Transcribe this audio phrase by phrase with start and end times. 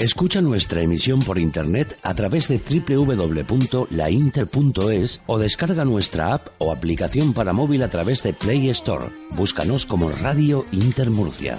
[0.00, 7.34] Escucha nuestra emisión por internet a través de www.lainter.es o descarga nuestra app o aplicación
[7.34, 9.08] para móvil a través de Play Store.
[9.32, 11.58] Búscanos como Radio Inter Murcia.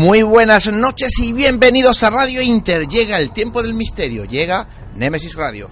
[0.00, 2.86] Muy buenas noches y bienvenidos a Radio Inter.
[2.86, 5.68] Llega el tiempo del misterio, llega Nemesis Radio.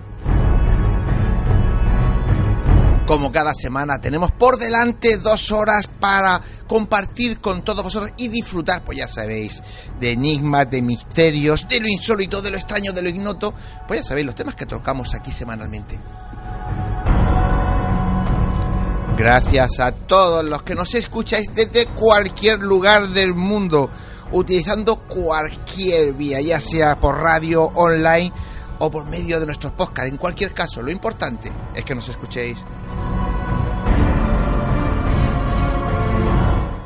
[3.06, 8.82] Como cada semana tenemos por delante dos horas para compartir con todos vosotros y disfrutar,
[8.82, 9.62] pues ya sabéis,
[10.00, 13.54] de enigmas, de misterios, de lo insólito, de lo extraño, de lo ignoto.
[13.86, 16.00] Pues ya sabéis los temas que tocamos aquí semanalmente.
[19.16, 23.88] Gracias a todos los que nos escucháis desde cualquier lugar del mundo
[24.32, 28.32] utilizando cualquier vía, ya sea por radio, online
[28.78, 30.10] o por medio de nuestros podcasts.
[30.10, 32.58] En cualquier caso, lo importante es que nos escuchéis.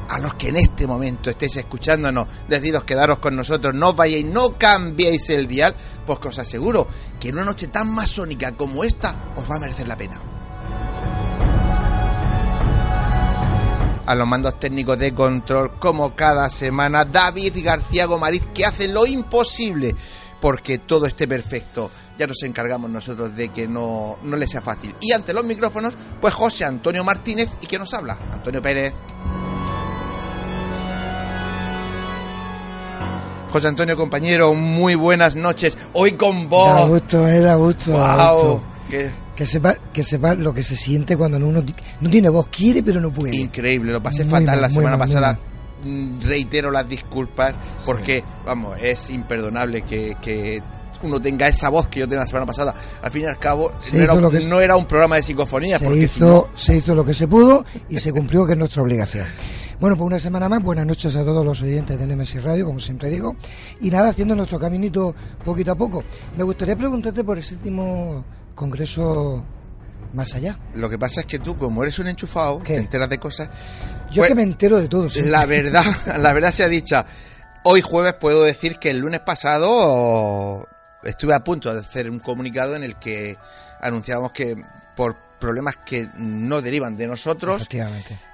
[0.09, 4.27] A los que en este momento estéis escuchándonos, deciros quedaros con nosotros, no os vayáis,
[4.27, 5.75] no cambiéis el dial,
[6.05, 6.89] porque os aseguro
[7.21, 10.30] que en una noche tan masónica como esta os va a merecer la pena.
[14.07, 19.07] A los mandos técnicos de control, como cada semana, David García Gomariz, que hace lo
[19.07, 19.95] imposible
[20.41, 21.91] porque todo esté perfecto.
[22.19, 24.95] Ya nos encargamos nosotros de que no, no le sea fácil.
[25.01, 28.19] Y ante los micrófonos, pues José Antonio Martínez, ¿y que nos habla?
[28.33, 28.93] Antonio Pérez.
[33.51, 35.77] José Antonio, compañero, muy buenas noches.
[35.93, 36.75] Hoy con vos.
[36.75, 37.93] Da gusto, eh, da gusto.
[37.93, 38.63] Wow.
[39.41, 41.65] Que sepa, que sepa lo que se siente cuando uno
[42.03, 43.35] no tiene voz, quiere pero no puede.
[43.35, 45.39] Increíble, lo pasé fatal la semana pasada.
[45.83, 47.55] Mm, reitero las disculpas
[47.87, 50.63] porque, vamos, es imperdonable que,
[51.03, 52.75] uno tenga esa voz que yo tenía la semana pasada.
[53.01, 53.73] Al fin y al cabo,
[54.47, 55.79] no era, un programa de psicofonía.
[55.79, 59.25] Se, hizo, se hizo lo que se pudo y se cumplió, que es nuestra obligación.
[59.81, 62.79] Bueno, pues una semana más, buenas noches a todos los oyentes de Nemesis Radio, como
[62.79, 63.37] siempre digo.
[63.81, 66.05] Y nada, haciendo nuestro caminito poquito a poco.
[66.37, 68.23] Me gustaría preguntarte por el séptimo
[68.61, 69.43] Congreso
[70.13, 70.59] más allá.
[70.75, 73.49] Lo que pasa es que tú, como eres un enchufado, te enteras de cosas.
[74.11, 75.09] Yo que pues, me entero de todo.
[75.25, 75.83] La verdad,
[76.19, 77.07] la verdad sea dicha.
[77.65, 80.69] Hoy jueves puedo decir que el lunes pasado
[81.03, 83.39] estuve a punto de hacer un comunicado en el que
[83.81, 84.63] anunciábamos que
[84.95, 87.67] por problemas que no derivan de nosotros.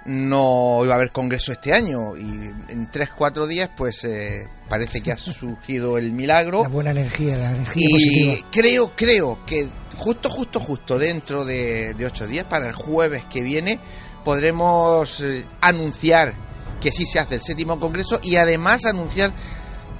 [0.04, 5.00] No iba a haber congreso este año y en tres, cuatro días pues eh, parece
[5.00, 6.62] que ha surgido el milagro.
[6.62, 12.26] La buena energía, la energía Y creo, creo que justo, justo, justo dentro de, ocho
[12.26, 13.80] días, para el jueves que viene,
[14.24, 16.34] podremos eh, anunciar
[16.80, 19.32] que sí se hace el séptimo congreso y además anunciar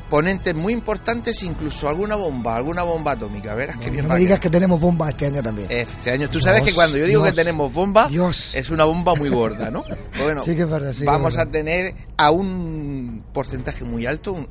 [0.09, 3.55] ponentes muy importantes, incluso alguna bomba, alguna bomba atómica.
[3.55, 5.69] Verás que bien no me digas que tenemos bomba este año también.
[5.71, 9.29] Este año, tú sabes que cuando yo digo que tenemos bomba, es una bomba muy
[9.29, 9.85] gorda, ¿no?
[10.23, 14.47] Bueno, sí que es verdad, vamos a tener a un porcentaje muy alto,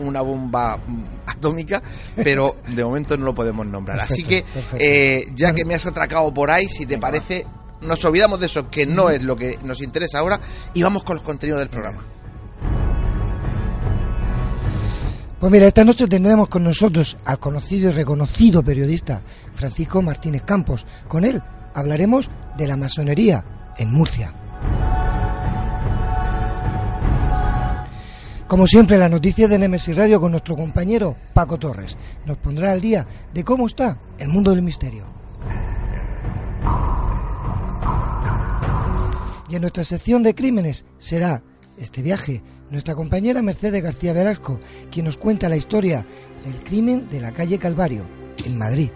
[0.00, 1.82] una bomba mm, atómica,
[2.16, 4.00] pero de momento no lo podemos nombrar.
[4.00, 4.44] Así que,
[4.78, 7.46] eh, ya que me has atracado por ahí, si te parece,
[7.80, 10.40] nos olvidamos de eso, que no es lo que nos interesa ahora,
[10.74, 12.04] y vamos con los contenidos del programa.
[15.42, 19.22] Pues mira, esta noche tendremos con nosotros al conocido y reconocido periodista
[19.52, 20.86] Francisco Martínez Campos.
[21.08, 21.42] Con él
[21.74, 24.32] hablaremos de la masonería en Murcia.
[28.46, 31.96] Como siempre, la noticia de Nemesis Radio con nuestro compañero Paco Torres.
[32.24, 33.04] Nos pondrá al día
[33.34, 35.06] de cómo está el mundo del misterio.
[39.50, 41.42] Y en nuestra sección de crímenes será
[41.76, 44.58] este viaje nuestra compañera Mercedes García Velasco,
[44.90, 46.06] quien nos cuenta la historia
[46.42, 48.06] del crimen de la calle Calvario,
[48.44, 48.90] en Madrid.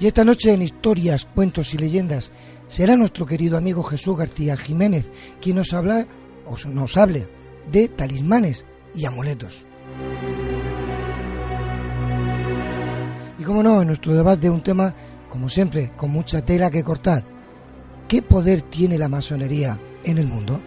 [0.00, 2.32] Y esta noche en Historias, Cuentos y Leyendas
[2.66, 6.08] será nuestro querido amigo Jesús García Jiménez quien nos habla
[6.66, 7.28] nos hable
[7.70, 8.66] de talismanes
[8.96, 9.64] y amuletos.
[13.38, 14.92] Y como no, en nuestro debate de un tema,
[15.28, 17.31] como siempre, con mucha tela que cortar.
[18.08, 20.60] ¿Qué poder tiene la masonería en el mundo?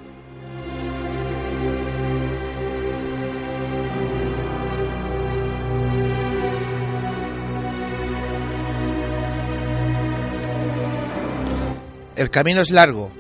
[12.16, 13.12] El camino es largo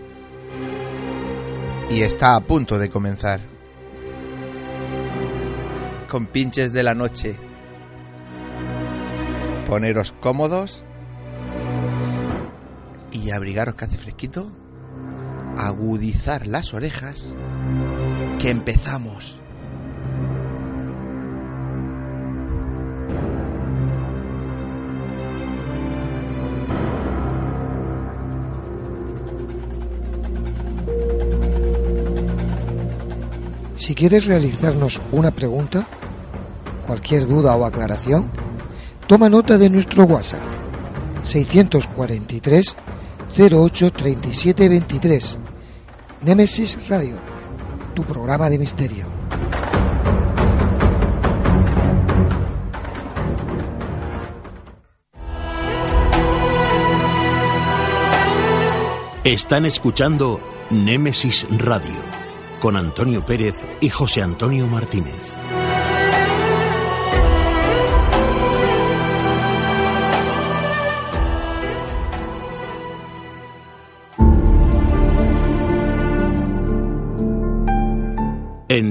[1.89, 3.41] y está a punto de comenzar.
[6.09, 7.35] Con pinches de la noche.
[9.67, 10.83] Poneros cómodos
[13.15, 14.51] y abrigaros que hace fresquito.
[15.57, 17.33] Agudizar las orejas.
[18.39, 19.39] Que empezamos.
[33.77, 35.87] Si quieres realizarnos una pregunta,
[36.87, 38.29] cualquier duda o aclaración,
[39.07, 40.41] toma nota de nuestro WhatsApp
[41.23, 42.75] 643
[43.37, 45.39] 08 37 23.
[46.21, 47.15] Nemesis Radio,
[47.93, 49.05] tu programa de misterio.
[59.23, 60.39] Están escuchando
[60.69, 61.95] Némesis Radio
[62.59, 65.35] con Antonio Pérez y José Antonio Martínez.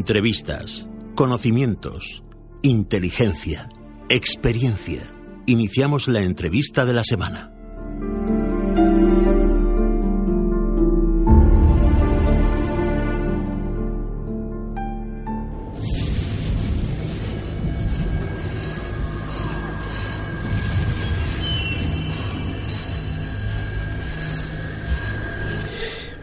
[0.06, 2.22] Entrevistas, conocimientos,
[2.60, 3.70] inteligencia,
[4.10, 5.00] experiencia.
[5.46, 7.50] Iniciamos la entrevista de la semana.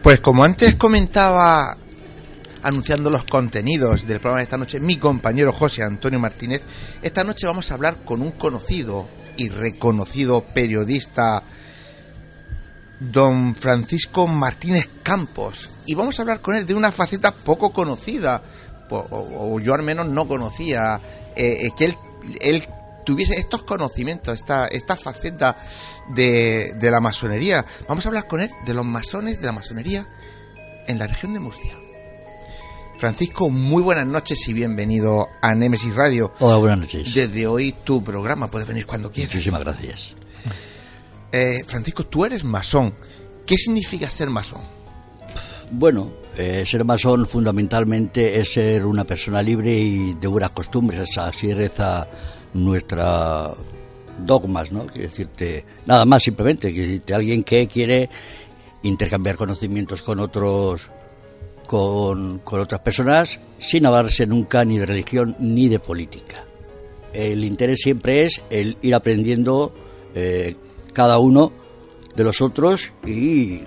[0.04, 1.78] Pues como antes comentaba,
[2.62, 6.62] anunciando los contenidos del programa de esta noche, mi compañero José Antonio Martínez,
[7.02, 11.42] esta noche vamos a hablar con un conocido y reconocido periodista,
[13.00, 15.70] don Francisco Martínez Campos.
[15.86, 18.42] Y vamos a hablar con él de una faceta poco conocida,
[18.90, 21.00] o, yo al menos no conocía,
[21.34, 21.96] eh, que él,
[22.40, 22.68] él
[23.04, 25.56] tuviese estos conocimientos, esta, esta faceta
[26.14, 27.64] de, de la masonería.
[27.88, 30.06] Vamos a hablar con él de los masones de la masonería
[30.86, 31.81] en la región de Murcia.
[33.02, 36.32] Francisco, muy buenas noches y bienvenido a Nemesis Radio.
[36.38, 37.12] Hola, buenas noches.
[37.12, 39.34] Desde hoy tu programa, puedes venir cuando quieras.
[39.34, 40.12] Muchísimas gracias.
[41.32, 42.94] Eh, Francisco, tú eres masón.
[43.44, 44.60] ¿Qué significa ser masón?
[45.72, 51.18] Bueno, eh, ser masón fundamentalmente es ser una persona libre y de buenas costumbres.
[51.18, 52.06] Así reza
[52.54, 53.50] nuestra
[54.24, 54.86] dogmas, ¿no?
[54.86, 58.08] Quiero decirte, nada más simplemente, quiero decirte, alguien que quiere
[58.84, 60.88] intercambiar conocimientos con otros
[61.66, 66.44] con, con otras personas sin hablarse nunca ni de religión ni de política.
[67.12, 69.72] El interés siempre es el ir aprendiendo
[70.14, 70.54] eh,
[70.92, 71.52] cada uno
[72.14, 73.60] de los otros y,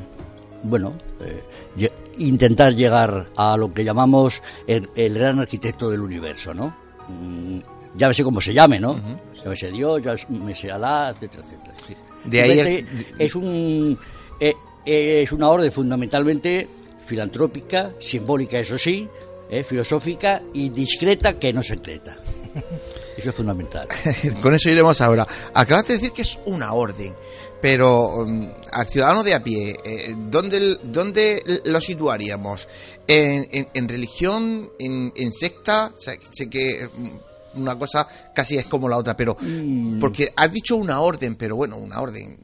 [0.63, 6.75] bueno, eh, intentar llegar a lo que llamamos el, el, gran arquitecto del universo, ¿no?
[7.07, 7.59] Mm,
[7.95, 8.91] llámese como se llame, ¿no?
[8.91, 9.43] Uh -huh.
[9.43, 11.73] Llámese Dios, llámese Alá, etcétera, etcétera.
[12.23, 13.05] De ahí el...
[13.19, 13.97] es un
[14.39, 14.53] eh,
[14.85, 16.67] es una orden fundamentalmente
[17.05, 19.07] filantrópica, simbólica, eso sí,
[19.49, 22.17] eh, filosófica y discreta que no secreta.
[23.17, 23.87] Eso es fundamental.
[24.41, 25.25] Con eso iremos ahora.
[25.53, 27.13] Acabas de decir que es una orden,
[27.61, 32.67] pero um, al ciudadano de a pie, eh, ¿dónde, ¿dónde lo situaríamos?
[33.07, 34.69] ¿En, en, en religión?
[34.77, 35.93] En, ¿En, secta?
[35.95, 36.89] O sea, sé que
[37.55, 39.97] una cosa casi es como la otra, pero Mm.
[39.99, 42.37] porque has dicho una orden, pero bueno, una orden.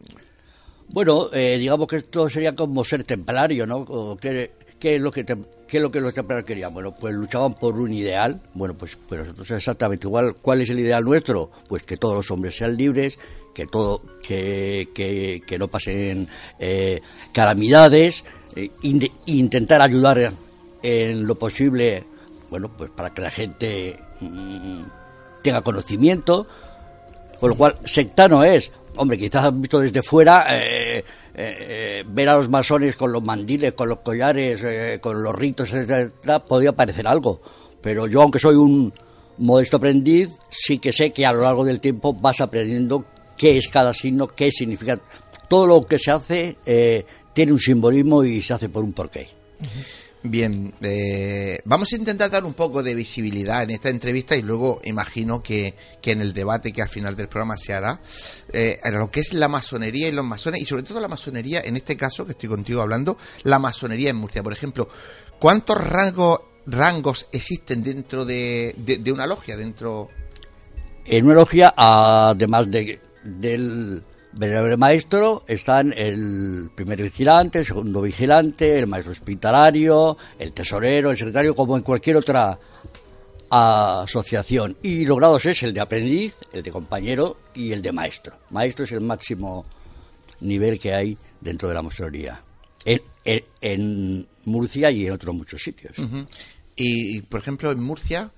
[0.93, 4.17] Bueno, eh, digamos que esto sería como ser templario, ¿no?
[4.19, 6.73] ¿Qué, es lo que te, qué es lo que los templarios querían?
[6.73, 8.41] Bueno, pues luchaban por un ideal.
[8.53, 10.35] Bueno, pues, pues nosotros exactamente igual.
[10.41, 11.49] ¿Cuál es el ideal nuestro?
[11.69, 13.17] Pues que todos los hombres sean libres,
[13.53, 16.27] que todo, que, que, que no pasen
[16.59, 16.99] eh,
[17.31, 18.25] calamidades,
[18.57, 18.69] eh,
[19.27, 20.33] intentar ayudar
[20.83, 22.03] en lo posible,
[22.49, 24.81] bueno, pues para que la gente mm,
[25.41, 26.47] tenga conocimiento,
[27.39, 31.03] con lo cual sectano es, hombre, quizás visto desde fuera, eh, eh,
[31.35, 34.63] eh, ver a los masones con los mandiles, con los collares,
[34.99, 37.41] con los ritos, etcétera, podría parecer algo.
[37.81, 38.93] Pero yo, aunque soy un
[39.37, 43.05] modesto aprendiz, sí que sé que a lo largo del tiempo vas aprendiendo
[43.37, 44.99] qué es cada signo, qué significa.
[45.47, 46.57] Todo lo que se hace
[47.33, 49.27] tiene un simbolismo y se hace por un porqué.
[50.23, 54.79] Bien, eh, vamos a intentar dar un poco de visibilidad en esta entrevista y luego
[54.83, 57.99] imagino que, que en el debate que al final del programa se hará,
[58.53, 61.75] eh, lo que es la masonería y los masones, y sobre todo la masonería, en
[61.75, 64.43] este caso que estoy contigo hablando, la masonería en Murcia.
[64.43, 64.89] Por ejemplo,
[65.39, 69.57] ¿cuántos rangos, rangos existen dentro de, de- de una logia?
[69.57, 70.09] dentro
[71.03, 78.77] En una logia, además de, del venerable maestro, están el primer vigilante, el segundo vigilante,
[78.77, 82.57] el maestro hospitalario, el tesorero, el secretario, como en cualquier otra
[83.49, 84.77] asociación.
[84.81, 88.37] Y los grados es el de aprendiz, el de compañero y el de maestro.
[88.51, 89.65] Maestro es el máximo
[90.39, 92.41] nivel que hay dentro de la masonería.
[92.85, 95.93] En, Murcia y en otros muchos sitios.
[96.75, 98.31] Y, por ejemplo, en Murcia,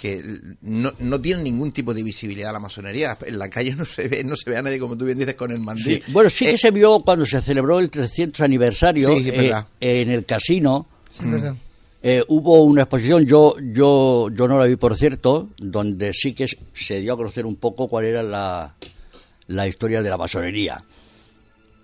[0.00, 0.22] que
[0.62, 3.18] no, no tiene ningún tipo de visibilidad la masonería.
[3.26, 5.34] En la calle no se ve, no se ve a nadie, como tú bien dices,
[5.34, 6.02] con el mandil.
[6.02, 9.52] Sí, Bueno, sí que Eh, se vio cuando se celebró el 300 aniversario Sí, eh,
[9.80, 10.86] en el casino.
[11.10, 11.54] Sí, verdad.
[12.02, 16.46] eh, hubo una exposición, yo, yo, yo no la vi por cierto, donde sí que
[16.72, 18.74] se dio a conocer un poco cuál era la,
[19.48, 20.82] la historia de la masonería.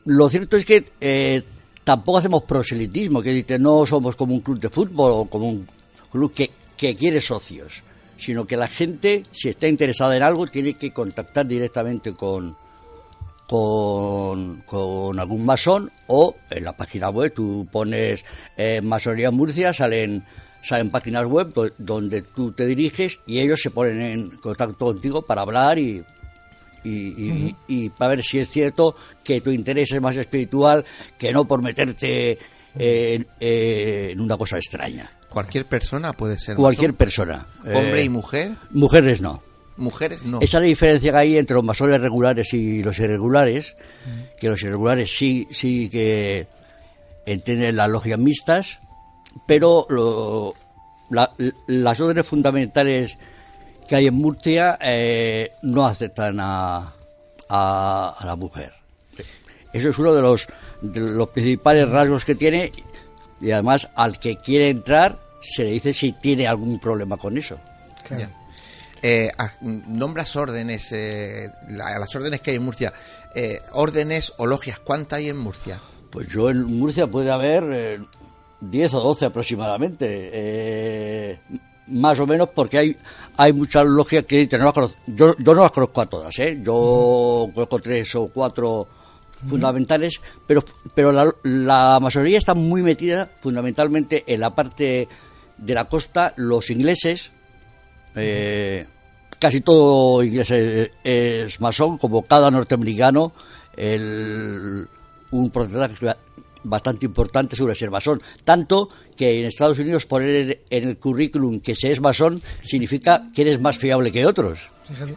[0.07, 1.43] Lo cierto es que eh,
[1.85, 5.67] tampoco hacemos proselitismo, que dice, no somos como un club de fútbol o como un
[6.11, 7.83] club que, que quiere socios,
[8.19, 12.57] sino que la gente, si está interesada en algo, tiene que contactar directamente con,
[13.47, 18.25] con, con algún masón o en la página web tú pones
[18.57, 20.25] eh, masonería Murcia, salen
[20.63, 25.23] salen páginas web do- donde tú te diriges y ellos se ponen en contacto contigo
[25.23, 26.03] para hablar y
[26.83, 28.95] y, y- y para ver si es cierto
[29.25, 30.85] que tu interés es más espiritual
[31.19, 32.39] que no por meterte
[32.79, 35.11] en una cosa extraña.
[35.37, 36.57] Cualquier persona puede ser.
[36.57, 36.97] Cualquier masón.
[36.97, 37.47] persona.
[37.75, 38.53] Hombre Eh, y mujer.
[38.71, 39.43] Mujeres no.
[39.77, 40.39] Mujeres no.
[40.39, 43.77] Esa es la diferencia que hay entre los masones regulares y los irregulares,
[44.41, 46.47] que los irregulares sí, sí que
[47.27, 48.79] entienden las logias mixtas,
[49.47, 50.55] pero lo-
[51.11, 51.31] la-
[51.67, 53.19] las órdenes fundamentales
[53.87, 56.95] que hay en Murcia eh, no aceptan a,
[57.51, 58.73] a- a la mujer.
[59.75, 60.47] Eso es uno de los,
[60.81, 62.73] de los principales rasgos que tiene
[63.43, 67.59] y además al que quiere entrar se le dice si tiene algún problema con eso.
[68.07, 68.29] Claro.
[69.03, 72.93] Eh, ah, nombras órdenes, eh, la- las órdenes que hay en Murcia.
[73.35, 75.79] Eh, órdenes o logias, ¿cuántas hay en Murcia?
[76.11, 77.99] Pues yo en Murcia puede haber eh,
[78.61, 80.07] 10 o 12 aproximadamente.
[80.33, 81.41] eh,
[81.89, 82.97] más o menos porque hay
[83.37, 86.59] hay muchas logias que no las conozco- yo, yo no las conozco a todas, ¿eh?
[86.61, 88.89] yo conozco tres o cuatro
[89.49, 90.65] fundamentales, pero,
[90.95, 95.09] pero la, la mayoría está muy metida fundamentalmente en la parte
[95.59, 97.33] de la costa, los ingleses,
[98.15, 98.87] eh,
[99.39, 103.33] casi todo inglés es, es masón, como cada norteamericano,
[103.77, 104.87] el,
[105.31, 106.17] un porcentaje
[106.65, 108.23] bastante importante sobre ser masón.
[108.45, 113.43] Tanto que en Estados Unidos poner en el currículum que se es masón significa que
[113.43, 114.69] eres más fiable que otros.
[114.85, 115.17] Fíjate.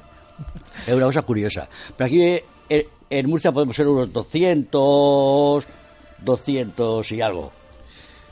[0.88, 1.67] Es una cosa curiosa.
[1.97, 2.21] Pero aquí
[2.69, 5.65] eh, en, Murcia podemos ser unos 200,
[6.23, 7.51] 200 y algo.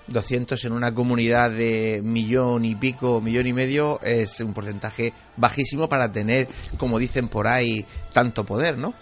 [0.08, 5.90] 200 en una comunidad de millón y pico, millón y medio, es un porcentaje bajísimo
[5.90, 8.94] para tener, como dicen por ahí, tanto poder, ¿no?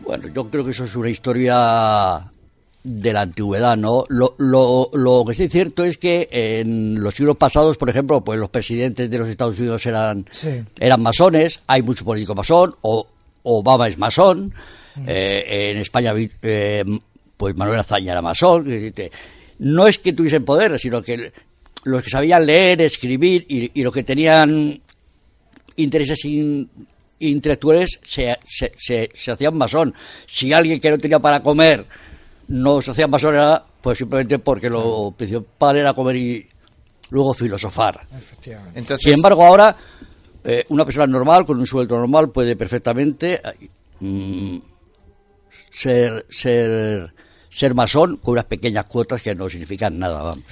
[0.00, 2.30] Bueno, yo creo que eso es una historia
[2.84, 4.04] de la antigüedad, ¿no?
[4.08, 8.22] Lo, lo, lo que sí es cierto es que en los siglos pasados, por ejemplo,
[8.22, 10.62] pues los presidentes de los Estados Unidos eran, Sí.
[10.78, 13.06] eran masones, hay mucho político masón, o
[13.42, 14.54] Obama es masón,
[15.06, 16.84] eh, en España, vi- eh,
[17.36, 18.66] pues Manuel Azaña era masón,
[19.58, 21.32] no es que tuviesen poder, sino que
[21.84, 24.80] los que sabían leer, escribir y, y los que tenían
[25.76, 26.68] intereses in-
[27.18, 29.94] intelectuales se, se, se, se hacían masón.
[30.26, 31.84] Si alguien que no tenía para comer
[32.48, 36.46] no se hacía masón era pues simplemente porque lo principal era comer y
[37.10, 38.06] luego filosofar.
[38.16, 38.78] Efectivamente.
[38.78, 39.76] Entonces, Sin embargo, ahora
[40.44, 43.68] eh, una persona normal, con un sueldo normal, puede perfectamente eh,
[44.00, 44.56] mm,
[45.72, 47.12] ser, ser,
[47.48, 50.22] ser masón con unas pequeñas cuotas que no significan nada.
[50.22, 50.44] Vamos.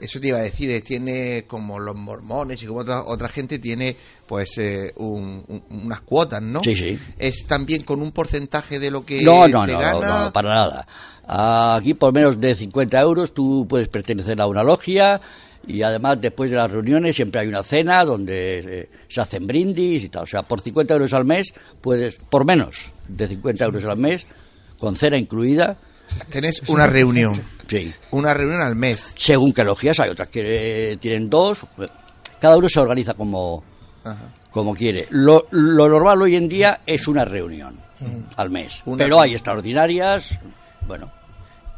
[0.00, 3.58] eso te iba a decir, eh, tiene como los mormones y como otra, otra gente
[3.60, 6.60] tiene pues eh, un- un- unas cuotas, ¿no?
[6.64, 6.98] Sí, sí.
[7.16, 10.24] Es también con un porcentaje de lo que No, no, se no, gana.
[10.24, 10.86] no, para nada.
[11.26, 15.20] Aquí por menos de 50 euros tú puedes pertenecer a una logia
[15.66, 20.02] y además después de las reuniones siempre hay una cena donde eh, se hacen brindis
[20.04, 20.24] y tal.
[20.24, 22.76] O sea, por 50 euros al mes puedes, por menos
[23.08, 24.26] de 50 euros al mes,
[24.84, 25.76] con cena incluida,
[26.28, 27.92] Tenés una reunión, sí.
[28.10, 29.14] una reunión al mes.
[29.16, 31.60] Según qué logias, hay otras que eh, tienen dos.
[32.40, 33.64] Cada uno se organiza como,
[34.04, 34.18] Ajá.
[34.50, 35.06] como quiere.
[35.10, 37.80] Lo, lo normal hoy en día es una reunión
[38.36, 38.82] al mes.
[38.84, 40.38] Una Pero hay extraordinarias,
[40.86, 41.10] bueno,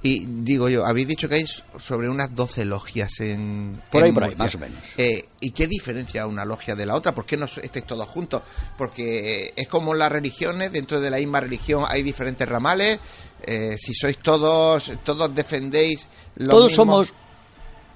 [0.06, 1.44] Y digo yo, habéis dicho que hay
[1.80, 3.82] sobre unas 12 logias en.
[3.90, 4.78] Por ahí, en por ahí, más o menos.
[4.96, 7.12] Eh, ¿Y qué diferencia una logia de la otra?
[7.12, 8.42] ¿Por qué no estáis todos juntos?
[8.78, 13.00] Porque es como las religiones, dentro de la misma religión hay diferentes ramales.
[13.42, 16.08] eh, si sois todos, todos defendéis.
[16.36, 17.12] lo Todos somos,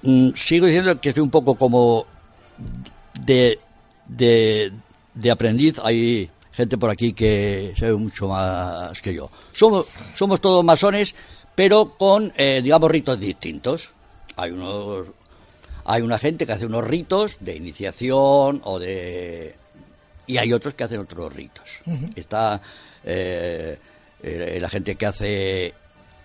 [0.02, 2.06] mm, sigo diciendo que soy un poco como
[3.24, 3.56] de,
[4.06, 4.72] de,
[5.14, 5.76] de aprendiz.
[5.82, 9.30] Hay gente por aquí que sabe mucho más que yo.
[9.52, 9.86] Somos,
[10.16, 11.14] somos todos masones,
[11.60, 13.90] pero con, eh, digamos, ritos distintos.
[14.34, 15.08] Hay unos,
[15.84, 19.56] hay una gente que hace unos ritos de iniciación o de
[20.26, 21.68] y hay otros que hacen otros ritos.
[22.16, 22.62] Está
[23.04, 23.78] eh,
[24.22, 25.74] eh, la gente que hace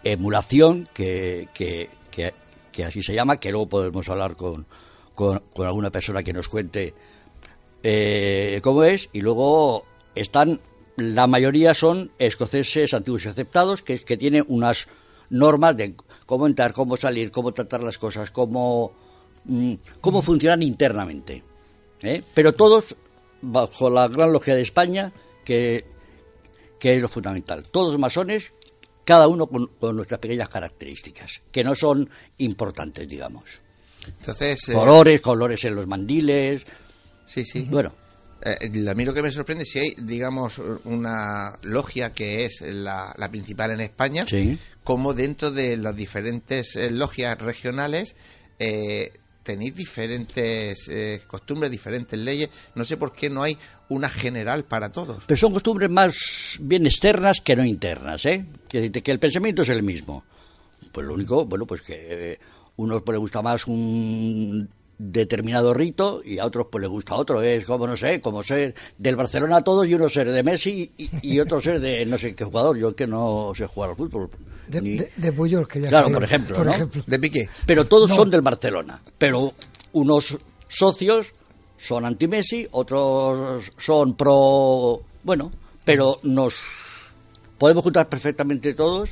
[0.06, 2.34] emulación, que, que, que-
[2.72, 4.66] que así se llama, que luego podemos hablar con,
[5.16, 6.94] con, con alguna persona que nos cuente
[7.84, 9.84] eh, cómo es, y luego
[10.16, 10.62] están,
[10.96, 14.88] la mayoría son escoceses antiguos y aceptados, que, es que tienen unas
[15.30, 18.94] normas de cómo entrar, cómo salir, cómo tratar las cosas, cómo,
[19.46, 21.44] mm, cómo funcionan internamente.
[22.02, 22.24] ¿eh?
[22.34, 22.96] Pero todos
[23.42, 25.12] bajo la gran logia de España,
[25.44, 25.86] que,
[26.80, 27.64] que es lo fundamental.
[27.70, 28.54] Todos masones,
[29.04, 33.44] cada uno con, con nuestras pequeñas características, que no son importantes, digamos.
[34.08, 36.66] Entonces, eh, Colores, colores en los mandiles,
[37.26, 37.68] sí, sí.
[37.70, 37.94] bueno.
[38.44, 42.62] Eh, a mí lo que me sorprende es si hay, digamos, una logia que es
[42.62, 44.58] la, la principal en España, Sí.
[44.84, 48.16] como dentro de las diferentes eh, logias regionales
[48.60, 49.12] eh,
[49.44, 52.50] tenéis diferentes eh, costumbres, diferentes leyes.
[52.76, 53.58] No sé por qué no hay
[53.90, 55.24] una general para todos.
[55.28, 56.16] Pero son costumbres más
[56.60, 58.46] bien externas que no internas, ¿eh?
[58.68, 60.24] Que, que el pensamiento es el mismo.
[60.92, 62.40] Pues lo único, bueno, pues que eh,
[62.78, 67.42] unos pues les gusta más un determinado rito y a otros pues les gusta otro.
[67.42, 70.92] Es como, no sé, como ser del Barcelona a todos y uno ser de Messi
[70.98, 72.78] y, y otro ser de no sé qué jugador.
[72.78, 74.30] Yo que no sé jugar al fútbol.
[74.68, 76.72] De, ni- de, de Puyol, que ya Claro, salió, por ejemplo, por ¿no?
[76.74, 77.04] ejemplo.
[77.06, 77.50] ¿De Piqué?
[77.66, 78.16] Pero todos No.
[78.16, 79.02] son del Barcelona.
[79.18, 79.54] Pero
[79.94, 80.38] unos
[80.70, 81.32] socios
[81.78, 85.02] son anti-Messi, otros son pro...
[85.24, 85.52] Bueno,
[85.84, 86.56] pero nos
[87.58, 89.12] podemos juntar perfectamente todos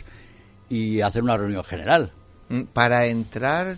[0.70, 2.12] y hacer una reunión general.
[2.50, 3.78] Mm, Para entrar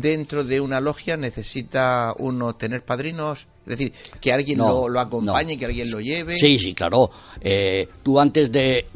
[0.00, 5.00] dentro de una logia necesita uno tener padrinos, es decir, que alguien No, lo, lo
[5.00, 5.58] acompañe, no.
[5.58, 6.34] que alguien lo lleve.
[6.36, 7.10] Sí, sí, claro.
[7.40, 8.86] Eh, tú antes de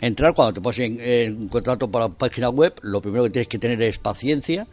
[0.00, 3.30] entrar, cuando te pones en, en un contrato para la página web, lo primero que
[3.30, 4.66] tienes que tener es paciencia,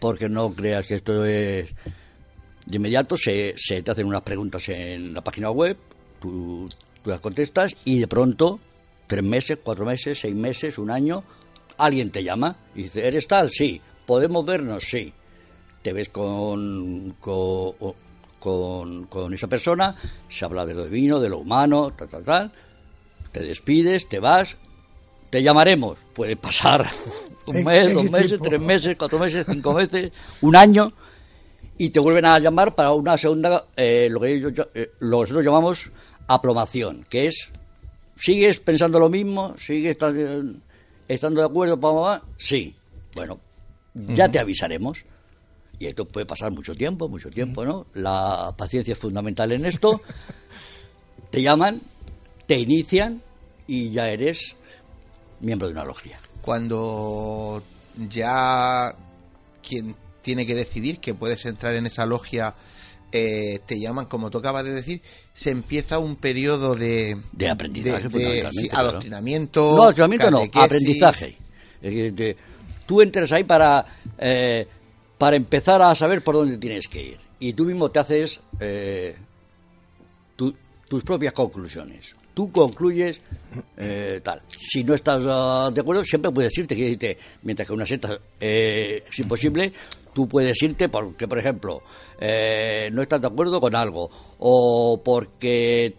[0.00, 1.68] porque no creas que esto es
[2.66, 3.16] de inmediato.
[3.16, 5.76] Se, se te hacen unas preguntas en la página web,
[6.20, 6.68] tú,
[7.02, 8.60] tú las contestas y de pronto,
[9.06, 11.24] tres meses, cuatro meses, seis meses, un año,
[11.78, 13.50] alguien te llama y dice, ¿eres tal?
[13.50, 13.80] Sí.
[14.06, 14.84] ¿Podemos vernos?
[14.84, 15.12] Sí
[15.86, 17.74] te ves con, con,
[18.40, 19.94] con, con esa persona,
[20.28, 22.52] se habla de lo divino, de lo humano, tal, tal, tal,
[23.30, 24.56] te despides, te vas,
[25.30, 25.96] te llamaremos.
[26.12, 26.90] Puede pasar
[27.46, 28.48] un mes, dos meses, tiempo.
[28.48, 30.90] tres meses, cuatro meses, cinco meses, un año,
[31.78, 35.44] y te vuelven a llamar para una segunda, eh, lo, que ellos, eh, lo nosotros
[35.44, 35.92] llamamos
[36.26, 37.48] aplomación, que es,
[38.16, 39.54] ¿sigues pensando lo mismo?
[39.56, 40.58] ¿Sigues estando,
[41.06, 41.78] estando de acuerdo?
[41.78, 42.26] Pa, pa, pa?
[42.38, 42.74] Sí.
[43.14, 43.38] Bueno,
[44.14, 44.98] ya te avisaremos.
[45.78, 47.86] Y esto puede pasar mucho tiempo, mucho tiempo, ¿no?
[47.94, 50.00] La paciencia es fundamental en esto.
[51.30, 51.80] Te llaman,
[52.46, 53.20] te inician
[53.66, 54.54] y ya eres
[55.40, 56.18] miembro de una logia.
[56.40, 57.62] Cuando
[58.08, 58.94] ya
[59.68, 62.54] quien tiene que decidir que puedes entrar en esa logia
[63.12, 65.02] eh, te llaman, como tú acabas de decir,
[65.34, 69.60] se empieza un periodo de, De aprendizaje, de- sí, adoctrinamiento.
[69.76, 71.36] No, adoctrinamiento no, aprendizaje.
[71.82, 72.36] Es decir, te-
[72.86, 73.84] tú entras ahí para,
[74.18, 74.66] eh,
[75.18, 77.16] para empezar a saber por dónde tienes que ir.
[77.38, 79.14] Y tú mismo te haces eh,
[80.36, 80.54] tu-
[80.88, 82.14] tus propias conclusiones.
[82.34, 83.20] Tú concluyes
[83.78, 84.42] eh, tal.
[84.56, 86.74] Si no estás ah, de acuerdo, siempre puedes irte.
[86.74, 89.72] decirte, mientras que una secta eh, es imposible,
[90.12, 91.82] tú puedes irte porque, por ejemplo,
[92.92, 95.94] no estás de acuerdo con algo, o porque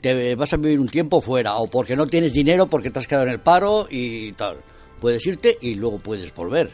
[0.00, 3.06] te vas a vivir un tiempo fuera, o porque no tienes dinero porque te has
[3.06, 4.58] quedado en el paro y tal.
[5.00, 6.72] Puedes irte y luego puedes volver.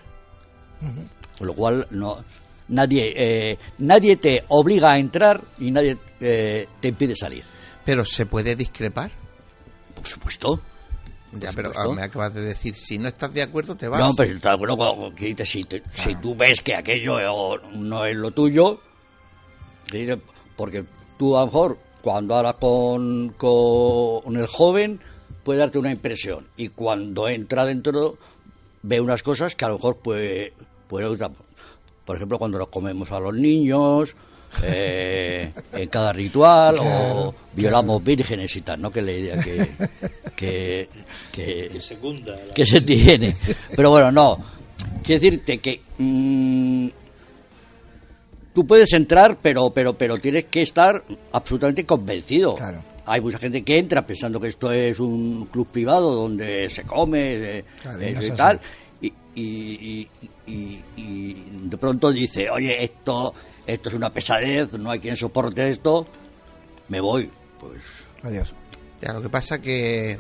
[1.39, 2.25] Con lo cual, no,
[2.69, 7.45] nadie, eh, nadie te obliga a entrar y nadie eh, te impide salir.
[7.85, 9.11] Pero se puede discrepar.
[9.95, 10.61] Por supuesto.
[11.33, 14.01] Ya, pero ah, me acabas de decir, si no estás de acuerdo, te vas.
[14.01, 14.77] No, está bueno,
[15.45, 18.81] si, te- si tú ves que aquello eh, no es lo tuyo,
[20.57, 20.85] porque
[21.19, 25.01] tú a lo mejor cuando hablas con, con el joven
[25.47, 28.19] puede darte una impresión y cuando entra dentro
[28.83, 30.53] ve unas cosas que a lo mejor puede,
[30.89, 31.17] puede.
[32.05, 34.17] Por ejemplo, cuando nos comemos a los niños,
[34.65, 38.91] eh, en cada ritual, o violamos vírgenes y tal, ¿no?
[38.91, 39.69] Que es la idea que,
[40.35, 40.89] que,
[41.31, 41.81] que,
[42.53, 43.37] que se tiene.
[43.77, 44.39] Pero bueno, no.
[45.05, 46.89] Quiero decirte que mm,
[48.53, 52.57] tú puedes entrar, pero, pero, pero tienes que estar absolutamente convencido.
[52.57, 52.96] Claro.
[53.07, 57.59] Hay mucha gente que entra pensando que esto es un club privado donde se come
[57.59, 58.31] eh, Claro, eh, y así.
[58.33, 58.61] tal.
[59.01, 63.33] Y, y- y- y- y de pronto dice, oye, esto,
[63.67, 66.07] esto es una pesadez, no hay quien soporte esto,
[66.89, 67.31] me voy.
[67.61, 67.81] Pues
[68.23, 68.55] Adiós.
[69.01, 70.19] Ya, lo que pasa que,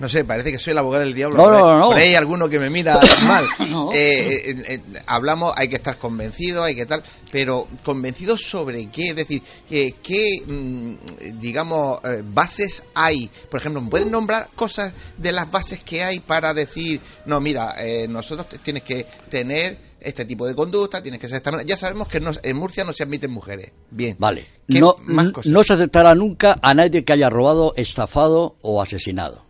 [0.00, 1.36] no sé, parece que soy el abogado del diablo.
[1.36, 1.86] No, no, no.
[1.88, 3.46] por ahí hay alguno que me mira mal.
[3.74, 3.92] No.
[3.92, 9.08] Eh, eh, eh, hablamos, hay que estar convencido, hay que tal, pero convencido sobre qué,
[9.08, 13.30] es decir, qué, mm, digamos, bases hay.
[13.50, 17.74] Por ejemplo, ¿me pueden nombrar cosas de las bases que hay para decir, no, mira,
[17.78, 21.66] eh, nosotros tienes que tener este tipo de conducta, tienes que ser esta manera.
[21.66, 23.72] Ya sabemos que no- en Murcia no se admiten mujeres.
[23.90, 24.16] Bien.
[24.18, 24.46] Vale.
[24.68, 25.52] ¿Qué No, más n- cosas?
[25.52, 29.42] no se aceptará nunca a nadie que haya robado, estafado o asesinado.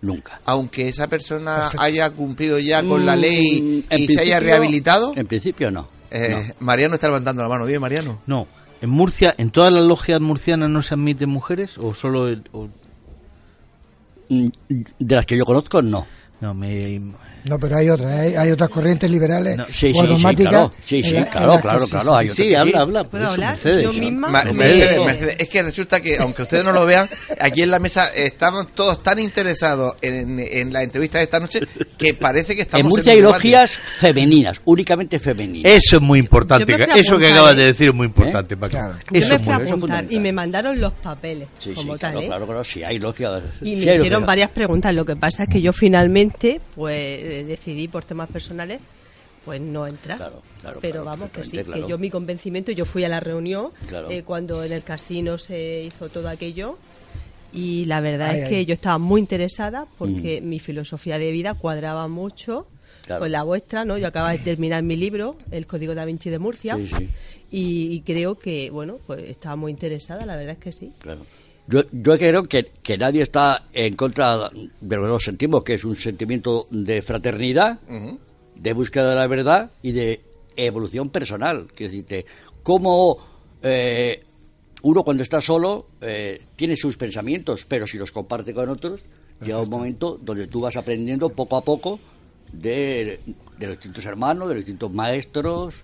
[0.00, 0.38] Nunca.
[0.44, 1.80] aunque esa persona Perfecto.
[1.82, 5.88] haya cumplido ya con la Mm, ley y se haya rehabilitado, En principio no.
[6.10, 7.64] eh, Mariano está levantando la mano.
[7.64, 8.20] Bien, Mariano.
[8.26, 8.46] No.
[8.82, 12.68] ¿En Murcia, en todas las logias murcianas no se admiten mujeres o solo el- o-
[14.28, 14.48] Mm,
[14.98, 16.06] De las que yo conozco, no.
[16.40, 17.00] no me
[17.44, 20.72] No, pero hay otras, hay, hay otras corrientes liberales No, Sí, o sí, sí, claro.
[20.84, 22.16] Sí, claro, claro, sí, claro.
[22.16, 23.50] hay habla, habla, ¿Puedo eso, hablar?
[23.52, 23.82] Mercedes.
[23.84, 24.28] Yo misma.
[24.28, 27.08] Ma- me- Mercedes, Mercedes, es que resulta que, aunque ustedes no lo vean,
[27.40, 31.60] aquí en la mesa estamos todos tan interesados en, en la entrevista de esta noche
[31.98, 33.20] que parece que estamos En debate.
[33.22, 35.70] logias femeninas, únicamente femeninas.
[35.72, 36.74] Eso es muy importante.
[36.96, 37.56] Eso que acabas ¿eh?
[37.56, 38.70] de decir es muy importante, Paco.
[38.70, 38.94] Claro.
[39.10, 42.26] Yo Eso me apuntar y me mandaron los papeles Sí, sí, como claro, tal, ¿eh?
[42.26, 43.42] claro, claro, sí, hay logias.
[43.60, 44.94] Y sí me hicieron varias preguntas.
[44.94, 48.80] Lo que pasa es que yo finalmente, pues, eh, decidí por temas personales,
[49.44, 50.18] pues no entrar.
[50.18, 53.18] Claro, claro, Pero claro, vamos, que sí, que yo mi convencimiento, yo fui a la
[53.20, 54.10] reunión Claro.
[54.10, 56.78] eh, cuando en el casino se hizo todo aquello.
[57.52, 58.50] Y la verdad Ay, es ay.
[58.50, 63.06] que yo estaba muy interesada porque mi filosofía de vida cuadraba mucho Mm.
[63.06, 63.20] Claro.
[63.20, 63.98] con la vuestra, ¿no?
[63.98, 67.08] Yo acabo de terminar mi libro, El Código da Vinci de Murcia, Sí, sí.
[67.50, 70.90] Y, y creo que, bueno, pues estaba muy interesada, la verdad es que sí.
[71.00, 71.20] Claro.
[71.66, 75.74] Yo, yo creo que, que nadie está en contra de lo que nos sentimos, que
[75.74, 77.80] es un sentimiento de fraternidad,
[78.54, 80.20] de búsqueda de la verdad y de
[80.56, 81.68] evolución personal.
[81.74, 82.26] Que decirte,
[82.62, 83.16] cómo
[83.62, 84.22] eh,
[84.82, 89.02] uno cuando está solo eh, tiene sus pensamientos, pero si los comparte con otros,
[89.40, 91.98] llega un momento donde tú vas aprendiendo poco a poco
[92.52, 93.20] de,
[93.58, 95.76] de los distintos hermanos, de los distintos maestros,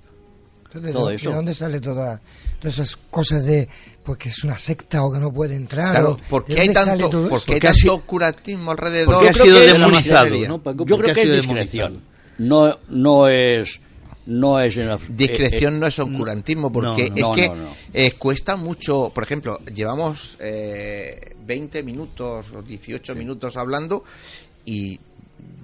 [0.72, 1.30] Entonces, todo ¿de, eso.
[1.30, 2.20] ¿De dónde sale toda,
[2.60, 3.68] todas esas cosas de
[4.04, 5.90] pues que es una secta o que no puede entrar?
[5.92, 7.46] Claro, o- ¿por ¿de qué hay tanto, todo por eso?
[7.46, 10.48] qué hay Porque ha tanto sido- curatismo alrededor Porque ha sido demonizado, masonería?
[10.48, 10.84] ¿no, Paco?
[10.86, 12.02] Yo Porque creo que es discreción.
[12.38, 13.80] No, no es.
[14.26, 17.68] No es en la- Discreción eh, no es oscurantismo, porque no, es que no, no.
[17.92, 19.10] eh, cuesta mucho.
[19.12, 24.04] Por ejemplo, llevamos eh, 20 minutos o 18 minutos hablando
[24.64, 25.00] y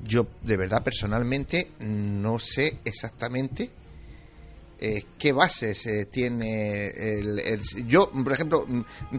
[0.04, 3.70] yo, de verdad, personalmente, no sé exactamente
[4.78, 8.66] eh, qué bases eh, tiene el, el- Yo, por ejemplo,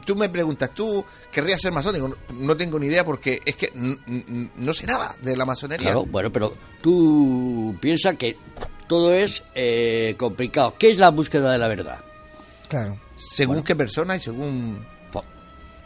[0.06, 1.94] tú me preguntas, ¿tú querrías ser masón?
[1.96, 5.86] Digo, no, no tengo ni idea porque es que no sé nada de la masonería.
[5.88, 8.38] Claro, bueno, pero tú piensas que
[8.88, 10.76] todo es eh, complicado.
[10.78, 12.00] ¿Qué es la búsqueda de la verdad?
[12.70, 13.00] Claro.
[13.18, 13.66] Según Bueno.
[13.66, 14.86] qué persona y según...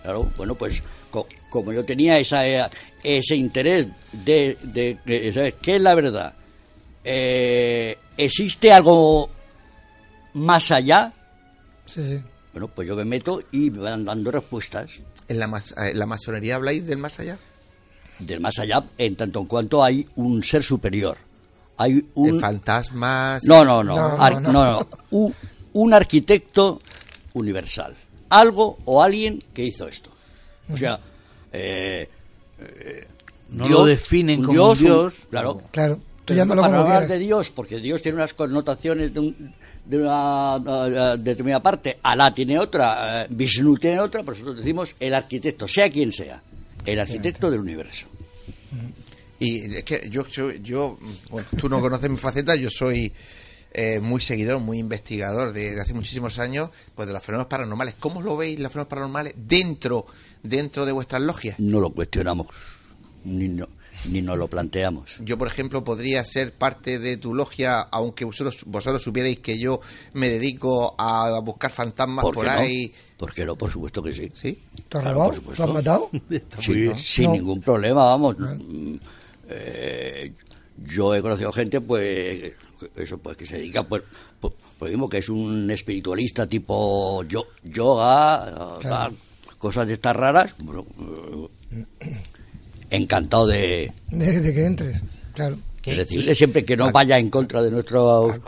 [0.04, 0.82] Claro, bueno, pues
[1.12, 2.68] co- como yo tenía esa, eh,
[3.04, 6.34] ese interés de, de, de saber qué es la verdad,
[7.04, 9.30] eh, ¿existe algo
[10.34, 11.14] más allá?
[11.86, 12.22] Sí, sí.
[12.54, 14.92] Bueno, pues yo me meto y me van dando respuestas
[15.28, 17.38] ¿En la, mas- eh, la masonería habláis del más allá?
[18.20, 21.18] del más allá en tanto en cuanto hay un ser superior.
[21.78, 22.40] Hay ¿De un...
[22.40, 23.44] fantasmas?
[23.46, 23.96] No, no, no.
[23.96, 24.52] No, no, ar- no.
[24.52, 24.88] no, no.
[25.12, 25.34] Un,
[25.74, 26.82] un arquitecto
[27.34, 27.96] universal.
[28.30, 30.12] Algo o alguien que hizo esto.
[30.72, 31.00] O sea,
[31.52, 32.08] eh,
[32.60, 33.08] eh,
[33.50, 35.62] No lo definen como un dios, claro.
[35.72, 36.00] Claro.
[36.26, 37.10] Tú para como hablar quieras.
[37.10, 42.34] de Dios, porque Dios tiene unas connotaciones de, un- de una eh, determinada parte, Alá
[42.34, 46.42] tiene otra, eh, Vishnu tiene otra, por eso decimos el arquitecto, sea quien sea,
[46.86, 48.08] el arquitecto del universo.
[49.40, 53.12] Y es que yo, yo, yo, bueno, tú no conoces mi faceta, yo soy
[53.74, 57.96] eh, muy seguidor, muy investigador desde hace muchísimos años, pues de los fenómenos paranormales.
[58.00, 60.06] ¿Cómo lo veis los fenómenos paranormales dentro,
[60.44, 61.60] dentro de vuestras logias?
[61.60, 62.48] No lo cuestionamos,
[63.24, 63.68] ni, no,
[64.10, 65.10] ni nos lo planteamos.
[65.20, 69.80] Yo, por ejemplo, podría ser parte de tu logia, aunque vosotros, vosotros supierais que yo
[70.14, 72.60] me dedico a buscar fantasmas ¿Por por, qué no?
[72.60, 72.94] ahí.
[73.18, 73.56] ¿Por qué no?
[73.56, 74.32] Por supuesto que sí.
[74.34, 74.60] ¿Sí?
[74.90, 75.42] ¿Te has Claro, robado?
[75.58, 76.10] ¿Lo has matado?
[76.60, 77.32] Sí, sin No.
[77.34, 78.38] ningún problema, vamos.
[78.40, 78.96] Mm,
[79.50, 80.34] eh,
[80.86, 82.54] yo he conocido gente, pues,
[82.96, 84.04] eso, pues, que se dedica, pues,
[84.40, 89.16] pues, pues mismo que es un espiritualista tipo yo, yoga, tal,
[89.60, 90.56] cosas de estas raras.
[90.58, 90.86] Bueno,
[92.00, 92.18] eh,
[92.92, 95.02] encantado de, De, de que entres,
[95.34, 95.58] claro.
[95.84, 98.40] de decirle siempre que no vaya en contra de nuestro.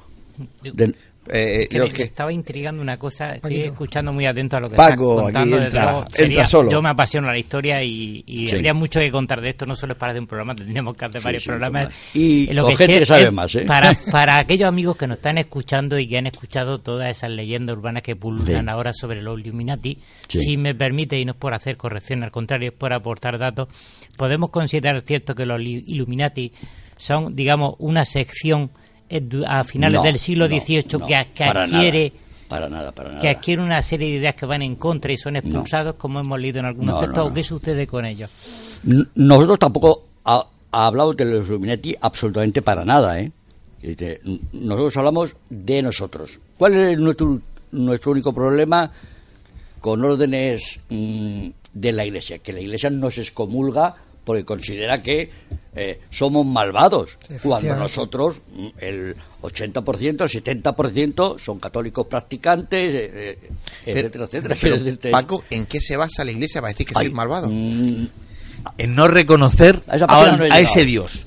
[0.62, 0.94] de-
[1.32, 4.60] Eh, Que yo me, que- me estaba intrigando una cosa, estoy escuchando muy atento a
[4.60, 5.56] lo que Paco, estás contando.
[5.56, 6.72] aquí entra- luego, entra solo.
[6.72, 8.56] Yo me apasiona la historia y, y Sí.
[8.56, 11.06] habría mucho que contar de esto, no solo es para hacer un programa, tendríamos que
[11.06, 11.94] hacer Sí, varios sí, programas.
[12.14, 13.62] Y Eh, lo con que gente sé que sabe es más, ¿eh?
[13.66, 17.78] Para, para aquellos amigos que nos están escuchando y que han escuchado todas esas leyendas
[17.78, 18.70] urbanas que pululan Sí.
[18.70, 20.38] ahora sobre los Illuminati, Sí.
[20.40, 23.70] si me permite, y no es por hacer corrección, al contrario, es por aportar datos,
[24.18, 26.52] podemos considerar cierto que los Illuminati
[26.98, 28.83] son, digamos, una sección eh,
[29.48, 32.92] a finales No, del siglo XVIII no, que, a- que para adquiere nada, para nada,
[32.92, 33.22] para nada.
[33.22, 36.40] que adquiere una serie de ideas que van en contra y son expulsados, como hemos
[36.40, 37.36] leído en algunos No, textos, no, ¿o no.
[37.36, 38.30] qué sucede con ellos?
[39.16, 43.32] Nosotros tampoco ha, ha hablado de los Illuminati absolutamente para nada, ¿eh?
[44.54, 46.38] Nosotros hablamos de nosotros.
[46.58, 47.40] ¿Cuál es nuestro,
[47.72, 48.90] nuestro único problema
[49.82, 52.40] con órdenes mm, de la Iglesia?
[52.40, 55.30] Que la Iglesia nos excomulga porque considera que
[55.76, 63.50] eh, somos malvados, cuando nosotros, mm, el 80%, el 70% son católicos practicantes, eh, eh,
[63.86, 64.56] etcétera, etcétera.
[64.62, 67.50] Pero, Paco, ¿en qué se basa la iglesia para decir que sois malvado?
[67.50, 68.08] mm,
[68.78, 70.86] En no reconocer A esa a, no ese.
[70.86, 71.26] Dios.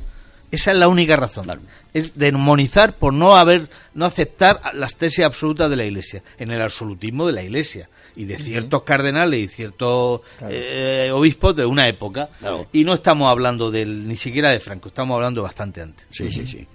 [0.53, 1.45] Esa es la única razón.
[1.45, 1.61] Claro.
[1.93, 6.63] Es demonizar por no haber, no aceptar las tesis absolutas de la Iglesia, en el
[6.63, 12.29] absolutismo de la Iglesia y de ciertos cardenales y ciertos eh, obispos de una época.
[12.39, 12.67] Claro.
[12.73, 16.07] Y no estamos hablando del, ni siquiera de Franco, estamos hablando bastante antes.
[16.11, 16.67] Sí, sí, sí.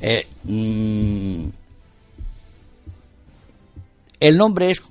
[0.00, 1.48] Eh, mm,
[4.20, 4.82] el nombre es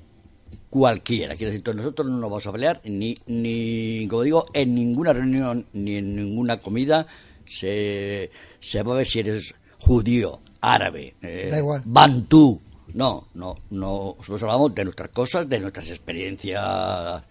[0.69, 1.35] cualquiera.
[1.35, 5.65] Quiero decir, nosotros no nos vamos a pelear, ni, ni, como digo, en ninguna reunión,
[5.73, 7.05] ni en ninguna comida
[7.45, 12.61] se, se va a ver si eres judío, árabe, eh, bantú.
[12.97, 14.15] No, no, no.
[14.17, 17.21] Nosotros hablamos de nuestras cosas, de nuestras experiencias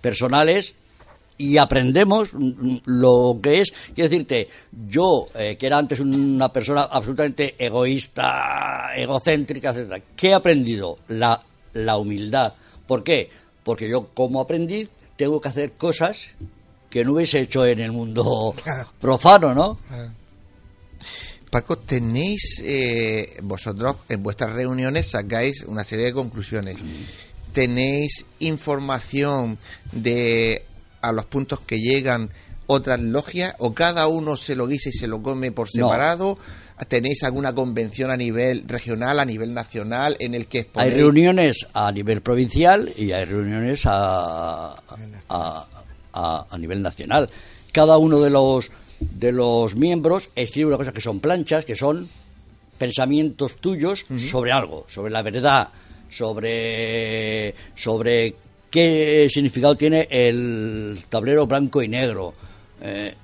[0.00, 0.74] personales
[1.36, 2.30] y aprendemos
[2.86, 4.48] lo que es, quiero decirte,
[4.88, 10.98] yo, eh, que era antes una persona absolutamente egoísta, egocéntrica, etcétera, ¿qué he aprendido?
[11.08, 11.42] La,
[11.74, 12.54] la humildad.
[12.86, 13.28] ¿Por qué?
[13.64, 16.28] Porque yo como aprendiz tengo que hacer cosas
[16.88, 18.86] que no hubiese hecho en el mundo Claro.
[19.00, 19.78] profano, ¿no?
[21.52, 26.78] Paco, tenéis eh, vosotros en vuestras reuniones sacáis una serie de conclusiones.
[27.52, 29.58] Tenéis información
[29.92, 30.64] de
[31.02, 32.30] a los puntos que llegan
[32.66, 35.88] otras logias o cada uno se lo guisa y se lo come por No.
[35.88, 36.38] separado.
[36.88, 40.94] ¿Tenéis alguna convención a nivel regional, a nivel nacional en el que Hay exponéis?
[40.96, 44.74] reuniones a nivel provincial y hay reuniones a,
[45.28, 45.66] a,
[46.14, 47.28] a- a nivel nacional.
[47.72, 48.70] Cada uno de los
[49.10, 52.08] de los miembros escribe una cosa que son planchas, que son
[52.78, 55.68] pensamientos tuyos sobre algo, sobre la verdad,
[56.08, 58.34] sobre sobre
[58.70, 62.34] qué significado tiene el tablero blanco y negro.
[62.80, 63.14] Eh,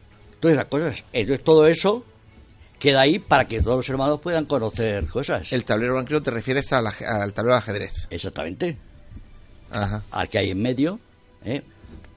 [0.40, 1.04] todas esas cosas.
[1.12, 2.04] Entonces todo eso
[2.78, 5.52] queda ahí para que todos los hermanos puedan conocer cosas.
[5.52, 6.84] El tablero blanco te refieres al,
[7.32, 8.06] tablero de ajedrez.
[8.10, 8.76] Exactamente.
[9.70, 10.02] Ajá.
[10.10, 10.98] Al que hay en medio,
[11.44, 11.62] ¿eh?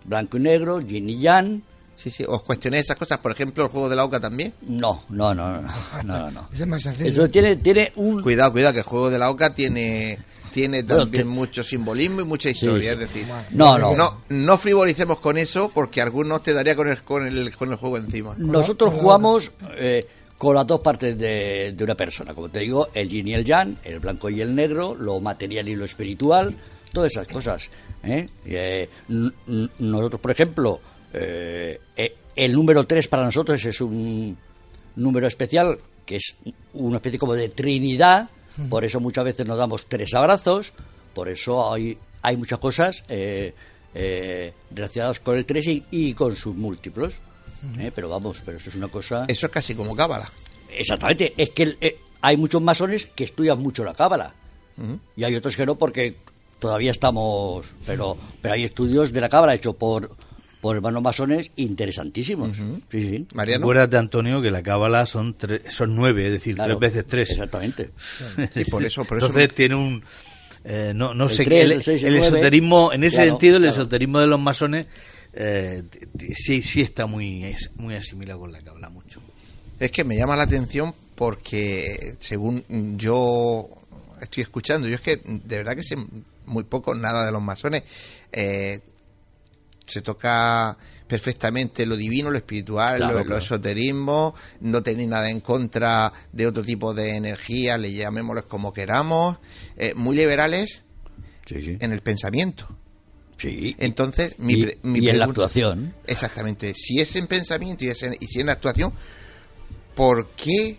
[0.04, 1.62] blanco y negro, yin y yang.
[2.02, 2.24] Sí, sí.
[2.28, 3.20] ¿Os cuestionáis esas cosas?
[3.20, 4.54] Por ejemplo, el juego de la oca también.
[4.62, 6.50] No, no, no, no, no, no, no.
[6.54, 7.10] Ese es más sencillo.
[7.10, 8.22] Eso tiene, tiene un...
[8.24, 10.18] Cuidado, cuidado, que el juego de la oca tiene
[10.52, 12.94] tiene Bueno, también que- mucho simbolismo y mucha historia, sí.
[12.96, 13.96] es decir, No, no.
[13.96, 17.78] no, no frivolicemos con eso porque algunos te daría con el, con el, con el
[17.78, 18.36] juego encima.
[18.38, 20.06] Nosotros jugamos eh,
[20.38, 22.34] con las dos partes de, de una persona.
[22.34, 25.70] Como te digo, el yin y el yang, el blanco y el negro, lo material
[25.70, 26.54] y lo espiritual,
[26.92, 27.70] todas esas cosas.
[28.04, 28.28] ¿eh?
[28.46, 28.90] Eh,
[29.80, 30.82] nosotros, por ejemplo,
[31.14, 34.38] eh, eh, el número 3 para nosotros es un
[34.96, 36.36] número especial, que es
[36.74, 38.30] una especie como de trinidad,
[38.70, 40.74] por eso muchas veces nos damos tres abrazos,
[41.14, 43.54] por eso hay, hay muchas cosas eh,
[43.94, 47.16] eh, relacionadas con el 3 y, y con sus múltiplos.
[47.78, 47.92] ¿eh?
[47.94, 49.26] Pero vamos, pero eso es una cosa...
[49.28, 50.32] Eso es casi como cábala.
[50.70, 54.34] Exactamente, es que eh, hay muchos masones que estudian mucho la cábala
[55.16, 56.16] y hay otros que no porque
[56.58, 60.10] todavía estamos, pero pero hay estudios de la cábala hecho por
[60.62, 62.56] por hermanos masones interesantísimos.
[62.92, 63.28] sí, sí.
[63.34, 63.66] Mariano.
[63.66, 67.30] Acuérdate, Antonio, que la cábala son tre- son nueve, es decir, Claro, tres veces tres.
[67.32, 67.90] Exactamente.
[68.54, 70.04] Sí, por eso, por eso Entonces tiene un...
[70.64, 73.74] eh, no, no El sé, tres, el, y esoterismo, en ese Claro, sentido, el claro.
[73.76, 74.88] esoterismo de los masones
[75.34, 75.82] eh,
[76.36, 79.20] sí, sí está muy, es muy asimilado con la cábala, mucho.
[79.80, 82.64] Es que me llama la atención porque según
[82.98, 83.68] yo
[84.22, 85.96] estoy escuchando, yo es que de verdad que sé
[86.46, 87.84] muy poco nada de los masones.
[88.32, 88.80] Eh,
[89.86, 93.42] se toca perfectamente lo divino, lo espiritual, Claro, lo, claro.
[93.42, 99.38] esoterismo, no tenéis nada en contra de otro tipo de energía, le llamémosles como queramos,
[99.76, 100.84] eh, muy liberales
[101.46, 101.78] Sí, sí.
[101.82, 102.68] en el pensamiento.
[103.38, 103.76] Sí.
[103.80, 105.96] Entonces, mi, y, pre- mi y en la actuación.
[106.08, 106.74] Exactamente.
[106.76, 108.94] Si es en pensamiento y, es en, y si en actuación,
[109.96, 110.78] ¿por qué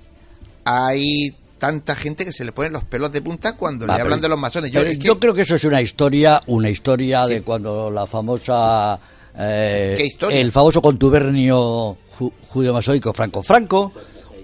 [0.65, 4.29] hay tanta gente que se le ponen los pelos de punta cuando le hablan de
[4.29, 4.73] los masones?
[4.73, 7.35] Yo, pero es que- yo creo que eso es una historia, una historia Sí.
[7.35, 8.99] de cuando la famosa
[9.39, 10.41] eh, ¿Qué historia?
[10.41, 13.93] el famoso contubernio ju- judeo-masónico Franco Franco,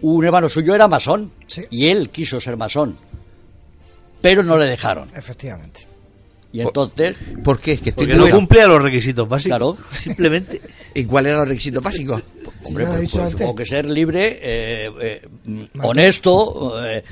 [0.03, 1.65] un hermano suyo era masón Sí.
[1.71, 2.97] y él quiso ser masón,
[4.21, 5.11] pero no le dejaron.
[5.17, 5.89] Efectivamente.
[6.51, 7.73] Y entonces, ¿Por qué?
[7.73, 9.51] Es que estoy Porque no cumplía los requisitos básicos.
[9.59, 9.77] Claro.
[9.93, 10.61] Simplemente.
[10.95, 12.23] ¿Y cuáles eran los requisitos básicos?
[12.65, 15.29] hombre, he pues, pues, supongo que ser libre, eh, eh,
[15.83, 17.05] honesto, eh,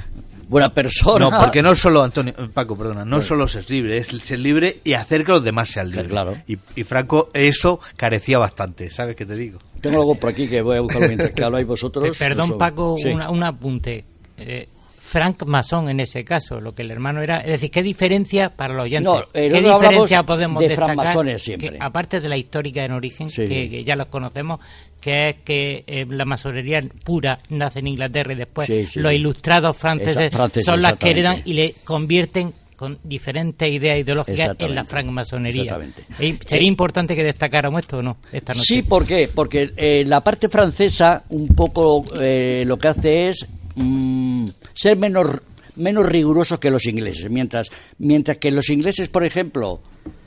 [0.48, 1.30] buena persona.
[1.30, 4.80] No, porque no solo, Antonio, eh, Paco, perdona, no solo ser libre, es ser libre
[4.84, 6.08] y hacer que los demás sean libres.
[6.08, 6.36] Claro.
[6.46, 9.58] Y, y Franco eso carecía bastante, ¿sabes qué te digo?
[9.80, 12.16] Tengo algo por aquí que voy a buscarlo mientras que habláis vosotros.
[12.16, 13.08] Perdón, Eso- Paco, sí.
[13.08, 14.04] una- un apunte.
[14.38, 14.68] Eh,
[15.06, 17.38] Frank Masón en ese caso, lo que el hermano era.
[17.38, 19.04] Es decir, ¿qué diferencia para los oyentes?
[19.04, 21.14] No, ¿Qué diferencia podemos de destacar?
[21.36, 23.46] que, aparte de la histórica en origen, Sí.
[23.46, 24.58] que, que ya los conocemos,
[25.00, 29.12] que es que eh, la masonería pura nace en Inglaterra y después Sí, sí, los
[29.12, 34.74] ilustrados franceses, Esa- son las que heredan y le convierten con diferentes ideas ideológicas en
[34.74, 35.78] la francmasonería.
[36.18, 38.64] Eh, ¿Sería Eh, importante que destacáramos esto o no esta noche?
[38.66, 39.30] Sí, ¿por qué?
[39.34, 45.28] Porque eh, la parte francesa un poco eh, lo que hace es mm, ser menos
[45.76, 49.80] menos rigurosos que los ingleses, mientras mientras que los ingleses, por ejemplo,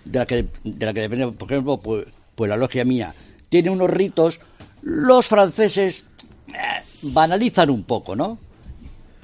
[0.06, 3.14] de la que de la que depende, por ejemplo, pues, pues la logia mía
[3.50, 4.40] tiene unos ritos,
[4.84, 6.04] los franceses
[6.50, 6.54] eh,
[7.02, 8.38] banalizan un poco, ¿no?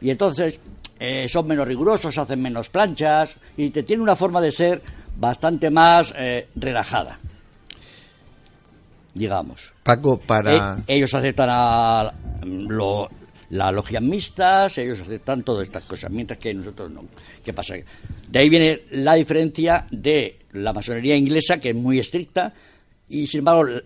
[0.01, 0.59] Y entonces
[0.99, 4.81] eh, son menos rigurosos, hacen menos planchas y te tiene una forma de ser
[5.17, 7.19] bastante más eh, relajada,
[9.13, 9.61] digamos.
[9.83, 10.77] Paco, para...
[10.87, 12.11] Eh, ellos aceptan a
[12.43, 13.07] lo-
[13.57, 17.05] las logias mixtas, ellos aceptan todas estas cosas, mientras que nosotros no.
[17.43, 17.75] ¿Qué pasa?
[18.27, 22.53] De ahí viene la diferencia de la masonería inglesa, que es muy estricta,
[23.09, 23.81] y sin embargo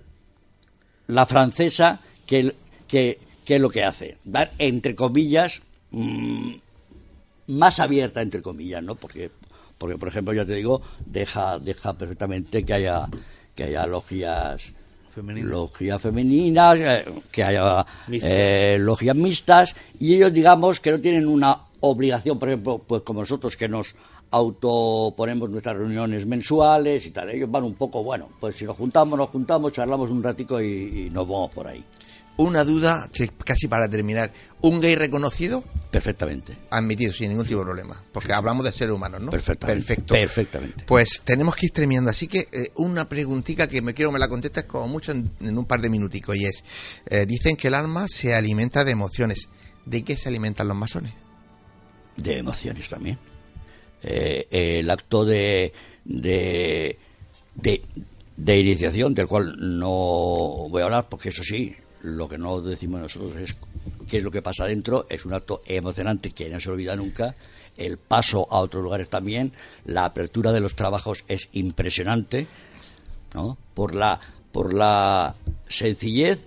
[1.08, 2.53] la francesa, que,
[2.88, 6.53] que, es lo que hace, dar entre comillas, mm,
[7.47, 8.95] más abierta entre comillas, ¿no?
[8.95, 9.32] Porque,
[9.77, 13.08] porque por ejemplo, ya te digo, deja, deja perfectamente que haya
[13.60, 14.71] que haya logias
[15.19, 15.51] Femeninas.
[15.51, 21.58] logias femeninas, eh, que haya eh, logias mixtas, y ellos digamos que no tienen una
[21.82, 23.95] obligación, por ejemplo, pues como nosotros que nos
[24.32, 29.17] autoponemos nuestras reuniones mensuales y tal, ellos van un poco, bueno, pues si nos juntamos,
[29.17, 31.84] nos juntamos, charlamos un ratico y, y nos vamos por ahí,
[32.39, 34.32] Una duda, que casi para terminar.
[34.62, 35.63] ¿Un gay reconocido?
[35.91, 36.56] perfectamente.
[36.69, 38.02] Admitido, sin ningún tipo de problema.
[38.13, 39.32] Porque hablamos de seres humanos, ¿no?
[39.32, 39.86] Perfectamente.
[39.86, 40.13] Perfecto.
[40.13, 40.84] Perfectamente.
[40.86, 42.12] Pues tenemos que ir terminando.
[42.12, 45.30] Así que eh, una preguntita que me quiero que me la contestes como mucho en,
[45.41, 46.38] en un par de minuticos.
[46.38, 46.63] Y es,
[47.10, 49.49] eh, dicen que el alma se alimenta de emociones.
[49.86, 51.13] ¿De qué se alimentan los masones?
[52.15, 53.17] de emociones también.
[54.04, 55.73] Eh, el acto de,
[56.06, 56.97] de,
[57.56, 57.82] de,
[58.38, 59.89] de iniciación, del cual no
[60.69, 63.56] voy a hablar, porque eso sí, lo que no decimos nosotros es
[64.10, 67.36] qué es lo que pasa dentro, es un acto emocionante que no se olvida nunca.
[67.78, 69.54] El paso a otros lugares también,
[69.86, 72.48] la apertura de los trabajos es impresionante,
[73.34, 73.58] ¿no?
[73.74, 74.20] Por la,
[74.52, 75.36] por la
[75.68, 76.46] sencillez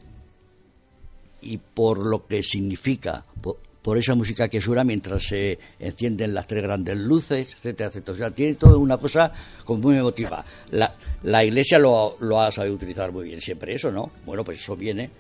[1.40, 6.62] y por lo que significa, por, esa música que suena mientras se encienden las tres
[6.62, 8.28] grandes luces, etcétera, etcétera.
[8.28, 9.32] O tiene toda una cosa
[9.64, 10.44] como muy emotiva.
[10.70, 14.12] La, la iglesia lo, lo ha sabido utilizar muy bien siempre, eso, ¿no?
[14.24, 15.10] Bueno, pues eso viene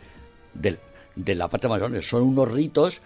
[0.54, 0.78] del-
[1.16, 2.02] de la parte grande.
[2.02, 3.00] Son unos ritos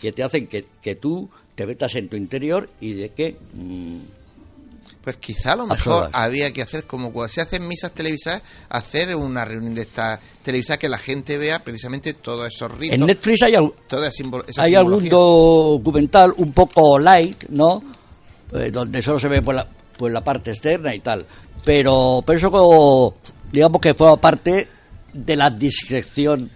[0.00, 3.36] que te hacen que, que tú te metas en tu interior y de que...
[3.54, 3.98] mm,
[5.04, 9.14] Pues quizá a lo mejor había que hacer como cuando se hacen misas televisadas, hacer
[9.16, 12.94] una reunión de estas televisadas que la gente vea precisamente todos esos ritos.
[12.96, 13.72] en Netflix hay, al-
[14.58, 17.82] hay algún documental un poco light, ¿no?
[18.52, 21.24] Eh, donde solo se ve pues la, pues la parte externa y tal.
[21.64, 23.14] Pero, pero eso como,
[23.52, 24.68] digamos que forma parte
[25.14, 26.50] de la discreción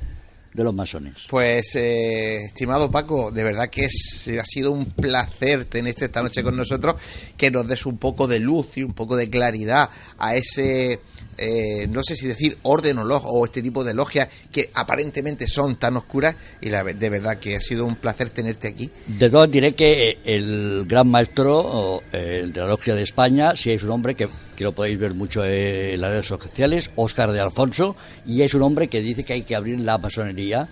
[0.54, 1.14] de los masones.
[1.28, 6.42] Pues, eh, estimado Paco, de verdad que es, ha sido un placer tenerte esta noche
[6.42, 6.94] con nosotros,
[7.36, 11.00] que nos des un poco de luz y un poco de claridad a ese
[11.38, 15.46] eh, no sé si decir orden o, log, o este tipo de logias que aparentemente
[15.46, 18.90] son tan oscuras y la, de verdad que ha sido un placer tenerte aquí.
[19.06, 23.82] De todas diré que el gran maestro el de la logia de España, si es
[23.82, 27.96] un hombre que, que lo podéis ver mucho en las redes sociales, Óscar de Alfonso,
[28.26, 30.68] y es un hombre que dice que hay que abrir la masonería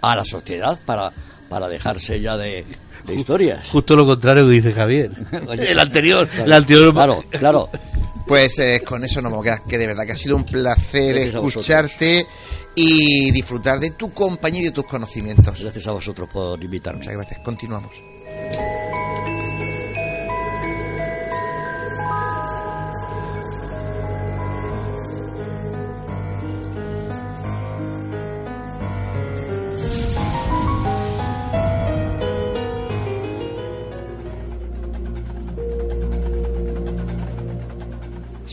[0.00, 1.12] a la sociedad para,
[1.54, 2.64] para dejarse ya de,
[3.06, 3.68] de historias.
[3.68, 5.12] Justo lo contrario que dice Javier.
[5.56, 6.92] el anterior, el anterior.
[6.92, 7.70] Claro, claro.
[8.26, 11.16] Pues eh, con eso no me queda, que de verdad que ha sido un placer
[11.18, 12.26] escucharte
[12.74, 15.62] y disfrutar de tu compañía y de tus conocimientos.
[15.62, 16.98] Gracias a vosotros por invitarme.
[16.98, 17.38] Muchas gracias.
[17.44, 17.92] Continuamos.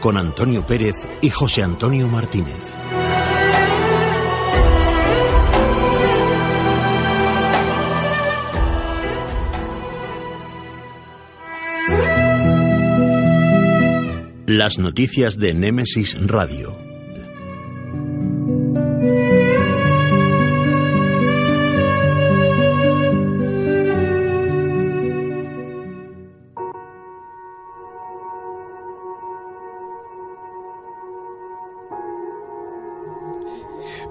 [0.00, 2.78] con Antonio Pérez y José Antonio Martínez.
[14.46, 16.87] Las noticias de Némesis Radio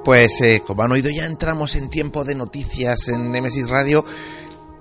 [0.08, 4.05] Pues eh, como han oído ya entramos en tiempo de noticias en Nemesis Radio.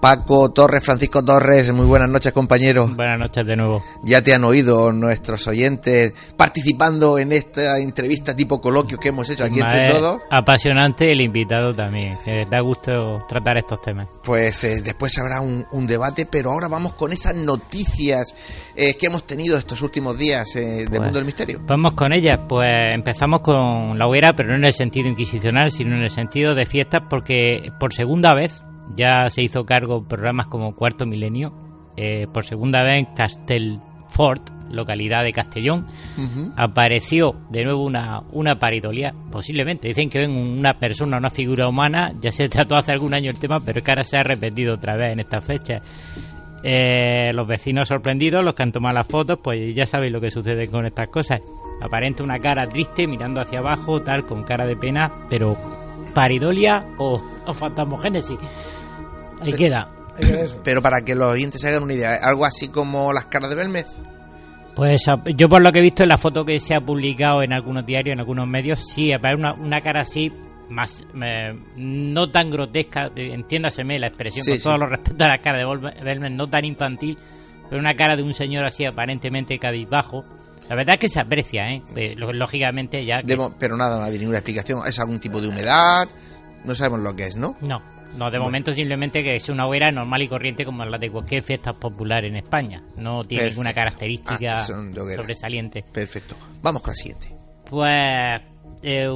[0.07, 2.87] Paco Torres, Francisco Torres, muy buenas noches compañero.
[2.87, 3.83] Buenas noches de nuevo.
[4.05, 9.43] Ya te han oído nuestros oyentes participando en esta entrevista tipo coloquio que hemos hecho
[9.43, 10.21] aquí entre todos.
[10.31, 14.07] Apasionante el invitado también, da gusto tratar estos temas.
[14.23, 18.33] Pues eh, después habrá un, debate, pero ahora vamos con esas noticias
[18.77, 21.61] eh, que hemos tenido estos últimos días eh, del pues, mundo del misterio.
[21.65, 25.97] Vamos con ellas, pues empezamos con la hoguera, pero no en el sentido inquisicional, sino
[25.97, 28.63] en el sentido de fiestas, porque por segunda vez
[28.95, 31.53] ya se hizo cargo programas como Cuarto Milenio,
[31.97, 35.87] eh, por segunda vez en Castelfort, localidad de Castellón.
[36.57, 39.89] Apareció de nuevo una, una paridolia, posiblemente.
[39.89, 42.13] Dicen que ven una persona, una figura humana.
[42.21, 44.75] Ya se trató hace algún año el tema, pero es que ahora se ha repetido
[44.75, 45.83] otra vez en esta fecha.
[46.63, 50.31] Eh, los vecinos sorprendidos, los que han tomado las fotos, pues ya sabéis lo que
[50.31, 51.41] sucede con estas cosas.
[51.81, 55.57] Aparente una cara triste mirando hacia abajo, tal, con cara de pena, pero
[56.15, 58.39] paridolia o, o fantasmogénesis.
[59.41, 59.89] Ahí queda.
[60.65, 63.57] Pero para que los oyentes se hagan una idea, algo así como las caras de
[63.57, 63.87] Belmez.
[64.75, 67.53] Pues yo por lo que he visto en la foto que se ha publicado en
[67.53, 70.31] algunos diarios, en algunos medios, sí, aparece una, una cara así,
[70.69, 71.05] más
[71.77, 76.33] no tan grotesca, entiéndaseme la expresión, con todo lo respeto a la cara de Belmez,
[76.33, 77.17] no tan infantil,
[77.71, 80.25] pero una cara de un señor así aparentemente cabizbajo.
[80.69, 81.83] La verdad es que se aprecia, ¿eh?
[81.95, 83.23] eh lógicamente ya...
[83.59, 84.81] pero nada, no hay ninguna explicación.
[84.87, 86.09] ¿Es algún tipo de humedad?
[86.65, 87.57] No sabemos lo que es, ¿no?
[87.61, 87.83] No.
[88.17, 91.43] No, de momento simplemente que es una hoguera normal y corriente como la de cualquier
[91.43, 92.83] fiesta popular en España.
[92.97, 95.85] No tiene ninguna característica ah, sobresaliente.
[95.93, 96.35] Perfecto.
[96.63, 97.37] Vamos con la siguiente.
[97.69, 98.41] Pues
[98.83, 99.09] eh,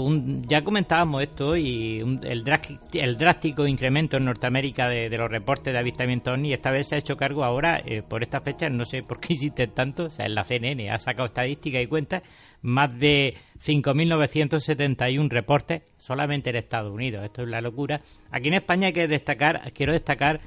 [0.48, 6.52] ya comentábamos esto y el, drástico incremento en Norteamérica de, los reportes de avistamientos OVNI
[6.52, 9.32] esta vez se ha hecho cargo ahora eh, por estas fechas, no sé por qué
[9.34, 12.22] existen tanto, o sea, en la CNN ha sacado estadísticas y cuentas,
[12.62, 13.34] más de
[13.64, 18.00] 5.971 reportes solamente en Estados Unidos, esto es la locura.
[18.30, 20.40] Aquí en España hay que destacar, quiero destacar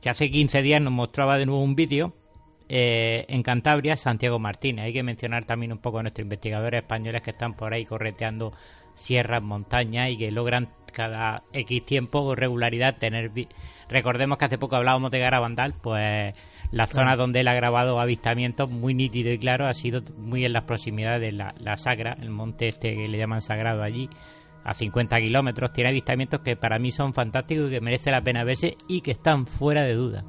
[0.00, 2.14] que hace 15 días nos mostraba de nuevo un vídeo
[2.68, 4.86] eh, en Cantabria, Santiago Martínez.
[4.86, 8.52] Hay que mencionar también un poco a nuestros investigadores españoles que están por ahí correteando
[8.94, 13.30] sierras, montañas y que logran cada X tiempo o regularidad tener...
[13.88, 16.34] Recordemos que hace poco hablábamos de Garabandal, pues
[16.72, 20.52] la zona donde él ha grabado avistamientos muy nítido y claro ha sido muy en
[20.52, 24.10] las proximidades de la, la Sagra, el monte este que le llaman sagrado allí,
[24.64, 25.72] a 50 kilómetros.
[25.72, 29.12] Tiene avistamientos que para mí son fantásticos y que merece la pena verse y que
[29.12, 30.24] están fuera de duda.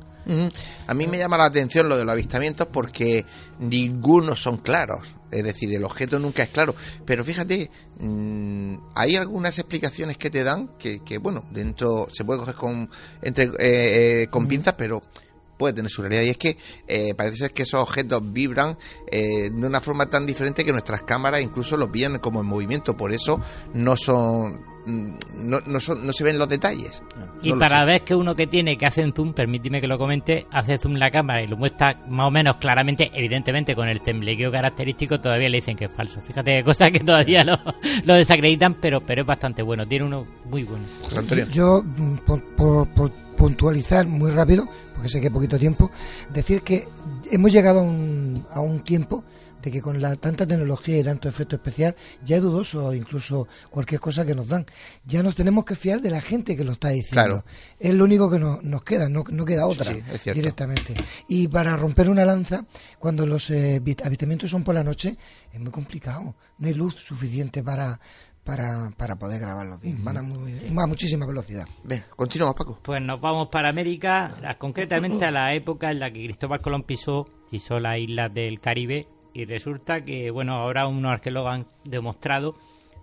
[0.88, 3.26] A mí me llama la atención lo de los avistamientos porque
[3.60, 5.02] ninguno son claros.
[5.32, 6.76] Es decir, el objeto nunca es claro.
[7.06, 7.70] Pero fíjate,
[8.00, 12.90] mm, hay algunas explicaciones que te dan que, bueno, dentro se puede coger con,
[13.22, 13.52] entre, eh,
[14.24, 15.02] eh, con pinzas, pero
[15.58, 16.22] puede tener su realidad.
[16.24, 18.78] Y es que eh, parece ser que esos objetos vibran
[19.12, 22.96] eh, de una forma tan diferente que nuestras cámaras incluso los pillan como en movimiento.
[22.96, 23.42] Por eso
[23.74, 24.54] no son
[24.86, 27.02] mm, no, no, son, no se ven los detalles.
[27.42, 29.98] Y No para ver que uno que tiene que hace un zoom, permíteme que lo
[29.98, 34.02] comente, hace zoom la cámara y lo muestra más o menos claramente, evidentemente con el
[34.02, 36.22] temblequeo característico, todavía le dicen que es falso.
[36.22, 37.58] Fíjate, cosas que todavía lo,
[38.06, 39.86] lo desacreditan, pero, pero es bastante bueno.
[39.88, 40.86] Tiene uno muy bueno.
[41.04, 41.46] José Antonio.
[41.52, 45.90] Yo, mm, por, por- por puntualizar muy rápido, porque sé que hay poquito tiempo,
[46.34, 46.88] decir que
[47.32, 49.24] hemos llegado a un, a un tiempo
[49.62, 54.00] de que con la tanta tecnología y tanto efecto especial ya es dudoso incluso cualquier
[54.00, 54.66] cosa que nos dan.
[55.06, 57.14] Ya nos tenemos que fiar de la gente que lo está diciendo.
[57.14, 57.46] Claro.
[57.80, 60.94] Es lo único que nos, nos queda, no, no queda otra sí, directamente.
[61.28, 62.66] Y para romper una lanza,
[63.00, 65.18] cuando los eh, avistamientos son por la noche,
[65.52, 66.36] es muy complicado.
[66.60, 68.00] No hay luz suficiente para,
[68.48, 70.04] para, para poder grabarlos bien.
[70.04, 71.68] Van a, muy- a muchísima velocidad.
[71.84, 72.80] Ven, continuamos, Paco.
[72.82, 77.26] Pues nos vamos para América, concretamente a la época en la que Cristóbal Colón pisó,
[77.52, 82.56] pisó las islas del Caribe y resulta que, bueno, ahora unos arqueólogos han demostrado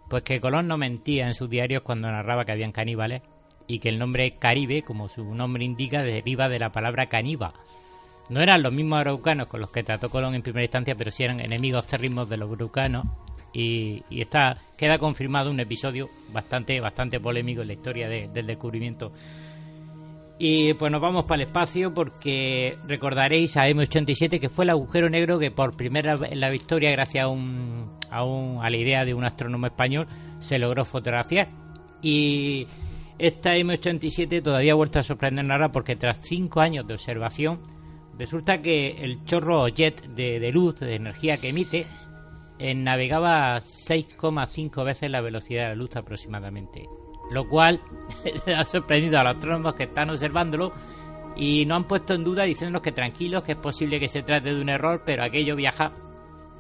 [0.08, 3.22] pues que Colón no mentía en sus diarios cuando narraba que habían caníbales
[3.66, 7.54] y que el nombre Caribe, como su nombre indica, deriva de la palabra caníba.
[8.28, 11.22] No eran los mismos araucanos con los que trató Colón en primera instancia, pero sí
[11.24, 13.06] eran enemigos acérrimos de los brucanos.
[13.56, 19.12] Y, está, queda confirmado un episodio bastante, bastante polémico en la historia de- del descubrimiento.
[20.36, 25.08] Y pues nos vamos para el espacio porque recordaréis a M87 que fue el agujero
[25.08, 28.76] negro que por primera vez en la historia, gracias a, un, a, un- a la
[28.76, 30.08] idea de un astrónomo español,
[30.40, 31.48] se logró fotografiar.
[32.02, 32.66] Y
[33.18, 37.60] esta M87 todavía ha vuelto a sorprendernos ahora porque tras cinco años de observación,
[38.18, 41.86] resulta que el chorro jet de luz, de energía que emite,
[42.70, 46.88] eh, navegaba 6,5 veces la velocidad de la luz aproximadamente.
[47.30, 47.80] Lo cual
[48.56, 50.72] ha sorprendido a los astrónomos que están observándolo
[51.36, 54.54] y no han puesto en duda diciéndonos que tranquilos, que es posible que se trate
[54.54, 55.92] de un error, pero aquello viaja.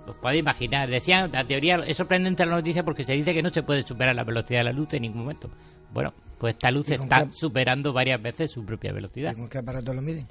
[0.06, 3.48] Os podéis imaginar, decían, la teoría es sorprendente la noticia porque se dice que no
[3.50, 5.48] se puede superar la velocidad de la luz en ningún momento.
[5.92, 9.34] Bueno, pues esta luz ¿Y está qué- superando varias veces su propia velocidad.
[9.34, 10.26] ¿Con qué aparato lo miden?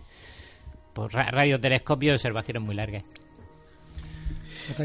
[0.93, 3.03] Por ra- radiotelescopio y observaciones muy largas.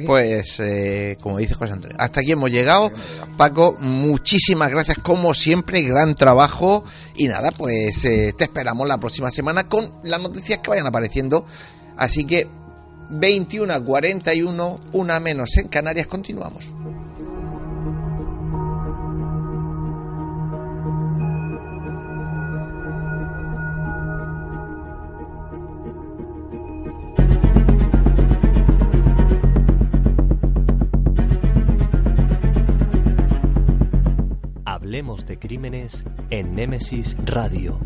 [0.06, 2.90] Pues, eh, como dice José Antonio, hasta aquí hemos llegado.
[3.36, 6.84] Paco, muchísimas gracias, como siempre, gran trabajo.
[7.16, 11.46] Y nada, pues eh, te esperamos la próxima semana con las noticias que vayan apareciendo.
[11.96, 12.46] Así que
[13.10, 16.72] 21 a 41, una menos en Canarias, continuamos.
[34.88, 37.78] Hablemos de crímenes en Némesis Radio.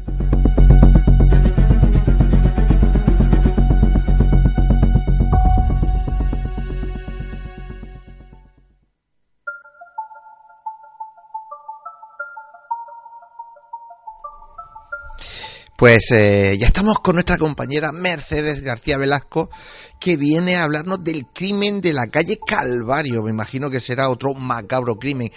[15.77, 19.51] Pues eh, ya estamos con nuestra compañera Mercedes García Velasco,
[19.99, 23.25] que viene a hablarnos del crimen de la calle Calvario.
[23.25, 25.33] Me imagino que será otro macabro crimen.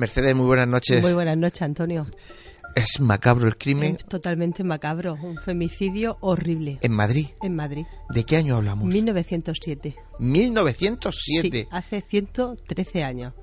[0.00, 1.02] Mercedes, muy buenas noches.
[1.02, 2.06] Muy buenas noches, Antonio.
[2.74, 7.26] ¿Es macabro el crimen Es totalmente macabro, un femicidio horrible en Madrid?
[7.42, 7.84] en Madrid.
[8.08, 8.86] ¿De qué año hablamos?
[8.86, 9.96] 1907.
[10.18, 11.58] 1907.
[11.62, 13.34] Sí, hace 113 años.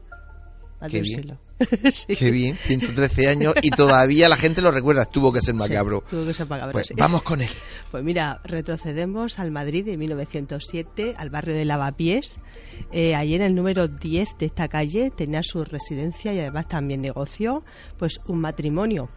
[0.90, 1.38] Qué bien.
[1.92, 2.16] Sí.
[2.16, 5.06] Qué bien, 113 años y todavía la gente lo recuerda.
[5.06, 6.04] Tuvo que ser macabro.
[6.06, 6.94] Sí, tuvo que ser macabro, Pues sí.
[6.98, 7.50] vamos con él.
[7.92, 12.36] Pues mira, retrocedemos al Madrid de 1907, al barrio de Lavapiés.
[12.92, 17.02] Eh, allí en el número 10 de esta calle tenía su residencia y además también
[17.02, 17.64] negoció
[17.98, 19.10] pues un matrimonio.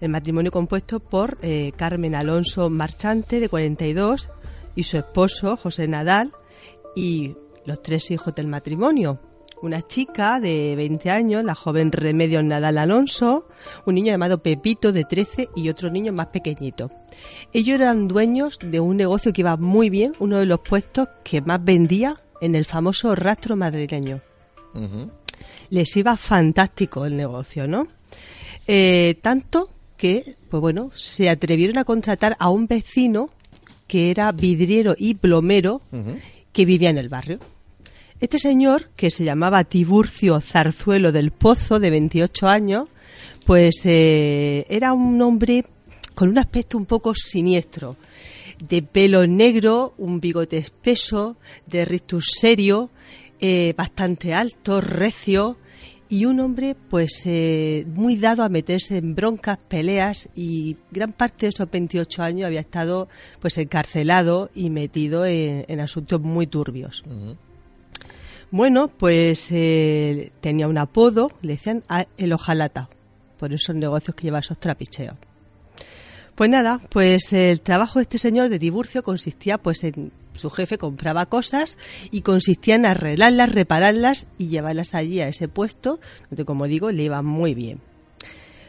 [0.00, 4.30] El matrimonio compuesto por eh, Carmen Alonso Marchante, de 42,
[4.74, 6.32] y su esposo, José Nadal,
[6.96, 7.36] y
[7.66, 9.20] los tres hijos del matrimonio.
[9.60, 13.48] Una chica de 20 años, la joven Remedios Nadal Alonso,
[13.86, 16.90] un niño llamado Pepito de 13 y otro niño más pequeñito.
[17.52, 21.40] Ellos eran dueños de un negocio que iba muy bien, uno de los puestos que
[21.40, 24.20] más vendía en el famoso rastro madrileño.
[25.70, 27.88] Les iba fantástico el negocio, ¿no?
[28.68, 33.30] Eh, tanto que, pues bueno, se atrevieron a contratar a un vecino
[33.88, 35.80] que era vidriero y plomero
[36.52, 37.40] que vivía en el barrio.
[38.20, 42.88] Este señor, que se llamaba Tiburcio Zarzuelo del Pozo, de 28 años,
[43.46, 45.64] pues eh, era un hombre
[46.16, 47.96] con un aspecto un poco siniestro,
[48.58, 52.90] de pelo negro, un bigote espeso, de rictus serio,
[53.38, 55.56] eh, bastante alto, recio,
[56.08, 61.46] y un hombre pues eh, muy dado a meterse en broncas, peleas y gran parte
[61.46, 63.08] de esos 28 años había estado
[63.38, 67.04] pues encarcelado y metido en, asuntos muy turbios.
[68.50, 71.82] Bueno, pues eh, tenía un apodo, le decían
[72.16, 72.88] el ojalata,
[73.38, 75.16] por esos negocios que lleva esos trapicheos.
[76.34, 80.78] Pues nada, pues el trabajo de este señor de divorcio consistía pues en su jefe
[80.78, 81.76] compraba cosas
[82.10, 85.98] y consistía en arreglarlas, repararlas y llevarlas allí a ese puesto,
[86.30, 87.80] donde como digo le iba muy bien.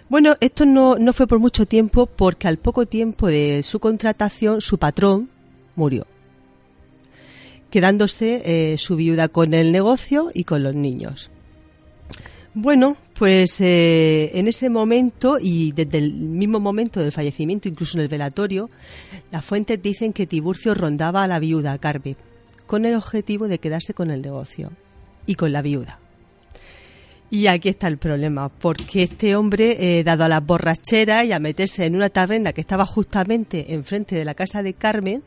[0.09, 4.61] Bueno, esto no, no fue por mucho tiempo porque al poco tiempo de su contratación
[4.61, 5.30] su patrón
[5.75, 6.07] murió,
[7.70, 11.32] quedándose eh, su viuda con el negocio y con los niños.
[12.53, 18.03] Bueno, pues eh, en ese momento y desde el mismo momento del fallecimiento, incluso en
[18.03, 18.70] el velatorio,
[19.32, 22.17] las fuentes dicen que Tiburcio rondaba a la viuda, Carmen,
[22.65, 24.72] con el objetivo de quedarse con el negocio
[25.26, 25.99] y con la viuda.
[27.32, 31.39] Y aquí está el problema, porque este hombre, eh, dado a las borracheras y a
[31.39, 35.21] meterse en una taberna que estaba justamente enfrente de la casa de Carmen,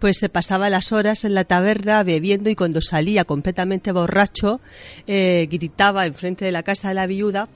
[0.00, 4.60] pues se pasaba las horas en la taberna bebiendo y cuando salía completamente borracho,
[5.06, 7.48] eh, gritaba enfrente de la casa de la viuda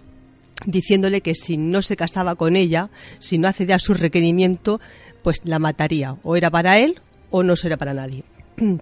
[0.66, 4.80] diciéndole que si no se casaba con ella, si no accedía a su requerimiento,
[5.22, 6.16] pues la mataría.
[6.22, 8.22] O era para él o no será para nadie.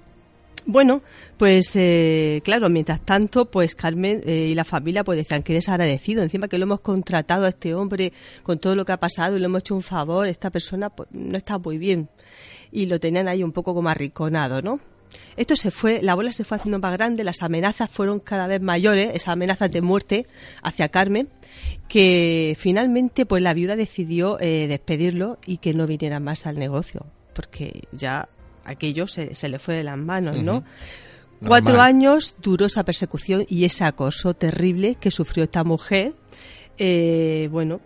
[0.70, 1.00] Bueno,
[1.38, 6.22] pues eh, claro, mientras tanto, pues Carmen eh, y la familia pues decían que desagradecido,
[6.22, 8.12] encima que lo hemos contratado a este hombre
[8.42, 11.08] con todo lo que ha pasado y le hemos hecho un favor, esta persona pues,
[11.10, 12.10] no está muy bien
[12.70, 14.78] y lo tenían ahí un poco como arrinconado, ¿no?
[15.38, 18.60] Esto se fue, la bola se fue haciendo más grande, las amenazas fueron cada vez
[18.60, 20.26] mayores, esas amenazas de muerte
[20.62, 21.30] hacia Carmen,
[21.88, 27.06] que finalmente pues la viuda decidió eh, despedirlo y que no viniera más al negocio,
[27.32, 28.28] porque ya
[28.68, 30.62] aquello se, le fue de las manos, ¿no?
[31.46, 36.14] Cuatro años duró esa persecución y ese acoso terrible que sufrió esta mujer.
[36.78, 37.80] Eh, bueno,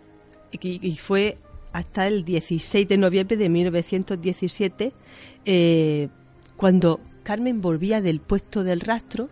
[0.51, 1.37] y, fue
[1.71, 4.93] hasta el 16 de noviembre de 1917
[5.45, 6.09] eh,
[6.57, 9.29] cuando Carmen volvía del puesto del rastro.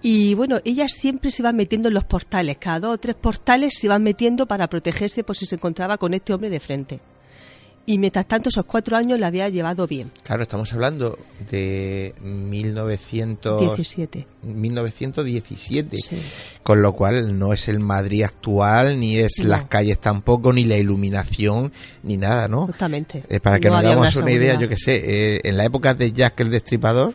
[0.00, 3.74] Y bueno, ella siempre se iba metiendo en los portales, cada dos o tres portales
[3.78, 7.00] se iban metiendo para protegerse por si se encontraba con este hombre de frente
[7.86, 10.10] y mientras tanto esos cuatro años la había llevado bien.
[10.22, 11.18] Claro, estamos hablando
[11.50, 14.26] de 1917.
[14.42, 15.98] 1917,
[16.62, 20.76] con lo cual no es el Madrid actual, ni es las calles tampoco, ni la
[20.76, 21.72] iluminación,
[22.02, 22.66] ni nada, ¿no?
[22.66, 23.24] Justamente.
[23.28, 26.12] Eh, para que nos hagamos una idea, yo que sé, eh, en la época de
[26.12, 27.14] Jack el Destripador,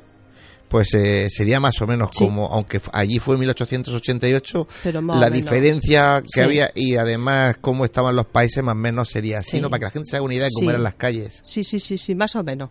[0.68, 4.68] pues eh, sería más o menos como, aunque allí fue en 1888,
[5.07, 9.61] la diferencia que había y además cómo estaban los países más o menos sería así,
[9.61, 9.70] ¿no?
[9.70, 11.41] Para que la gente se haga una idea de cómo eran las calles.
[11.43, 12.70] Sí, sí, sí, sí, más o menos.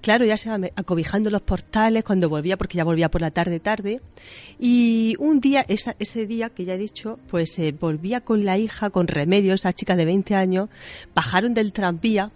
[0.00, 4.00] Claro, ya se acobijando los portales cuando volvía, porque ya volvía por la tarde, tarde.
[4.58, 8.58] Y un día, esa, ese día que ya he dicho, pues eh, volvía con la
[8.58, 10.68] hija, con remedio, esa chica de 20 años,
[11.14, 12.30] bajaron del tranvía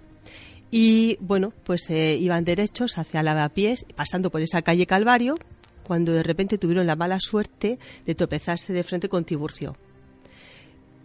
[0.75, 5.35] y bueno, pues eh, iban derechos hacia lavapiés, pasando por esa calle Calvario,
[5.85, 9.77] cuando de repente tuvieron la mala suerte de tropezarse de frente con Tiburcio.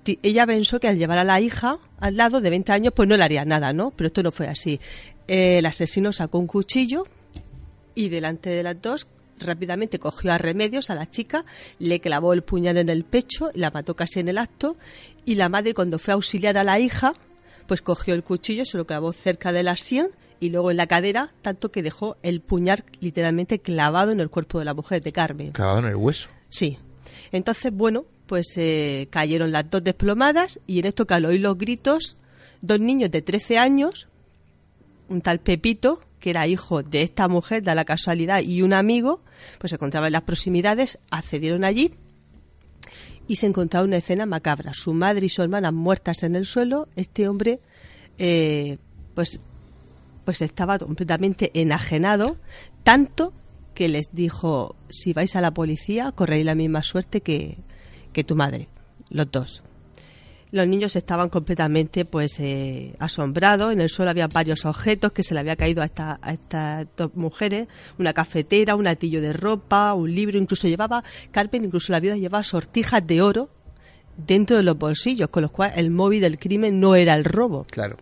[0.05, 3.17] ella pensó que al llevar a la hija al lado de 20 años, pues no
[3.17, 3.91] le haría nada, ¿no?
[3.91, 4.79] Pero esto no fue así.
[5.27, 7.05] el asesino sacó un cuchillo
[7.93, 9.07] y delante de las dos
[9.37, 11.43] rápidamente cogió a remedios a la chica,
[11.77, 14.77] le clavó el puñal en el pecho, la mató casi en el acto
[15.25, 17.13] y la madre cuando fue a auxiliar a la hija
[17.67, 20.09] pues cogió el cuchillo, se lo clavó cerca de la sien
[20.39, 24.59] y luego en la cadera, tanto que dejó el puñal literalmente clavado en el cuerpo
[24.59, 25.51] de la mujer de Carmen.
[25.51, 26.29] Clavado en el hueso.
[26.49, 26.77] Sí.
[27.31, 31.57] Entonces, bueno, pues eh, cayeron las dos desplomadas y en esto que al oír los
[31.57, 32.17] gritos,
[32.61, 34.07] dos niños de 13 años,
[35.09, 39.21] un tal Pepito, que era hijo de esta mujer, da la casualidad, y un amigo,
[39.59, 41.93] pues se encontraban en las proximidades, accedieron allí
[43.27, 44.73] y se encontraba una escena macabra.
[44.73, 46.87] Su madre y su hermana muertas en el suelo.
[46.95, 47.59] Este hombre,
[48.17, 48.77] eh,
[49.13, 49.39] pues,
[50.25, 52.37] pues estaba completamente enajenado,
[52.83, 53.33] tanto
[53.73, 57.57] que les dijo: si vais a la policía, corréis la misma suerte que,
[58.13, 58.69] que tu madre,
[59.09, 59.63] los dos.
[60.51, 63.73] Los niños estaban completamente pues eh, asombrados.
[63.73, 65.85] En el suelo había varios objetos que se le había caído a,
[66.31, 67.67] estas dos mujeres.
[67.97, 70.37] Una cafetera, un atillo de ropa, un libro.
[70.37, 73.49] Incluso llevaba, Carmen, incluso la viuda llevaba sortijas de oro
[74.15, 77.65] dentro de los bolsillos, con lo cual el móvil del crimen no era el robo.
[77.69, 77.97] Claro.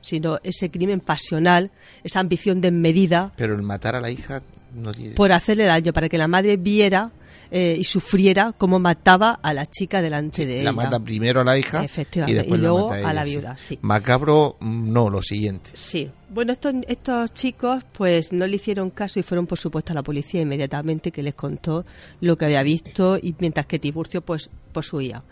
[0.00, 1.72] Sino ese crimen pasional,
[2.04, 3.32] esa ambición desmedida.
[3.36, 4.42] Pero el matar a la hija
[4.78, 7.10] No tiene- por hacerle daño, para que la madre viera
[7.50, 10.72] eh, y sufriera cómo mataba a la chica delante de la ella.
[10.72, 13.24] mata primero a la hija Efectivamente, y después y la luego mata a ella, la
[13.24, 13.78] viuda, sí.
[13.80, 15.70] Macabro, mm, no, lo siguiente.
[15.72, 16.10] Sí.
[16.28, 20.02] Bueno, estos, estos chicos pues no le hicieron caso y fueron por supuesto a la
[20.02, 21.86] policía inmediatamente que les contó
[22.20, 25.22] lo que había visto y mientras que Tiburcio pues posuía.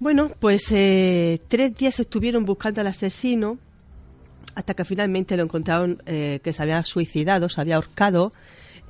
[0.00, 3.58] Bueno, pues eh, tres días estuvieron buscando al asesino
[4.54, 8.32] hasta que finalmente lo encontraron eh, que se había suicidado, se había ahorcado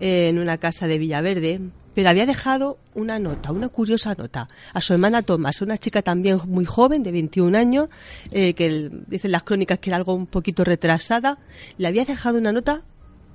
[0.00, 1.60] en una casa de Villaverde,
[1.94, 6.38] pero había dejado una nota, una curiosa nota, a su hermana Tomás, una chica también
[6.46, 7.88] muy joven, de 21 años,
[8.32, 11.38] eh, que dicen las crónicas que era algo un poquito retrasada,
[11.78, 12.82] le había dejado una nota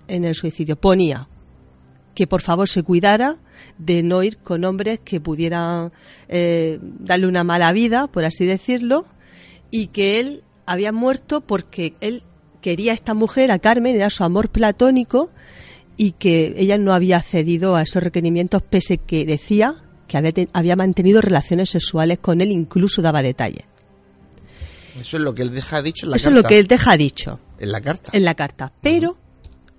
[0.07, 0.76] en el suicidio.
[0.76, 1.28] Ponía
[2.20, 3.38] que por favor se cuidara
[3.78, 5.93] de no ir con hombres que pudieran
[6.28, 9.05] eh, darle una mala vida, por así decirlo,
[9.72, 12.24] y que él había muerto porque él
[12.60, 15.32] quería a esta mujer, a Carmen, era su amor platónico,
[16.02, 19.76] y que ella no había cedido a esos requerimientos pese que decía
[20.08, 23.64] que había, te- había mantenido relaciones sexuales con él, incluso daba detalles.
[24.97, 26.41] Eso es lo que él deja dicho en la Eso es carta.
[26.41, 28.12] lo que él deja dicho En la carta.
[28.14, 28.72] en la carta.
[28.82, 29.18] Pero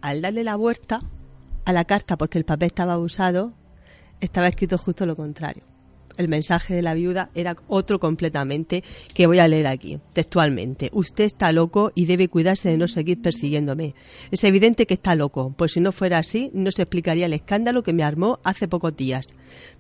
[0.03, 1.01] al darle la vuelta
[1.65, 3.53] a la carta, porque el papel estaba usado,
[4.21, 5.63] estaba escrito justo lo contrario.
[6.21, 10.91] El mensaje de la viuda era otro completamente que voy a leer aquí, textualmente.
[10.93, 13.95] Usted está loco y debe cuidarse de no seguir persiguiéndome.
[14.31, 17.83] Es evidente que está loco, pues si no fuera así, no se explicaría el escándalo
[17.83, 19.29] que me armó hace pocos días.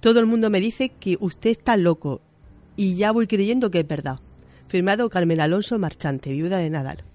[0.01, 2.23] Todo el mundo me dice que usted está loco
[2.75, 4.21] y ya voy creyendo que es verdad.
[4.67, 7.10] Firmado Carmen Alonso Marchante, viuda de Nadal.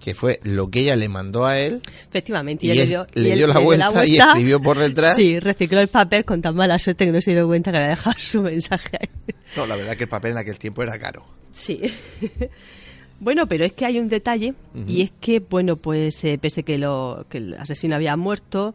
[0.00, 1.82] Que fue lo que ella le mandó a él.
[2.08, 5.14] Efectivamente, Y él le dio, le y él dio la vuelta y escribió por detrás.
[5.14, 7.90] Sí, recicló el papel con tan mala suerte que no se dio cuenta que había
[7.90, 9.34] dejado su mensaje ahí.
[9.56, 11.24] No, la verdad que el papel en aquel tiempo era caro.
[11.52, 11.80] Sí.
[13.20, 14.54] bueno, pero es que hay un detalle
[14.86, 18.74] y es que, bueno, pues eh, pese que, lo, que el asesino había muerto,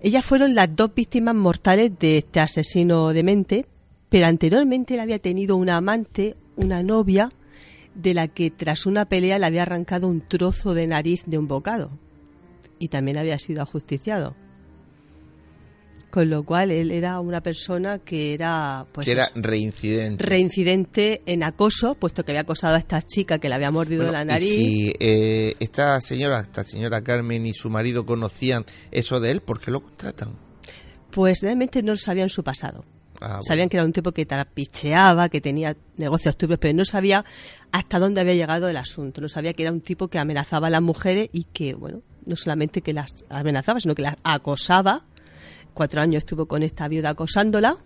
[0.00, 3.66] ellas fueron las dos víctimas mortales de este asesino demente,
[4.08, 7.30] pero anteriormente él había tenido una amante, una novia,
[7.94, 11.48] de la que tras una pelea le había arrancado un trozo de nariz de un
[11.48, 11.90] bocado
[12.78, 14.34] y también había sido ajusticiado.
[16.10, 20.22] Con lo cual él era una persona que era pues que era reincidente.
[20.22, 24.12] reincidente en acoso, puesto que había acosado a esta chica que le había mordido Bueno,
[24.12, 24.50] la y nariz.
[24.50, 29.58] si eh, esta señora, esta señora Carmen y su marido conocían eso de él, ¿por
[29.58, 30.36] qué lo contratan?
[31.10, 32.84] Pues realmente no sabían su pasado.
[33.22, 33.40] Ah.
[33.42, 37.24] Sabían que era un tipo que trapicheaba, que tenía negocios turbios, pero no sabía
[37.70, 39.20] hasta dónde había llegado el asunto.
[39.20, 42.36] No sabía que era un tipo que amenazaba a las mujeres y que, bueno, no
[42.36, 45.04] solamente que las amenazaba, sino que las acosaba.
[45.72, 47.78] Cuatro años estuvo con esta viuda acosándola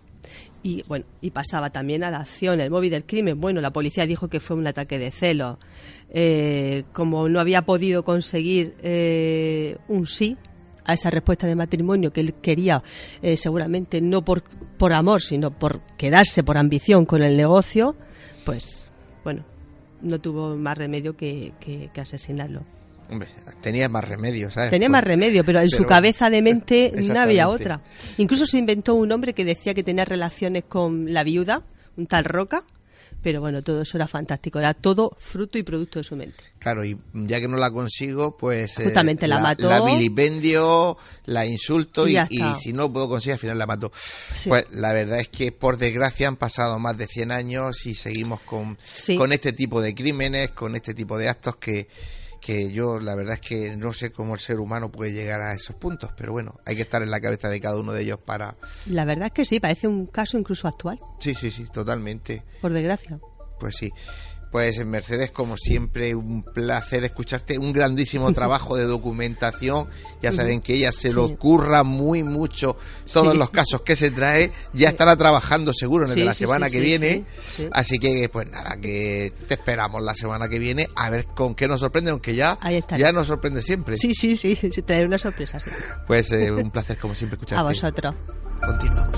[0.63, 3.39] y, bueno, y pasaba también a la acción, el móvil del crimen.
[3.39, 5.57] Bueno, la policía dijo que fue un ataque de celos.
[6.09, 10.37] Eh, como no había podido conseguir eh, un sí
[10.87, 12.81] a esa respuesta de matrimonio que él quería,
[13.21, 14.41] eh, seguramente no por,
[14.77, 17.95] por amor, sino por quedarse, por ambición con el negocio,
[18.45, 18.87] pues
[19.23, 19.43] bueno,
[20.01, 22.63] no tuvo más remedio que, que- que asesinarlo.
[23.09, 23.29] Hombre,
[23.61, 24.69] tenía más remedio, ¿sabes?
[24.69, 27.81] Tenía Pues- más remedio, pero en su cabeza de mente no había otra.
[28.17, 31.63] Incluso se inventó un hombre que decía que tenía relaciones con la viuda,
[31.95, 32.63] un tal Roca,
[33.21, 36.43] pero bueno, todo eso era fantástico, era todo fruto y producto de su mente.
[36.59, 38.79] Claro, y ya que no la consigo, pues...
[38.79, 39.69] eh, Justamente la mató.
[39.69, 42.17] La vilipendio, la insulto Y
[42.59, 43.91] si no lo puedo conseguir, al final la mato.
[44.33, 44.49] Sí.
[44.49, 48.39] Pues la verdad es que por desgracia han pasado más de 100 años y seguimos
[48.41, 49.15] con, Sí.
[49.17, 51.87] con este tipo de crímenes, con este tipo de actos que,
[52.39, 55.53] que yo la verdad es que no sé cómo el ser humano puede llegar a
[55.53, 58.19] esos puntos, pero bueno, hay que estar en la cabeza de cada uno de ellos
[58.23, 58.55] para...
[58.85, 62.43] La verdad es que sí, parece un caso incluso actual, Sí, sí, sí, totalmente.
[62.61, 63.19] por desgracia.
[63.59, 63.91] Pues sí.
[64.51, 69.87] Pues Mercedes, como siempre, un placer escucharte, un grandísimo trabajo de documentación.
[70.21, 72.77] Ya saben que ella se lo curra muy mucho
[73.11, 73.37] todos Sí.
[73.37, 74.51] los casos que se trae.
[74.73, 77.25] Ya estará trabajando seguro en el Sí, de la semana que viene.
[77.49, 77.69] sí, sí.
[77.71, 81.67] Así que, pues nada, que te esperamos la semana que viene a ver con qué
[81.67, 82.57] nos sorprende, aunque ya,
[82.97, 83.97] ya nos sorprende siempre.
[83.97, 85.69] Sí, sí, sí, sí, traer una sorpresa, sí.
[86.07, 87.59] Pues eh, un placer, como siempre, escucharte.
[87.59, 88.15] A vosotros.
[88.65, 89.17] Continuamos.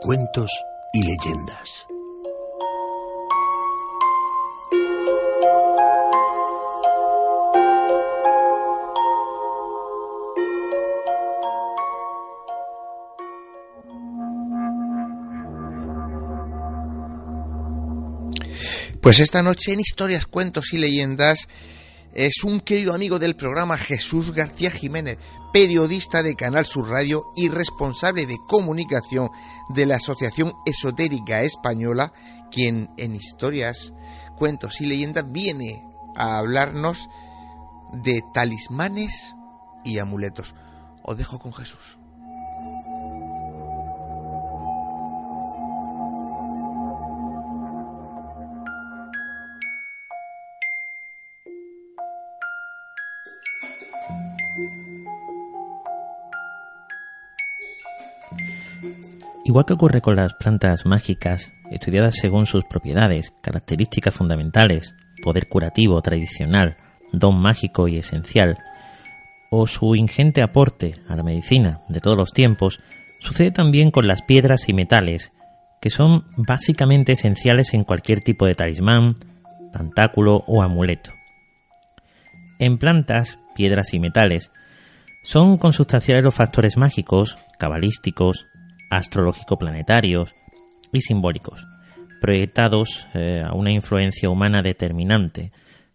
[0.00, 0.50] cuentos
[0.94, 1.86] y leyendas.
[19.02, 21.46] Pues esta noche en Historias, Cuentos y Leyendas
[22.14, 25.18] es un querido amigo del programa Jesús García Jiménez,
[25.52, 29.30] periodista de Canal Sur Radio y responsable de comunicación
[29.68, 32.12] de la Asociación Esotérica Española,
[32.50, 33.92] quien en historias,
[34.36, 35.84] cuentos y leyendas viene
[36.16, 37.08] a hablarnos
[37.92, 39.36] de talismanes
[39.84, 40.54] y amuletos.
[41.02, 41.99] Os dejo con Jesús.
[59.50, 64.94] Igual que ocurre con las plantas mágicas, estudiadas según sus propiedades, características fundamentales,
[65.24, 66.76] poder curativo tradicional,
[67.12, 68.58] don mágico y esencial,
[69.50, 72.78] o su ingente aporte a la medicina de todos los tiempos,
[73.18, 75.32] sucede también con las piedras y metales,
[75.80, 79.16] que son básicamente esenciales en cualquier tipo de talismán,
[79.72, 81.10] pantáculo o amuleto.
[82.60, 84.52] En plantas, piedras y metales,
[85.24, 88.46] son consustanciales los factores mágicos, cabalísticos,
[88.90, 90.34] astrológico-planetarios
[90.92, 91.66] y simbólicos,
[92.20, 95.52] proyectados eh, a una influencia humana determinante,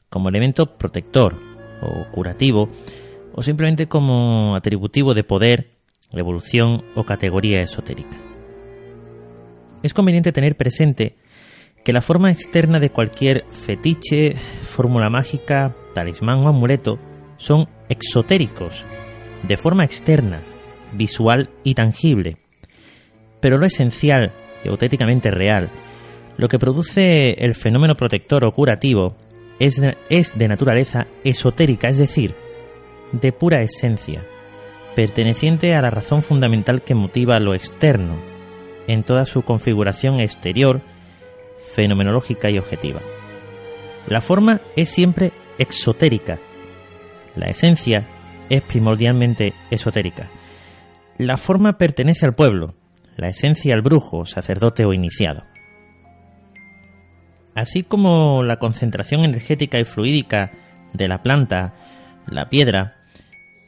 [0.09, 1.37] como elemento protector
[1.81, 2.69] o curativo,
[3.33, 5.71] o simplemente como atributivo de poder,
[6.13, 8.17] evolución o categoría esotérica.
[9.83, 11.17] Es conveniente tener presente
[11.83, 16.97] que la forma externa de cualquier fetiche, fórmula mágica, talismán o amuleto
[17.37, 18.85] son exotéricos,
[19.47, 20.41] de forma externa,
[20.93, 22.37] visual y tangible,
[23.45, 24.31] pero lo esencial
[24.63, 25.69] y auténticamente real,
[26.35, 29.15] lo que produce el fenómeno protector o curativo,
[29.59, 32.33] es de, es de naturaleza esotérica, es decir,
[33.11, 34.25] de pura esencia,
[34.95, 38.15] perteneciente a la razón fundamental que motiva lo externo,
[38.87, 40.81] en toda su configuración exterior,
[41.71, 43.01] fenomenológica y objetiva.
[44.07, 46.39] La forma es siempre exotérica,
[47.35, 48.07] la esencia
[48.49, 50.29] es primordialmente esotérica.
[51.19, 52.73] La forma pertenece al pueblo,
[53.15, 55.45] la esencia al brujo, sacerdote o iniciado.
[57.53, 60.51] Así como la concentración energética y fluídica
[60.93, 61.73] de la planta,
[62.27, 62.97] la piedra,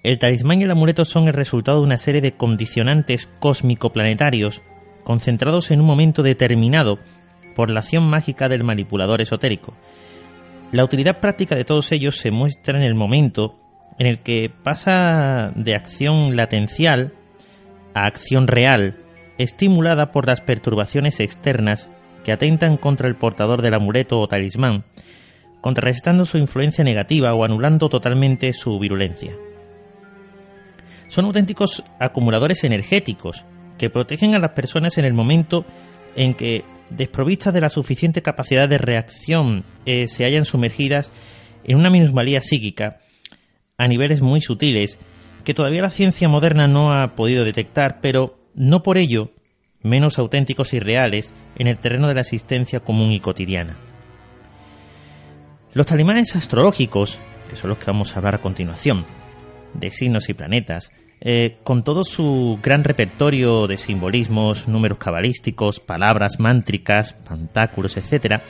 [0.03, 4.61] el talismán y el amuleto son el resultado de una serie de condicionantes cósmico-planetarios
[5.03, 6.99] concentrados en un momento determinado
[7.55, 9.73] por la acción mágica del manipulador esotérico.
[10.71, 13.57] La utilidad práctica de todos ellos se muestra en el momento
[13.97, 17.13] en el que pasa de acción latencial
[17.93, 18.97] a acción real
[19.37, 21.89] estimulada por las perturbaciones externas
[22.23, 24.83] que atentan contra el portador del amuleto o talismán,
[25.61, 29.35] contrarrestando su influencia negativa o anulando totalmente su virulencia.
[31.07, 33.45] Son auténticos acumuladores energéticos
[33.77, 35.65] que protegen a las personas en el momento
[36.15, 41.11] en que, desprovistas de la suficiente capacidad de reacción, eh, se hallan sumergidas
[41.63, 42.99] en una minusvalía psíquica
[43.77, 44.97] a niveles muy sutiles
[45.43, 49.31] que todavía la ciencia moderna no ha podido detectar, pero no por ello
[49.81, 53.77] menos auténticos y reales en el terreno de la existencia común y cotidiana.
[55.73, 59.05] Los talismanes astrológicos, que son los que vamos a hablar a continuación,
[59.73, 60.91] de signos y planetas,
[61.21, 68.41] eh, con todo su gran repertorio de simbolismos, números cabalísticos, palabras mántricas, pantáculos, etc.,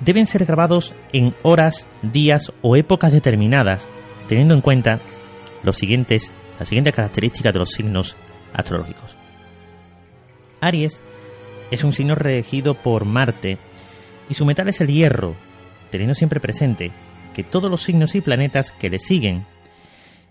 [0.00, 3.88] deben ser grabados en horas, días o épocas determinadas,
[4.28, 5.00] teniendo en cuenta
[5.62, 8.16] los siguientes, las siguientes características de los signos
[8.56, 9.16] astrológicos.
[10.60, 11.00] Aries
[11.70, 13.58] es un signo regido por Marte
[14.28, 15.36] y su metal es el hierro,
[15.90, 16.90] teniendo siempre presente
[17.34, 19.44] que todos los signos y planetas que le siguen,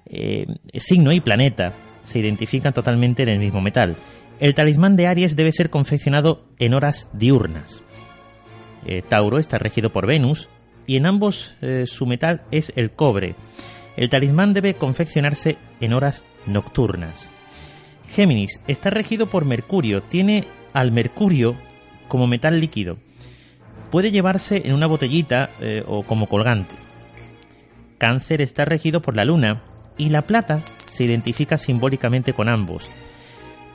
[0.07, 1.73] eh, signo y planeta,
[2.03, 3.95] se identifican totalmente en el mismo metal.
[4.39, 7.81] El talismán de Aries debe ser confeccionado en horas diurnas.
[8.85, 10.49] Eh, Tauro está regido por Venus
[10.87, 13.35] y en ambos eh, su metal es el cobre.
[13.97, 17.31] El talismán debe confeccionarse en horas nocturnas.
[18.15, 21.53] Géminis está regido por Mercurio, tiene al Mercurio
[22.07, 22.97] como metal líquido.
[23.91, 26.75] Puede llevarse en una botellita eh, o como colgante.
[27.97, 29.63] Cáncer está regido por la Luna
[29.97, 32.89] y la plata se identifica simbólicamente con ambos.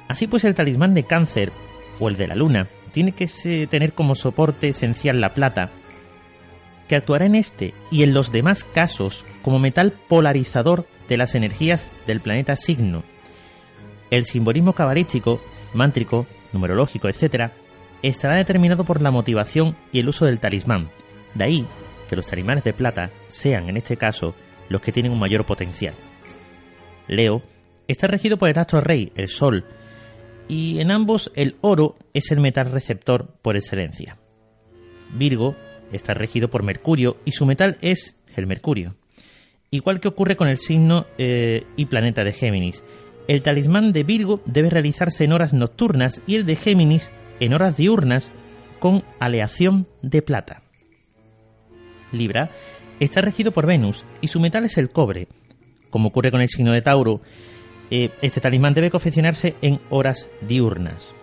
[0.09, 1.53] Así pues el talismán de Cáncer
[1.99, 3.26] o el de la Luna tiene que
[3.68, 5.68] tener como soporte esencial la plata,
[6.88, 11.91] que actuará en este y en los demás casos como metal polarizador de las energías
[12.07, 13.03] del planeta signo.
[14.11, 15.40] El simbolismo cabalístico,
[15.74, 17.50] mántrico, numerológico, etc.,
[18.02, 20.90] estará determinado por la motivación y el uso del talismán.
[21.34, 21.66] De ahí
[22.08, 24.34] que los talismanes de plata sean, en este caso,
[24.68, 25.94] los que tienen un mayor potencial.
[27.06, 27.42] Leo
[27.86, 29.64] está regido por el astro rey, el Sol,
[30.48, 34.18] y en ambos el oro es el metal receptor por excelencia.
[35.12, 35.54] Virgo
[35.92, 38.96] está regido por Mercurio y su metal es el Mercurio.
[39.70, 42.82] Igual que ocurre con el signo eh, y planeta de Géminis.
[43.30, 47.76] El talismán de Virgo debe realizarse en horas nocturnas y el de Géminis en horas
[47.76, 48.32] diurnas
[48.80, 50.64] con aleación de plata.
[52.10, 52.50] Libra
[52.98, 55.28] está regido por Venus y su metal es el cobre.
[55.90, 57.20] Como ocurre con el signo de Tauro,
[57.92, 61.14] eh, este talismán debe confeccionarse en horas diurnas.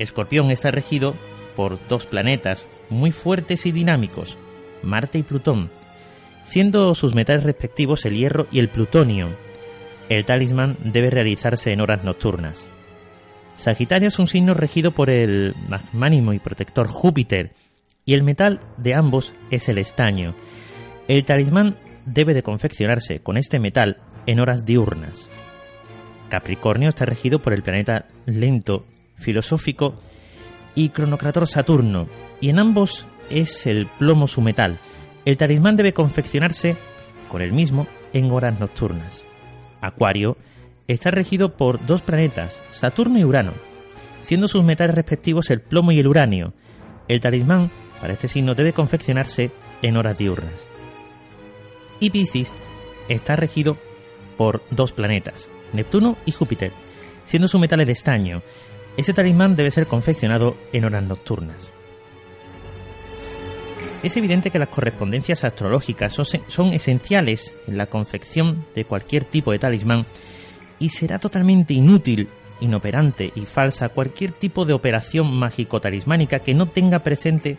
[0.00, 1.14] Escorpión está regido
[1.54, 4.38] por dos planetas muy fuertes y dinámicos,
[4.82, 5.70] Marte y Plutón,
[6.42, 9.28] siendo sus metales respectivos el hierro y el plutonio.
[10.12, 12.68] El talismán debe realizarse en horas nocturnas.
[13.54, 17.54] Sagitario es un signo regido por el magnánimo y protector Júpiter,
[18.04, 20.34] y el metal de ambos es el estaño.
[21.08, 25.30] El talismán debe de confeccionarse con este metal en horas diurnas.
[26.28, 28.84] Capricornio está regido por el planeta lento,
[29.16, 29.94] filosófico
[30.74, 32.06] y cronocrator Saturno,
[32.38, 34.78] y en ambos es el plomo su metal.
[35.24, 36.76] El talismán debe confeccionarse
[37.28, 39.24] con el mismo en horas nocturnas.
[39.82, 40.38] Acuario
[40.88, 43.52] está regido por dos planetas, Saturno y Urano,
[44.20, 46.54] siendo sus metales respectivos el plomo y el uranio.
[47.08, 47.70] El talismán
[48.00, 49.50] para este signo debe confeccionarse
[49.82, 50.66] en horas diurnas.
[52.00, 52.52] Y Piscis
[53.08, 53.76] está regido
[54.36, 56.72] por dos planetas, Neptuno y Júpiter,
[57.24, 58.42] siendo su metal el estaño.
[58.96, 61.72] Ese talismán debe ser confeccionado en horas nocturnas.
[64.02, 69.60] Es evidente que las correspondencias astrológicas son, esenciales en la confección de cualquier tipo de
[69.60, 70.06] talismán
[70.80, 72.28] y será totalmente inútil,
[72.60, 77.58] inoperante y falsa cualquier tipo de operación mágico-talismánica que no tenga presente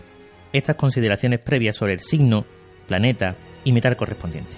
[0.51, 2.45] estas consideraciones previas sobre el signo,
[2.87, 4.51] planeta y metal correspondiente.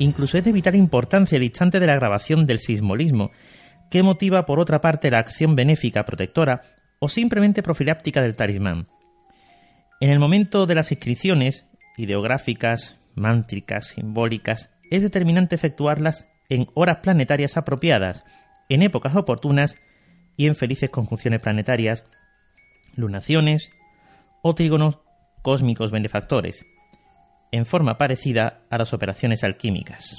[0.00, 3.30] Incluso es de vital importancia el instante de la grabación del sismolismo,
[3.88, 6.62] que motiva por otra parte la acción benéfica protectora
[6.98, 8.88] o simplemente profiláptica del talismán.
[9.98, 11.66] En el momento de las inscripciones,
[11.96, 18.24] ideográficas, mántricas, simbólicas, es determinante efectuarlas en horas planetarias apropiadas,
[18.68, 19.76] en épocas oportunas
[20.36, 22.04] y en felices conjunciones planetarias,
[22.94, 23.70] lunaciones
[24.42, 24.98] o trígonos
[25.40, 26.66] cósmicos benefactores,
[27.50, 30.18] en forma parecida a las operaciones alquímicas.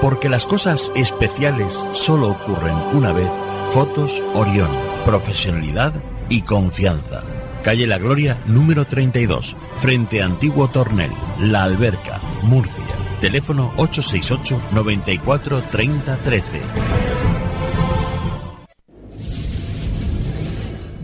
[0.00, 3.30] porque las cosas especiales solo ocurren una vez.
[3.72, 4.70] Fotos Orión.
[5.04, 5.92] Profesionalidad
[6.28, 7.22] y confianza.
[7.62, 12.84] Calle La Gloria, número 32, frente a Antiguo Tornel, La Alberca, Murcia.
[13.20, 16.60] Teléfono 868 94 30 13.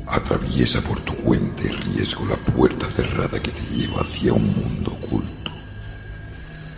[0.07, 4.93] Atraviesa por tu cuenta y riesgo la puerta cerrada que te lleva hacia un mundo
[5.03, 5.42] oculto.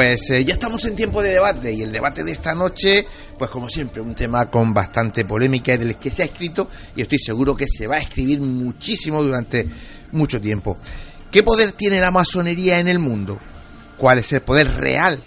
[0.00, 3.06] Pues eh, ya estamos en tiempo de debate y el debate de esta noche,
[3.38, 7.02] pues como siempre, un tema con bastante polémica y del que se ha escrito y
[7.02, 9.68] estoy seguro que se va a escribir muchísimo durante
[10.12, 10.78] mucho tiempo.
[11.30, 13.38] ¿Qué poder tiene la masonería en el mundo?
[13.98, 15.22] ¿Cuál es el poder real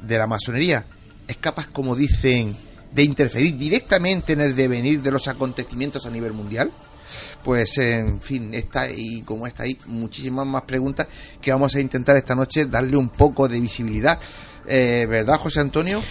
[0.00, 0.86] de la masonería?
[1.28, 2.56] ¿Es capaz, como dicen,
[2.92, 6.72] de interferir directamente en el devenir de los acontecimientos a nivel mundial?
[7.44, 11.06] Pues en fin, esta y como está ahí, muchísimas más preguntas
[11.40, 14.18] que vamos a intentar esta noche darle un poco de visibilidad.
[14.66, 16.02] Eh, ¿Verdad, José Antonio?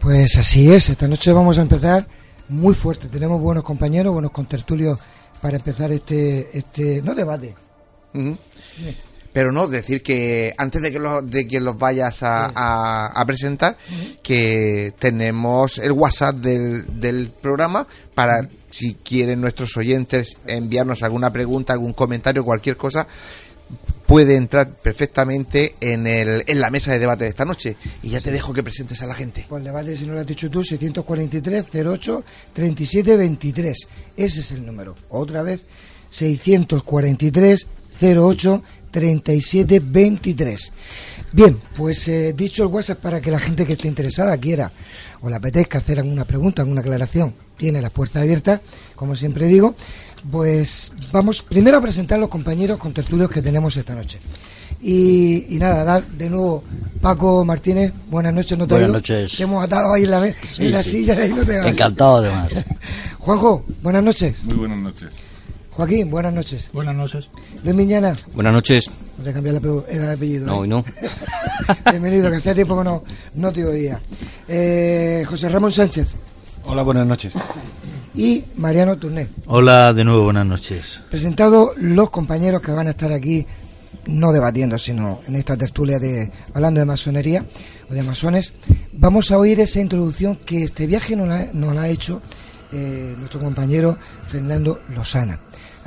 [0.00, 2.06] Pues así es, esta noche vamos a empezar
[2.48, 3.08] muy fuerte.
[3.08, 4.98] Tenemos buenos compañeros, buenos contertulios
[5.42, 7.54] para empezar este, este no debate.
[9.32, 13.26] Pero no, decir que antes de que los, de que los vayas a, a- a
[13.26, 13.76] presentar,
[14.22, 21.72] que tenemos el WhatsApp del, del programa para si quieren nuestros oyentes enviarnos alguna pregunta,
[21.72, 23.06] algún comentario, cualquier cosa,
[24.06, 27.76] puede entrar perfectamente en, el, en la mesa de debate de esta noche.
[28.02, 29.44] Y ya te dejo que presentes a la gente.
[29.48, 33.88] Pues debate, si no lo has dicho tú, 643 08 37 23.
[34.16, 34.94] Ese es el número.
[35.10, 35.60] Otra vez,
[36.10, 37.66] 643
[38.88, 40.72] 08 37 23.
[41.32, 44.70] Bien, pues eh, dicho el WhatsApp para que la gente que esté interesada quiera
[45.20, 48.60] o le apetezca hacer alguna pregunta, alguna aclaración, tiene las puertas abiertas,
[48.94, 49.74] como siempre digo.
[50.32, 54.18] Pues vamos primero a presentar los compañeros con tertulios que tenemos esta noche.
[54.80, 56.64] Y, y nada, dar de nuevo
[57.00, 58.98] Paco Martínez, buenas noches, no te Buenas oigo.
[58.98, 59.36] noches.
[59.36, 60.90] Te hemos atado ahí en la, Sí, en la sí.
[60.90, 61.66] silla y no te vas.
[61.68, 62.50] Encantado, además.
[63.18, 64.42] Juanjo, buenas noches.
[64.44, 65.08] Muy buenas noches.
[65.78, 66.70] Joaquín, buenas noches.
[66.72, 67.30] Buenas noches.
[67.62, 68.90] Luis Miñana, Buenas noches.
[69.16, 70.44] no te cambiar el ape- el apellido.
[70.46, 70.58] No, ¿eh?
[70.58, 70.84] hoy no.
[71.92, 74.00] Bienvenido, que hacía tiempo que no, no te oía.
[74.48, 76.16] Eh, José Ramón Sánchez
[76.64, 77.32] Hola, buenas noches.
[78.12, 79.28] y Mariano Turné.
[79.46, 81.00] Hola, de nuevo, buenas noches.
[81.10, 83.46] Presentados los compañeros que van a estar aquí,
[84.06, 87.46] no debatiendo, sino en esta tertulia de hablando de masonería
[87.88, 88.52] o de masones,
[88.94, 92.20] vamos a oír esa introducción que este viaje nos la, nos la ha hecho
[92.72, 93.96] eh, nuestro compañero
[94.26, 95.38] Fernando Lozana.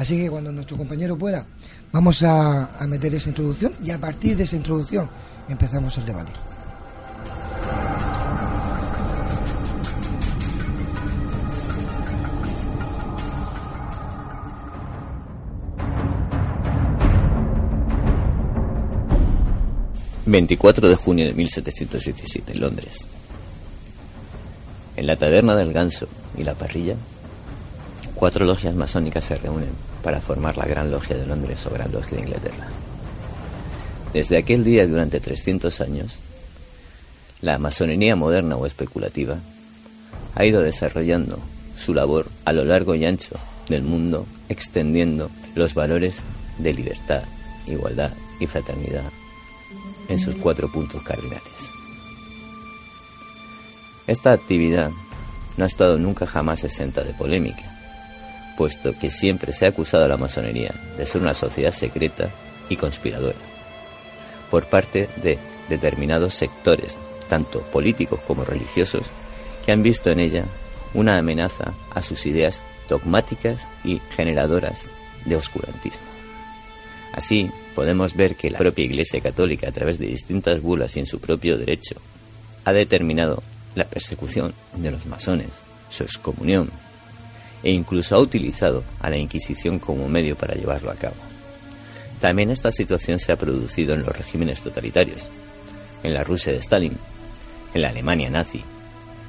[0.01, 1.45] Así que cuando nuestro compañero pueda,
[1.91, 5.07] vamos a, meter esa introducción y a partir de esa introducción
[5.47, 6.31] empezamos el debate.
[20.25, 23.05] 24 de junio de 1717, Londres.
[24.95, 26.95] En la taberna del ganso y la parrilla,
[28.15, 32.17] cuatro logias masónicas se reúnen para formar la Gran Logia de Londres o Gran Logia
[32.17, 32.67] de Inglaterra.
[34.13, 36.19] Desde aquel día, durante 300 años,
[37.41, 39.37] la masonería moderna o especulativa
[40.35, 41.39] ha ido desarrollando
[41.75, 43.35] su labor a lo largo y ancho
[43.69, 46.21] del mundo, extendiendo los valores
[46.57, 47.23] de libertad,
[47.67, 49.05] igualdad y fraternidad
[50.09, 51.41] en sus cuatro puntos cardinales.
[54.07, 54.91] Esta actividad
[55.57, 57.70] no ha estado nunca jamás exenta de polémica,
[58.61, 62.29] puesto que siempre se ha acusado a la masonería de ser una sociedad secreta
[62.69, 63.39] y conspiradora,
[64.51, 69.07] por parte de determinados sectores, tanto políticos como religiosos,
[69.65, 70.45] que han visto en ella
[70.93, 74.91] una amenaza a sus ideas dogmáticas y generadoras
[75.25, 76.05] de oscurantismo.
[77.13, 81.07] Así, podemos ver que la propia Iglesia Católica, a través de distintas bulas y en
[81.07, 81.95] su propio derecho,
[82.65, 83.41] ha determinado
[83.73, 85.49] la persecución de los masones,
[85.89, 86.69] su excomunión,
[87.63, 91.15] e incluso ha utilizado a la Inquisición como medio para llevarlo a cabo.
[92.19, 95.29] También esta situación se ha producido en los regímenes totalitarios,
[96.03, 96.97] en la Rusia de Stalin,
[97.73, 98.63] en la Alemania nazi,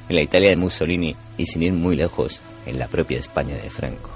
[0.09, 3.69] en la Italia de Mussolini y sin ir muy lejos, en la propia España de
[3.69, 4.09] Franco,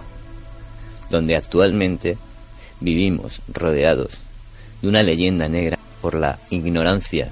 [1.10, 2.18] donde actualmente
[2.80, 4.18] vivimos rodeados
[4.82, 7.30] de una leyenda negra por la ignorancia,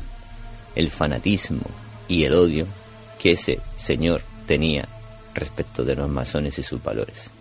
[0.75, 1.63] el fanatismo
[2.07, 2.67] y el odio
[3.19, 4.87] que ese señor tenía
[5.35, 7.31] respecto de los masones y sus valores.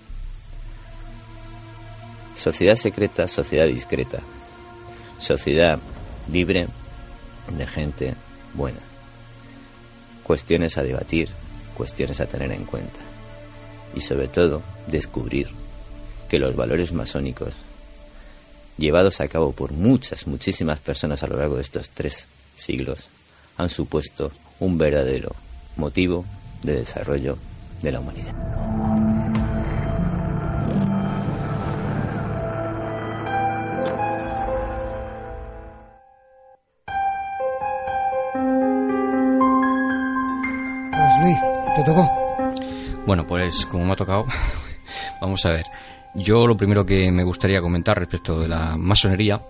[2.35, 4.21] Sociedad secreta, sociedad discreta.
[5.19, 5.79] Sociedad
[6.31, 6.67] libre
[7.57, 8.15] de gente
[8.53, 8.81] buena.
[10.25, 11.29] Cuestiones a debatir,
[11.77, 12.99] cuestiones a tener en cuenta.
[13.95, 15.49] Y sobre todo, descubrir
[16.29, 17.55] que los valores masónicos
[18.77, 22.27] llevados a cabo por muchas, muchísimas personas a lo largo de estos tres
[22.57, 23.09] siglos,
[23.57, 25.35] han supuesto un verdadero
[25.77, 26.25] motivo
[26.63, 27.39] de desarrollo
[27.83, 28.35] de la humanidad.
[40.91, 41.39] Pues Luis,
[41.77, 42.11] te tocó.
[43.07, 44.27] Bueno, pues como me ha tocado,
[45.21, 45.67] vamos a ver.
[46.15, 49.41] Yo lo primero que me gustaría comentar respecto de la masonería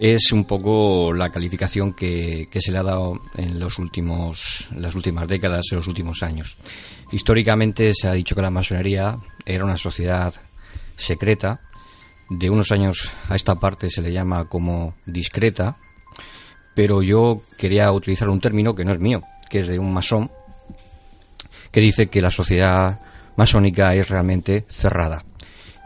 [0.00, 5.26] es un poco la calificación que, se le ha dado en los últimos, las últimas
[5.26, 6.56] décadas, en los últimos años.
[7.10, 10.34] Históricamente se ha dicho que la masonería era una sociedad
[10.96, 11.60] secreta.
[12.30, 15.78] De unos años a esta parte se le llama como discreta,
[16.74, 20.30] pero yo quería utilizar un término que no es mío, que es de un masón,
[21.72, 23.00] que dice que la sociedad
[23.36, 25.24] masónica es realmente cerrada.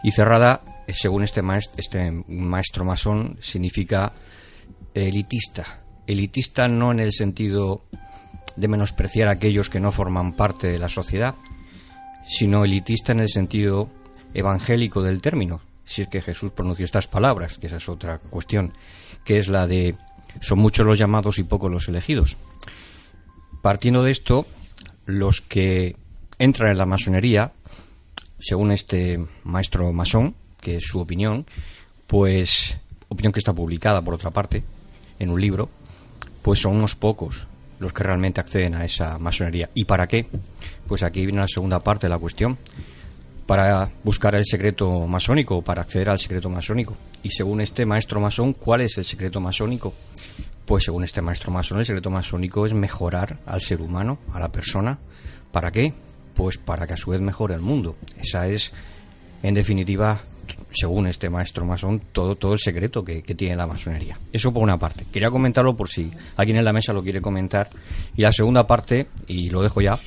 [0.03, 4.13] Y cerrada, según este maestro, este maestro masón, significa
[4.95, 5.81] elitista.
[6.07, 7.85] Elitista no en el sentido
[8.57, 11.35] de menospreciar a aquellos que no forman parte de la sociedad,
[12.27, 13.91] sino elitista en el sentido
[14.35, 18.73] evangélico del término, si es que Jesús pronunció estas palabras, que esa es otra cuestión,
[19.25, 19.97] que es la de
[20.41, 22.37] son muchos los llamados y pocos los elegidos.
[23.61, 24.47] Partiendo de esto,
[25.05, 25.95] los que
[26.39, 27.53] entran en la masonería
[28.39, 31.45] según este maestro masón, que su opinión,
[32.07, 32.79] pues
[33.09, 34.65] opinión que está publicada por otra parte
[35.19, 35.69] en un libro,
[36.41, 37.47] pues son unos pocos
[37.79, 39.69] los que realmente acceden a esa masonería.
[39.75, 40.27] ¿Y para qué?
[40.87, 42.57] Pues aquí viene la segunda parte de la cuestión.
[43.45, 46.97] Para buscar el secreto masónico, para acceder al secreto masónico.
[47.25, 49.93] Y según este maestro masón, ¿cuál es el secreto masónico?
[50.65, 54.53] Pues según este maestro masón, el secreto masónico es mejorar al ser humano, a la
[54.53, 55.01] persona.
[55.51, 55.93] ¿Para qué?
[56.35, 57.97] Pues para que a su vez mejore el mundo.
[58.17, 58.73] Esa es,
[59.43, 60.21] en definitiva,
[60.75, 64.19] según este maestro masón, todo, todo el secreto que, tiene la masonería.
[64.33, 65.07] Eso por una parte.
[65.11, 67.71] Quería comentarlo por si alguien en la mesa lo quiere comentar.
[68.17, 69.99] Y la segunda parte, y lo dejo ya,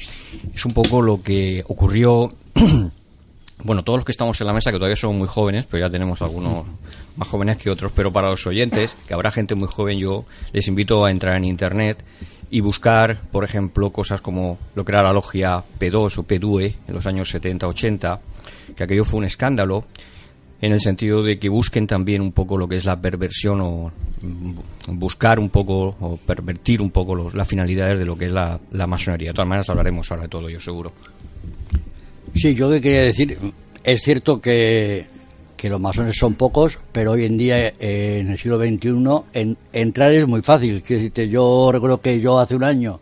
[0.54, 2.32] es un poco lo que ocurrió.
[3.64, 5.90] bueno, todos los que estamos en la mesa, que todavía son muy jóvenes, pero ya
[5.90, 6.66] tenemos algunos
[7.16, 10.68] más jóvenes que otros, pero para los oyentes, que habrá gente muy joven, yo les
[10.68, 12.04] invito a entrar en internet
[12.50, 16.94] y buscar, por ejemplo, cosas como lo que era la logia P2 o P2 en
[16.94, 18.20] los años 70-80,
[18.76, 19.86] que aquello fue un escándalo
[20.66, 23.92] en el sentido de que busquen también un poco lo que es la perversión o
[24.88, 28.88] buscar un poco o pervertir un poco las finalidades de lo que es la, la
[28.88, 29.30] masonería.
[29.30, 30.92] De todas maneras hablaremos ahora de todo, yo seguro.
[32.34, 33.38] Sí, yo que quería decir,
[33.84, 35.06] es cierto que,
[35.56, 39.58] que los masones son pocos, pero hoy en día, eh, en el siglo XXI, en-
[39.72, 40.82] entrar es muy fácil.
[40.82, 43.00] Decirte, yo recuerdo que yo hace un año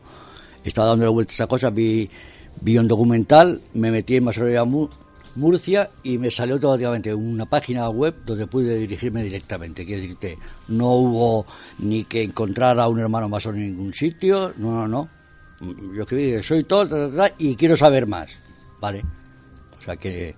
[0.64, 2.10] estaba dándole vueltas a cosas, vi,
[2.62, 4.64] vi un documental, me metí en Masonería
[5.36, 9.86] Murcia y me salió automáticamente una página web donde pude dirigirme directamente.
[9.86, 10.38] Quiero decirte,
[10.68, 11.46] no hubo
[11.80, 15.10] ni que encontrar a un hermano masón en ningún sitio, no, no, no.
[15.96, 18.30] Yo escribí, soy todo, y quiero saber más,
[18.80, 19.04] ¿vale?
[19.80, 20.36] O sea que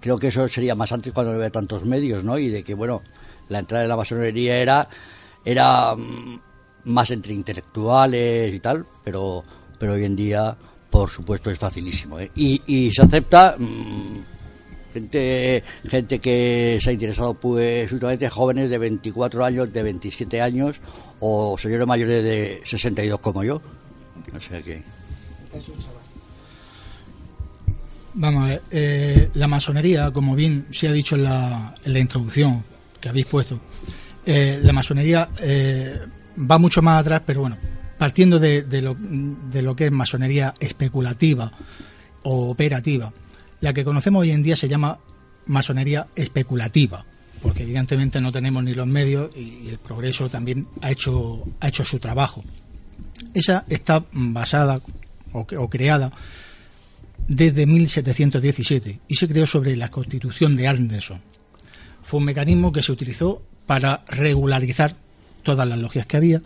[0.00, 2.38] creo que eso sería más antes cuando no había tantos medios, ¿no?
[2.38, 3.02] Y de que, bueno,
[3.48, 4.88] la entrada de la masonería era,
[5.44, 6.40] era mm,
[6.84, 9.42] más entre intelectuales y tal, pero,
[9.78, 10.56] pero hoy en día,
[10.90, 12.30] por supuesto, es facilísimo, ¿eh?
[12.36, 14.35] Y, y se acepta mm,
[14.96, 20.80] gente, gente que se ha interesado, pues, últimamente jóvenes de 24 años, de 27 años,
[21.20, 23.60] o señores mayores de 62 como yo.
[24.34, 24.82] O sea que...
[28.14, 31.98] Vamos a ver, eh, la masonería, como bien se ha dicho en la, en la
[31.98, 32.64] introducción
[32.98, 33.60] que habéis puesto,
[34.24, 36.00] eh, la masonería eh,
[36.38, 37.58] va mucho más atrás, pero bueno,
[37.98, 41.52] partiendo de, de lo, de lo que es masonería especulativa
[42.22, 43.12] o operativa,
[43.60, 44.98] la que conocemos hoy en día se llama
[45.46, 47.04] masonería especulativa,
[47.42, 51.84] porque evidentemente no tenemos ni los medios y el progreso también ha hecho, ha hecho
[51.84, 52.44] su trabajo.
[53.34, 54.80] Esa está basada
[55.32, 56.12] o, o creada
[57.28, 61.20] desde 1717 y se creó sobre la constitución de Anderson.
[62.02, 64.94] Fue un mecanismo que se utilizó para regularizar
[65.42, 66.42] todas las logias que había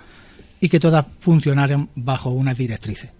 [0.61, 3.11] y que todas funcionaran bajo unas directrices.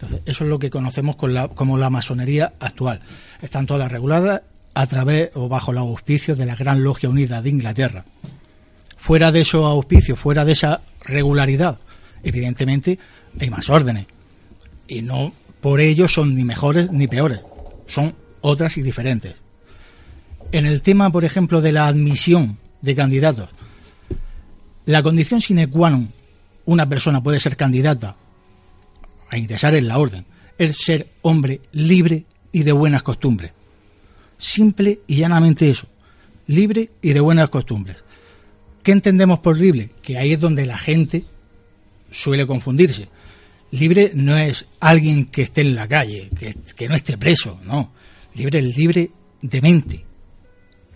[0.00, 3.00] Entonces, eso es lo que conocemos con la- como la masonería actual.
[3.42, 4.42] Están todas reguladas
[4.74, 8.04] a través o bajo los auspicios de la Gran Logia Unida de Inglaterra.
[8.96, 11.78] Fuera de esos auspicios, fuera de esa regularidad,
[12.22, 12.98] evidentemente
[13.38, 14.06] hay más órdenes.
[14.88, 17.40] Y no por ello son ni mejores ni peores.
[17.86, 19.34] Son otras y diferentes.
[20.52, 23.50] En el tema, por ejemplo, de la admisión de candidatos,
[24.86, 26.08] la condición sine qua non
[26.64, 28.16] una persona puede ser candidata
[29.30, 30.26] a ingresar en la orden
[30.58, 33.52] es ser hombre libre y de buenas costumbres.
[34.36, 35.86] Simple y llanamente eso.
[36.46, 37.96] Libre y de buenas costumbres.
[38.82, 39.90] ¿Qué entendemos por libre?
[40.02, 41.24] Que ahí es donde la gente
[42.10, 43.08] suele confundirse.
[43.70, 47.92] Libre no es alguien que esté en la calle, que, que no esté preso, no.
[48.34, 49.10] Libre es libre
[49.42, 50.04] de mente,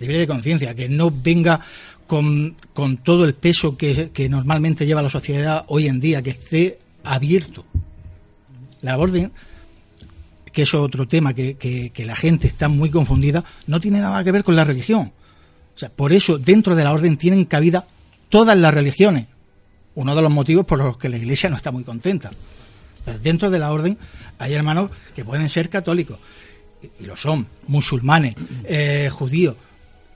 [0.01, 1.61] libre de conciencia, que no venga
[2.06, 6.31] con, con todo el peso que, que normalmente lleva la sociedad hoy en día, que
[6.31, 7.65] esté abierto.
[8.85, 9.32] La orden,
[10.52, 14.31] que es otro tema que, que- la gente está muy confundida, no tiene nada que
[14.31, 15.11] ver con la religión.
[15.74, 17.86] O sea, por eso dentro de la orden tienen cabida
[18.28, 19.27] todas las religiones.
[19.94, 22.31] Uno de los motivos por los que la Iglesia no está muy contenta.
[23.23, 23.97] Dentro de la orden
[24.39, 26.19] hay hermanos que pueden ser católicos,
[26.82, 28.35] y, y lo son, musulmanes,
[28.65, 29.56] eh, judíos,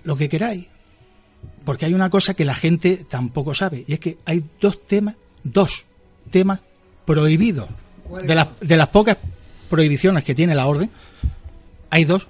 [0.05, 0.67] lo que queráis.
[1.65, 5.15] Porque hay una cosa que la gente tampoco sabe, y es que hay dos temas,
[5.43, 5.85] dos
[6.31, 6.61] temas
[7.07, 7.69] prohibidos.
[8.23, 9.17] De las, de las pocas
[9.69, 10.91] prohibiciones que tiene la orden,
[11.91, 12.27] hay dos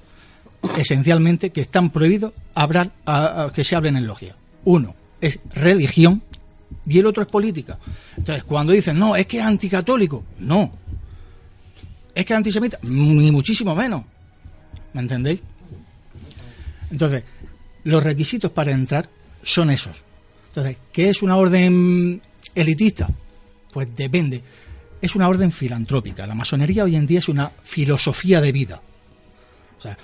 [0.77, 4.35] esencialmente que están prohibidos hablar, a- a que se hablen en logia.
[4.65, 6.23] Uno es religión
[6.87, 7.79] y el otro es política.
[8.17, 10.73] Entonces, cuando dicen, no, es que es anticatólico, no.
[12.15, 14.03] Es que es antisemita, ni muchísimo menos.
[14.93, 15.41] ¿Me entendéis?
[16.91, 17.25] Entonces,
[17.85, 19.09] los requisitos para entrar
[19.43, 20.03] son esos.
[20.49, 22.21] Entonces, ¿qué es una orden
[22.55, 23.09] elitista?
[23.73, 24.43] Pues depende.
[25.01, 26.27] Es una orden filantrópica.
[26.27, 28.83] La masonería hoy en día es una filosofía de vida.
[29.79, 29.97] O sea,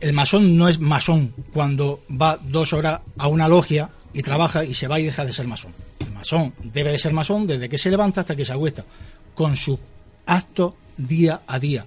[0.00, 4.74] el masón no es masón cuando va dos horas a una logia y trabaja y
[4.74, 5.72] se va y deja de ser masón.
[6.00, 8.84] El masón debe de ser masón desde que se levanta hasta que se acuesta,
[9.34, 9.78] con sus
[10.26, 11.86] actos día a día.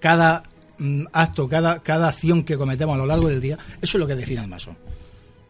[0.00, 0.42] Cada
[0.78, 4.06] mm, acto, cada, cada acción que cometemos a lo largo del día, eso es lo
[4.06, 4.76] que define al masón.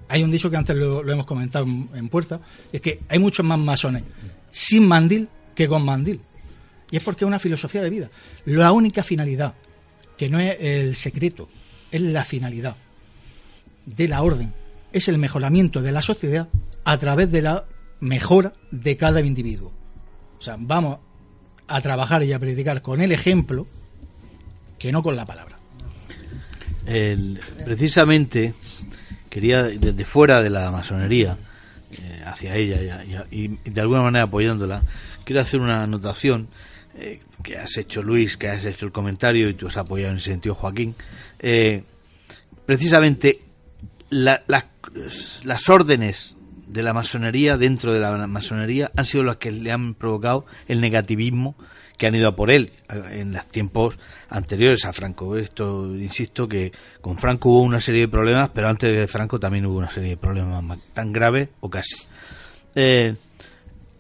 [0.09, 2.41] Hay un dicho que antes lo, hemos comentado en, en puerta,
[2.73, 4.03] es que hay muchos más masones
[4.51, 6.21] sin mandil que con mandil.
[6.91, 8.11] Y es porque es una filosofía de vida.
[8.45, 9.55] La única finalidad,
[10.17, 11.49] que no es el secreto,
[11.91, 12.77] es la finalidad
[13.87, 14.53] de la orden,
[14.93, 16.49] es el mejoramiento de la sociedad
[16.85, 17.65] a través de la
[18.01, 19.73] mejora de cada individuo.
[20.39, 20.99] O sea, vamos
[21.69, 23.67] a trabajar y a predicar con el ejemplo
[24.79, 25.59] que no con la palabra.
[27.65, 28.55] Precisamente
[29.31, 31.39] quería desde fuera de la masonería
[31.93, 34.83] eh, hacia ella y de alguna manera apoyándola
[35.25, 36.49] quiero hacer una anotación
[36.97, 40.19] eh, que has hecho Luis que has hecho el comentario y tú has apoyado en
[40.19, 40.95] ese sentido Joaquín
[41.39, 41.83] Eh,
[42.67, 43.41] precisamente
[44.11, 46.37] la- las- órdenes
[46.67, 50.81] de la masonería dentro de la masonería han sido las que le han provocado el
[50.81, 51.55] negativismo
[51.99, 52.73] que han ido a por él
[53.11, 55.37] en los tiempos anteriores a Franco.
[55.37, 59.67] Esto, insisto, que con Franco hubo una serie de problemas, pero antes de Franco también
[59.67, 61.97] hubo una serie de problemas tan graves o casi.
[62.75, 63.15] Eh,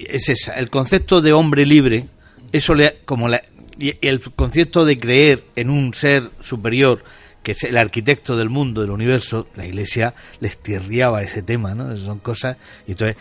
[0.08, 2.06] es esa, el concepto de hombre libre,
[2.52, 3.42] eso le, como la,
[3.78, 7.04] y el concepto de creer en un ser superior,
[7.42, 11.96] que es el arquitecto del mundo, del universo, la iglesia les tierriaba ese tema, ¿no?
[11.96, 12.56] Son cosas,
[12.86, 13.16] y entonces,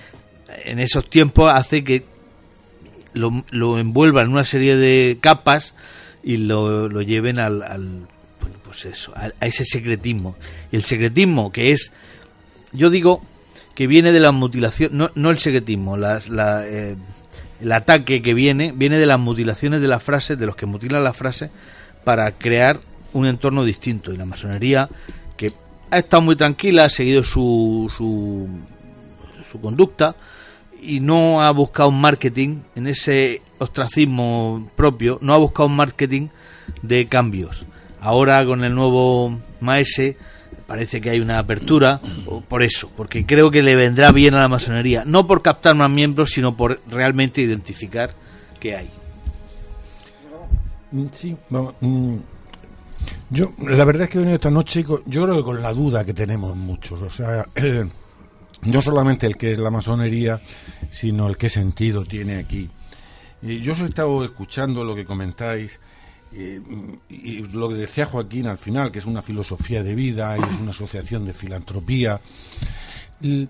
[0.66, 2.04] en esos tiempos hace que
[3.14, 5.74] lo, lo envuelvan en una serie de capas
[6.24, 8.08] y lo, lo lleven al, al-
[8.40, 10.36] bueno, pues eso, a, a ese secretismo.
[10.72, 11.94] Y el secretismo que es,
[12.74, 13.26] yo digo
[13.76, 16.98] que viene de la mutilación, no, no el secretismo, las, la, eh,
[17.62, 21.04] el ataque que viene, viene de las mutilaciones de las frases, de los que mutilan
[21.04, 21.52] las frases
[22.04, 22.80] para crear
[23.14, 24.12] un entorno distinto.
[24.12, 24.90] Y la masonería,
[25.38, 25.52] que
[25.90, 28.48] ha estado muy tranquila, ha seguido su, su,
[29.50, 30.16] su conducta
[30.82, 36.30] y no ha buscado un marketing en ese ostracismo propio, no ha buscado un marketing
[36.82, 37.66] de cambios.
[38.00, 40.18] Ahora con el nuevo Maese
[40.72, 42.00] parece que hay una apertura
[42.48, 45.90] por eso, porque creo que le vendrá bien a la masonería, no por captar más
[45.90, 48.14] miembros, sino por realmente identificar
[48.58, 48.90] qué hay.
[50.94, 52.16] Mm, Sí, vamos, mm,
[53.32, 56.06] yo la verdad es que he venido esta noche, yo creo que con la duda
[56.06, 57.46] que tenemos muchos, o sea,
[58.62, 60.40] no solamente el que es la masonería,
[60.90, 62.70] sino el qué sentido tiene aquí.
[63.42, 65.82] Yo os he estado escuchando lo que comentáis
[66.34, 66.62] eh,
[67.10, 70.60] y lo que decía Joaquín al final, que es una filosofía de vida y es
[70.60, 72.22] una asociación de filantropía.
[73.22, 73.48] Eh,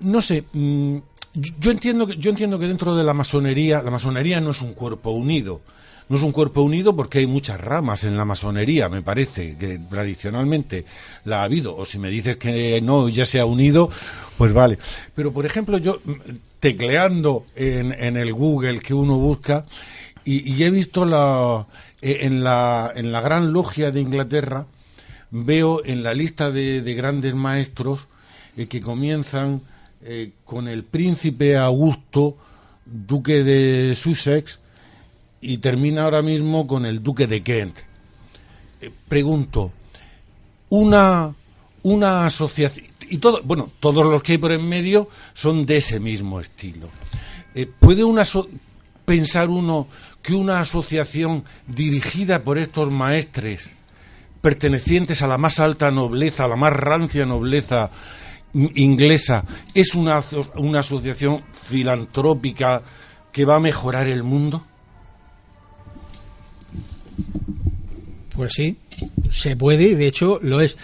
[0.00, 0.96] no sé, mm,
[1.34, 4.60] yo yo entiendo que yo entiendo que dentro de la masonería, la masonería no es
[4.60, 5.62] un cuerpo unido.
[6.08, 9.80] No es un cuerpo unido porque hay muchas ramas en la masonería, me parece, que
[9.90, 10.84] tradicionalmente
[11.24, 11.76] la ha habido.
[11.76, 13.90] O si me dices que no, ya se ha unido,
[14.38, 14.78] pues vale.
[15.16, 16.12] Pero, por ejemplo, yo mm,
[16.60, 19.66] tecleando en, en el Google que uno busca,
[20.26, 21.66] y, he visto la,
[22.02, 24.66] eh, en, la, en la gran logia de Inglaterra,
[25.30, 28.06] veo en la lista de, de grandes maestros
[28.56, 29.60] eh, que comienzan
[30.02, 32.36] eh, con el príncipe Augusto,
[32.84, 34.58] duque de Sussex,
[35.40, 37.76] y termina ahora mismo con el duque de Kent.
[39.08, 39.72] Pregunto,
[40.68, 41.34] una,
[41.82, 46.00] una asociación, y todo, bueno, todos los que hay por en medio son de ese
[46.00, 46.88] mismo estilo.
[47.80, 48.48] ¿Puede una aso-
[49.04, 49.86] pensar uno
[50.26, 53.70] que una asociación dirigida por estos maestres,
[54.42, 57.90] pertenecientes a la más alta nobleza, a la más rancia nobleza
[58.52, 60.20] in- inglesa, es una,
[60.56, 62.82] una asociación filantrópica
[63.30, 64.66] que va a mejorar el mundo?
[68.34, 68.76] Pues sí,
[69.30, 70.76] se puede y de hecho lo es.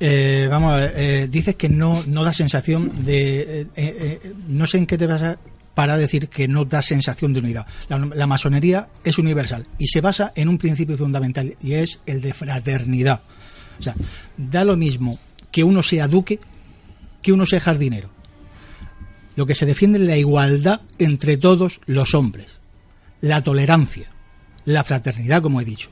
[0.00, 3.66] Eh, vamos a ver, eh, dices que no, no da sensación de...
[3.76, 5.38] eh, no sé en qué te vas a
[5.74, 7.66] para decir que no da sensación de unidad.
[7.88, 12.34] La, masonería es universal y se basa en un principio fundamental y es el de
[12.34, 13.22] fraternidad.
[13.78, 13.94] O sea,
[14.36, 15.18] da lo mismo
[15.50, 16.38] que uno sea duque
[17.22, 18.10] que uno sea jardinero.
[19.36, 22.46] Lo que se defiende es la igualdad entre todos los hombres,
[23.20, 24.10] la tolerancia,
[24.64, 25.90] la fraternidad, como he dicho.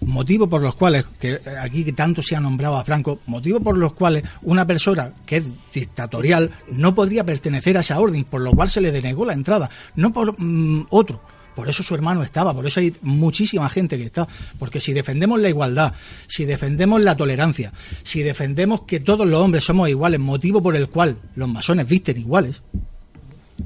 [0.00, 3.94] Motivo por los cuales, que aquí tanto se ha nombrado a Franco, motivo por los
[3.94, 8.68] cuales una persona que es dictatorial no podría pertenecer a esa orden, por lo cual
[8.68, 11.22] se le denegó la entrada, no por mm, otro.
[11.56, 14.28] Por eso su hermano estaba, por eso hay muchísima gente que está.
[14.58, 15.94] Porque si defendemos la igualdad,
[16.26, 20.90] si defendemos la tolerancia, si defendemos que todos los hombres somos iguales, motivo por el
[20.90, 22.60] cual los masones visten iguales,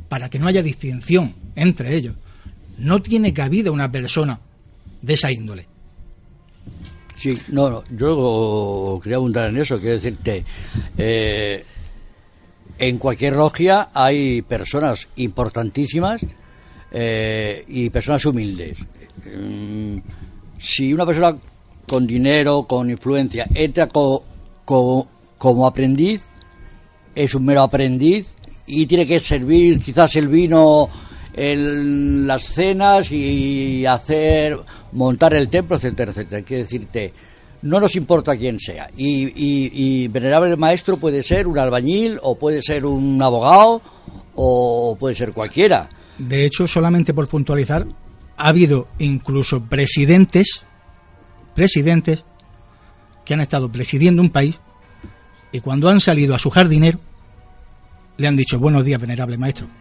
[0.09, 2.15] para que no haya distinción entre ellos,
[2.79, 4.39] no tiene cabida una persona
[5.03, 5.67] de esa índole.
[7.21, 10.43] Sí, no, no, yo quería abundar en eso, quiero decirte,
[10.97, 11.63] eh,
[12.79, 16.23] en cualquier logia hay personas importantísimas
[16.91, 18.79] eh, y personas humildes.
[19.27, 19.99] Mm,
[20.59, 21.37] si una persona
[21.87, 24.25] con dinero, con influencia, entra co-
[24.65, 25.07] co-
[25.37, 26.23] como aprendiz,
[27.15, 28.35] es un mero aprendiz
[28.67, 30.89] y tiene que servir quizás el vino
[31.41, 34.59] en las cenas y hacer
[34.93, 36.43] montar el templo, etcétera, etcétera.
[36.43, 37.13] Quiero decirte,
[37.63, 38.91] no nos importa quién sea.
[38.95, 43.81] Y, y, y venerable maestro puede ser un albañil o puede ser un abogado
[44.35, 45.89] o puede ser cualquiera.
[46.19, 47.87] De hecho, solamente por puntualizar,
[48.37, 50.63] ha habido incluso presidentes,
[51.55, 52.25] presidentes,
[53.25, 54.59] que han estado presidiendo un país
[55.53, 56.99] y cuando han salido a su jardinero,
[58.19, 59.80] le han dicho buenos días, venerable maestro.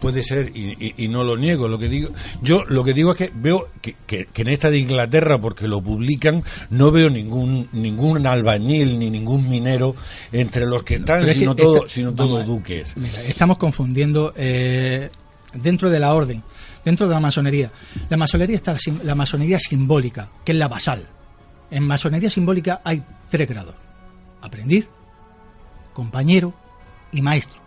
[0.00, 1.68] Puede ser, y, y- y no lo niego.
[1.68, 2.10] Lo que digo,
[2.42, 5.66] yo lo que digo es que veo que, que- que en esta de Inglaterra, porque
[5.68, 9.94] lo publican, no veo ningún ningún albañil ni ningún minero
[10.32, 12.92] entre los que están, Pero es que sino todo, esta- sino todo duques.
[12.96, 14.32] Mira, estamos confundiendo.
[14.36, 15.10] eh,
[15.54, 16.42] dentro de la orden,
[16.84, 17.72] dentro de la masonería.
[18.10, 21.06] La masonería está la masonería simbólica, que es la basal.
[21.70, 23.74] En masonería simbólica hay tres grados:
[24.42, 24.86] aprendiz,
[25.92, 26.54] compañero
[27.12, 27.60] y maestro.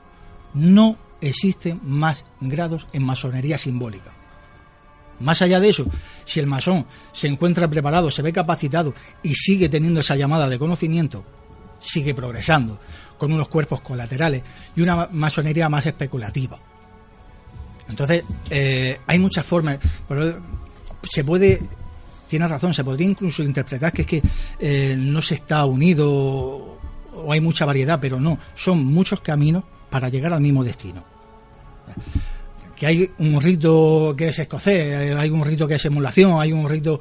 [0.54, 4.12] No existen más grados en masonería simbólica.
[5.20, 5.86] Más allá de eso,
[6.26, 10.58] si el masón se encuentra preparado, se ve capacitado y sigue teniendo esa llamada de
[10.58, 11.24] conocimiento,
[11.80, 12.80] sigue progresando
[13.18, 14.44] con unos cuerpos colaterales
[14.76, 16.60] y una masonería más especulativa.
[17.88, 19.78] Entonces, eh, hay muchas formas.
[20.08, 20.42] pero
[21.04, 21.62] se puede,
[22.28, 24.24] tiene razón, se podría incluso interpretar que es que
[24.60, 26.10] eh, no se está unido
[27.14, 31.11] o hay mucha variedad, pero no, son muchos caminos para llegar al mismo destino.
[32.76, 36.68] Que hay un rito que es escocés, hay un rito que es emulación, hay un
[36.68, 37.00] rito.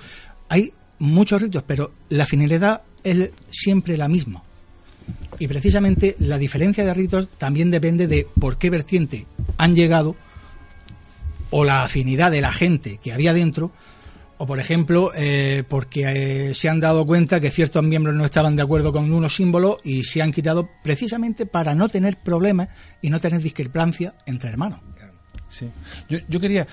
[0.48, 4.42] Hay muchos ritos, pero la finalidad es siempre la misma.
[5.38, 9.26] Y precisamente la diferencia de ritos también depende de por qué vertiente
[9.56, 10.16] han llegado
[11.50, 13.72] o la afinidad de la gente que había dentro,
[14.42, 18.56] o por ejemplo, eh, porque eh, se han dado cuenta que ciertos miembros no estaban
[18.56, 22.70] de acuerdo con unos símbolos y se han quitado precisamente para no tener problemas
[23.02, 24.80] y no tener discrepancia entre hermanos.
[25.50, 25.68] Sí.
[26.08, 26.68] Yo, yo quería,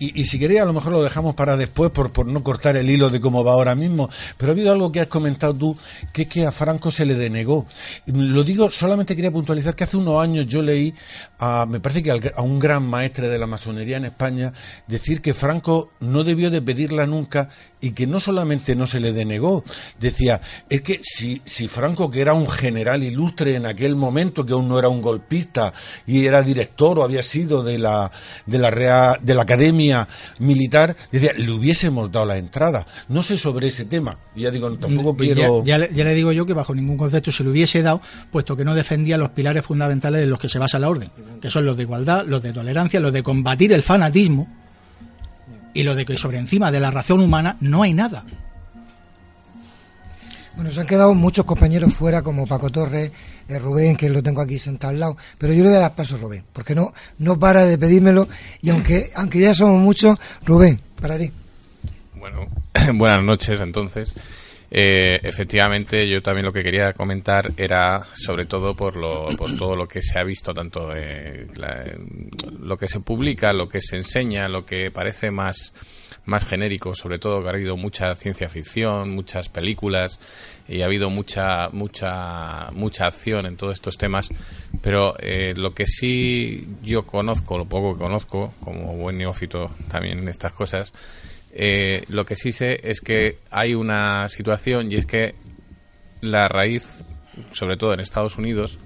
[0.00, 2.90] y, si quería a lo mejor lo dejamos para después por, por no cortar el
[2.90, 5.76] hilo de cómo va ahora mismo, pero ha habido algo que has comentado tú,
[6.12, 7.66] que es que a Franco se le denegó.
[8.06, 10.92] Lo digo, solamente quería puntualizar que hace unos años yo leí,
[11.38, 14.52] a, me parece que al- a un gran maestre de la masonería en España,
[14.88, 17.48] decir que Franco no debió de pedirla nunca
[17.86, 19.64] y que no solamente no se le denegó,
[20.00, 24.52] decía, es que si, si Franco, que era un general ilustre en aquel momento, que
[24.52, 25.72] aún no era un golpista
[26.06, 28.10] y era director o había sido de la,
[28.46, 30.08] de la, Real- de la Academia
[30.38, 32.86] Militar, decía, le hubiésemos dado la entrada.
[33.08, 34.18] No sé sobre ese tema.
[34.34, 35.64] Ya digo, tampoco Pues quiero...
[35.64, 38.00] Ya, ya le- ya le digo yo que bajo ningún concepto se le hubiese dado,
[38.30, 41.10] puesto que no defendía los pilares fundamentales en los que se basa la orden,
[41.40, 44.48] que son los de igualdad, los de tolerancia, los de combatir el fanatismo
[45.76, 48.24] y lo de que sobre encima de la razón humana no hay nada.
[50.54, 53.12] Bueno, se han quedado muchos compañeros fuera, como Paco Torres,
[53.46, 55.16] eh, Rubén, que lo tengo aquí sentado al lado.
[55.36, 58.26] Pero yo le voy a dar paso a Rubén, porque no, no para de pedírmelo.
[58.62, 61.30] Y aunque, aunque ya somos muchos, Rubén, para ti.
[62.14, 62.46] Bueno,
[62.94, 64.14] buenas noches entonces.
[64.70, 69.76] Eh, efectivamente, yo también lo que quería comentar era sobre todo por, lo, por todo
[69.76, 71.46] lo que se ha visto, tanto eh,
[72.60, 75.72] lo que se publica, lo que se enseña, lo que parece más,
[76.24, 80.18] más genérico, sobre todo que ha habido mucha ciencia ficción, muchas películas
[80.68, 84.28] y ha habido mucha, mucha, mucha acción en todos estos temas.
[84.82, 90.18] Pero eh, lo que sí yo conozco, lo poco que conozco, como buen neófito también
[90.18, 90.92] en estas cosas,
[91.58, 95.34] eh, lo que sí sé es que hay una situación y es que
[96.20, 96.86] la raíz,
[97.52, 98.78] sobre todo en Estados Unidos,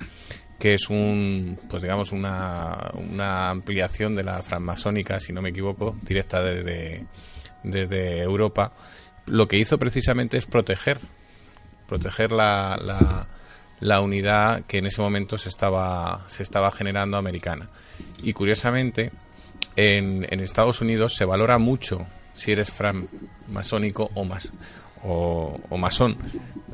[0.57, 5.99] que es un, pues digamos, una, una ampliación de la francmasónica, si no me equivoco,
[6.03, 7.07] directa desde,
[7.65, 8.73] desde Europa,
[9.27, 11.01] lo que hizo precisamente es proteger,
[11.89, 13.27] proteger la, la,
[13.81, 17.69] la unidad que en ese momento se estaba, se estaba generando americana.
[18.23, 19.11] Y curiosamente,
[19.75, 22.07] en, en Estados Unidos se valora mucho
[22.41, 24.51] si eres francmasónico o más
[25.03, 26.17] o, o masón.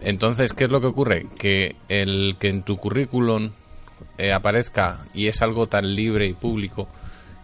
[0.00, 1.26] Entonces, ¿qué es lo que ocurre?
[1.36, 3.50] Que el que en tu currículum
[4.18, 6.88] eh, aparezca y es algo tan libre y público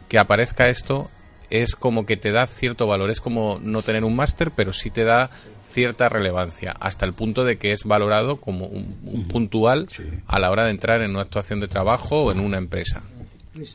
[0.09, 1.11] que aparezca esto
[1.51, 3.11] es como que te da cierto valor.
[3.11, 5.31] Es como no tener un máster, pero sí te da
[5.69, 9.89] cierta relevancia, hasta el punto de que es valorado como un, un puntual
[10.27, 13.03] a la hora de entrar en una actuación de trabajo o en una empresa.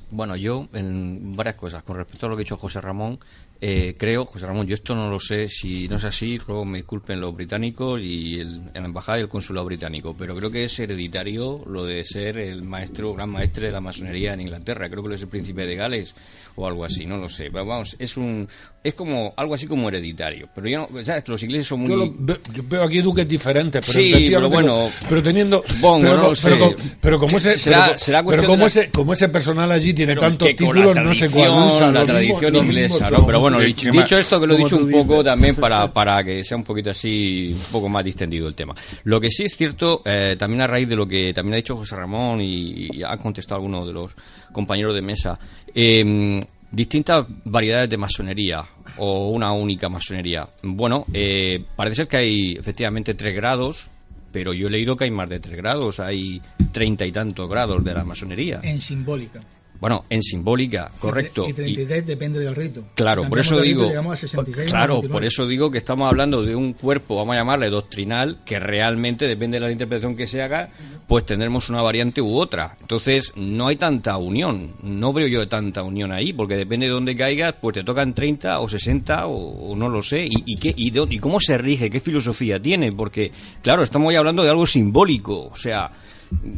[0.09, 1.83] Bueno, yo en varias cosas.
[1.83, 3.19] Con respecto a lo que ha dicho José Ramón,
[3.59, 6.77] eh, creo, José Ramón, yo esto no lo sé, si no es así, luego me
[6.77, 10.79] disculpen los británicos y el, la embajada y el consulado británico, pero creo que es
[10.79, 14.89] hereditario lo de ser el maestro, gran maestre de la masonería en Inglaterra.
[14.89, 16.13] Creo que lo es el príncipe de Gales
[16.55, 17.49] o algo así, no lo sé.
[17.51, 18.47] Pero vamos, es un,
[18.87, 20.47] es como algo así como hereditario.
[20.55, 21.27] Pero yo no, ¿sabes?
[21.27, 21.89] Los ingleses son muy.
[21.89, 26.01] Yo, lo ve- yo veo aquí duques diferentes, pero Sí, pero bueno, pero teniendo, supongo,
[26.01, 28.89] pero, no pero co- pero como ese, Será- pero, será pero como de la- ese,
[28.91, 33.11] como ese personal allí tiene Pero tantos títulos, no sé tradición, cuál la tradición inglesa,
[33.11, 33.25] ¿no?
[33.25, 36.57] Pero bueno, dicho, esto, que lo he dicho un poco también para, para que sea
[36.57, 38.73] un poquito así, un poco más distendido el tema.
[39.03, 41.75] Lo que sí es cierto, eh, también a raíz de lo que también ha dicho
[41.75, 44.11] José Ramón y, y ha contestado alguno de los
[44.51, 45.37] compañeros de mesa,
[45.75, 46.41] eh,
[46.71, 48.63] distintas variedades de masonería
[48.97, 50.47] o una única masonería.
[50.63, 53.89] Bueno, eh, parece ser que hay efectivamente tres grados,
[54.31, 56.41] pero yo he leído que hay más de tres grados, hay
[56.71, 58.59] treinta y tantos grados de la masonería.
[58.63, 59.41] En simbólica.
[59.79, 61.45] Bueno, en simbólica, correcto.
[61.47, 62.83] Y 33 depende del rito.
[62.95, 65.11] Claro, por eso rito, digo, a 66, claro, 99.
[65.13, 69.27] por eso digo que estamos hablando de un cuerpo, vamos a llamarle doctrinal, que realmente
[69.27, 70.69] depende de la interpretación que se haga,
[71.07, 72.75] pues tendremos una variante u otra.
[72.81, 77.15] Entonces, no hay tanta unión, no veo yo tanta unión ahí, porque depende de dónde
[77.15, 80.25] caigas, pues te tocan 30 o 60 o, o no lo sé.
[80.25, 81.89] ¿Y, y, qué, y, de- y cómo se rige?
[81.89, 82.91] ¿Qué filosofía tiene?
[82.91, 83.31] Porque,
[83.61, 85.91] claro, estamos ya hablando de algo simbólico, o sea,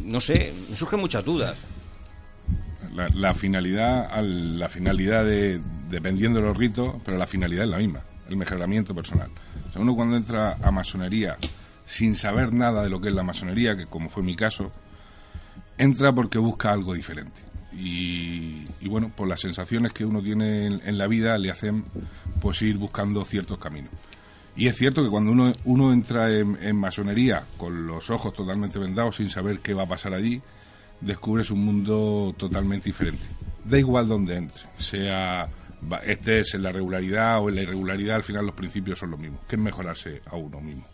[0.04, 1.56] no sé, me surgen muchas dudas.
[2.94, 7.70] La, la finalidad, al- la finalidad de, dependiendo de los ritos, pero la finalidad es
[7.70, 9.30] la misma, el mejoramiento personal.
[9.68, 11.36] O sea, uno cuando entra a masonería
[11.84, 14.72] sin saber nada de lo que es la masonería, que como fue mi caso,
[15.78, 17.42] entra porque busca algo diferente.
[17.72, 21.84] Y, bueno, pues las sensaciones que uno tiene en, en la vida le hacen
[22.40, 23.90] pues ir buscando ciertos caminos.
[24.56, 28.78] Y es cierto que cuando uno, uno entra en, en masonería con los ojos totalmente
[28.78, 30.42] vendados sin saber qué va a pasar allí,
[31.00, 33.24] descubres un mundo totalmente diferente.
[33.64, 35.48] Da igual donde entre, sea
[35.90, 39.20] va- estés en la regularidad o en la irregularidad, al final los principios son los
[39.20, 40.84] mismos, que es mejorarse a uno mismo.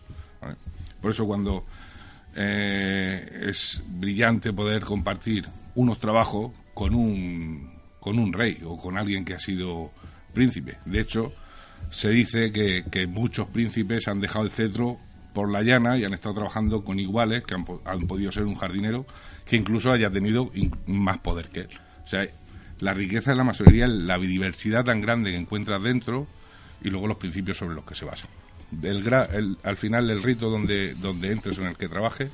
[1.01, 1.65] Por eso cuando
[2.35, 7.71] eh, es brillante poder compartir unos trabajos con un,
[8.01, 9.91] con un rey o con alguien que ha sido
[10.33, 10.79] príncipe.
[10.85, 11.33] De hecho,
[11.91, 14.99] se dice que, que muchos príncipes han dejado el cetro
[15.37, 18.55] por la llana y han estado trabajando con iguales que han, han podido ser un
[18.55, 19.05] jardinero
[19.45, 20.51] que incluso haya tenido
[20.87, 21.69] más poder que él.
[22.07, 22.27] O sea,
[22.81, 26.27] la riqueza de la masonería la biodiversidad tan grande que encuentras dentro
[26.83, 28.31] y luego los principios sobre los que se basan.
[28.83, 32.31] El gra- el- al final, el rito donde, donde entres o en el que trabajes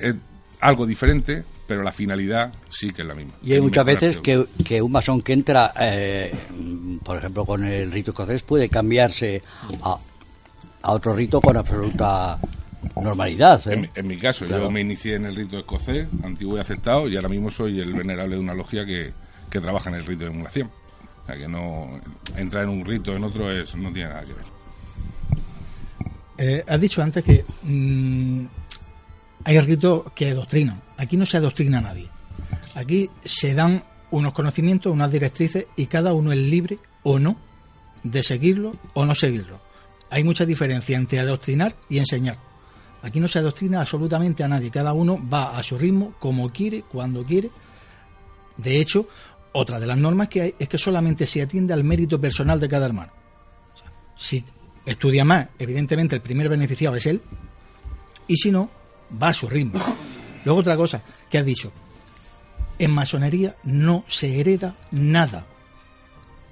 [0.00, 0.16] es
[0.60, 3.34] algo diferente, pero la finalidad sí que es la misma.
[3.42, 6.34] Y hay muchas veces que, que un masón que entra, eh,
[7.04, 9.42] por ejemplo, con el rito escocés, puede cambiarse
[9.82, 9.98] a,
[10.82, 12.38] a otro rito con absoluta
[13.00, 13.66] normalidad.
[13.68, 13.74] ¿eh?
[13.74, 14.64] En, mi- en mi caso, Claro.
[14.64, 17.92] yo me inicié en el rito escocés, antiguo y aceptado, y ahora mismo soy el
[17.94, 19.12] venerable de una logia que,
[19.50, 20.70] que trabaja en el rito de emulación.
[21.22, 22.00] O sea, que no
[22.36, 24.44] entrar en un rito en otro es no tiene nada que ver.
[26.38, 28.44] Eh, has dicho antes que mm,
[29.44, 30.80] hay ritos que adoctrinan.
[30.96, 32.08] Aquí no se adoctrina a nadie.
[32.74, 37.36] Aquí se dan unos conocimientos, unas directrices y cada uno es libre o no
[38.02, 39.60] de seguirlo o no seguirlo.
[40.12, 42.36] Hay mucha diferencia entre adoctrinar y enseñar.
[43.02, 44.70] Aquí no se adoctrina absolutamente a nadie.
[44.70, 47.50] Cada uno va a su ritmo, como quiere, cuando quiere.
[48.58, 49.08] De hecho,
[49.52, 52.68] otra de las normas que hay es que solamente se atiende al mérito personal de
[52.68, 53.10] cada hermano.
[54.14, 54.44] Si
[54.84, 57.22] estudia más, evidentemente el primer beneficiado es él,
[58.26, 58.68] y si no,
[59.20, 59.82] va a su ritmo.
[60.44, 61.72] Luego otra cosa que has dicho,
[62.78, 65.46] en masonería no se hereda nada.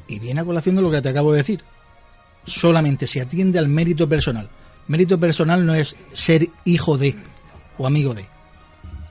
[0.08, 1.62] Y viene a colación de lo que te acabo de decir.
[2.50, 4.48] Solamente se atiende al mérito personal.
[4.88, 7.14] Mérito personal no es ser hijo de
[7.78, 8.26] o amigo de.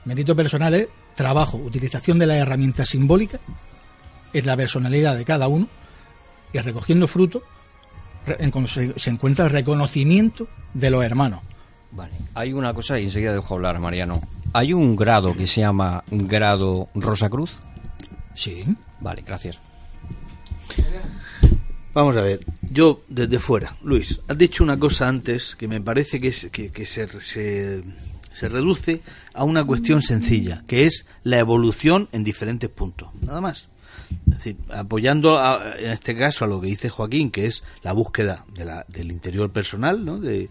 [0.04, 3.40] Mérito personal es trabajo, utilización de las herramientas simbólicas,
[4.32, 5.68] es la personalidad de cada uno,
[6.52, 7.42] y recogiendo fruto
[8.96, 11.40] se, encuentra el reconocimiento de los hermanos.
[11.92, 12.12] Vale.
[12.34, 14.20] Hay una cosa y enseguida dejo hablar, Mariano.
[14.52, 17.58] ¿Hay un grado que se llama grado Rosacruz?
[18.34, 18.64] Sí.
[19.00, 19.58] Vale, gracias.
[21.92, 22.40] Vamos a ver,
[22.70, 26.48] yo desde fuera, Luis, has dicho una cosa antes que me parece que, se,
[27.20, 27.82] se,
[28.48, 29.00] reduce
[29.34, 33.66] a una cuestión sencilla, que es la evolución en diferentes puntos, nada más.
[34.28, 37.92] Es decir, apoyando a- en este caso a lo que dice Joaquín, que es la
[37.92, 40.20] búsqueda de la- del interior personal, ¿no?
[40.20, 40.48] de,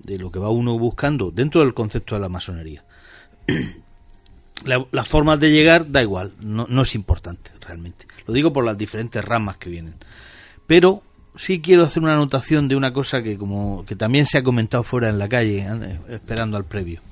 [0.00, 2.84] de lo que va uno buscando dentro del concepto de la masonería.
[4.64, 8.06] La- las formas de llegar da igual, no, no es importante realmente.
[8.28, 9.94] Lo digo por las diferentes ramas que vienen.
[10.72, 11.02] Pero
[11.36, 14.82] sí quiero hacer una anotación de una cosa que como que también se ha comentado
[14.82, 15.66] fuera en la calle,
[16.08, 17.02] esperando al previo.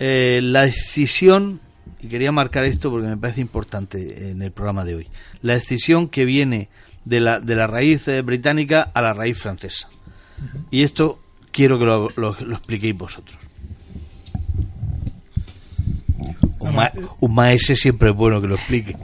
[0.00, 1.60] Eh, la decisión,
[2.02, 5.06] y quería marcar esto porque me parece importante en el programa de hoy,
[5.42, 6.68] la decisión que viene
[7.04, 9.88] de la, de la raíz eh, británica a la raíz francesa.
[10.72, 11.20] Y esto
[11.52, 13.38] quiero que lo, lo- lo expliquéis vosotros.
[16.58, 18.96] Un, ma- un maese siempre es bueno que lo explique.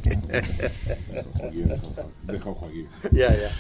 [2.27, 2.87] Deja Joaquín.
[3.13, 3.51] Ya, ya.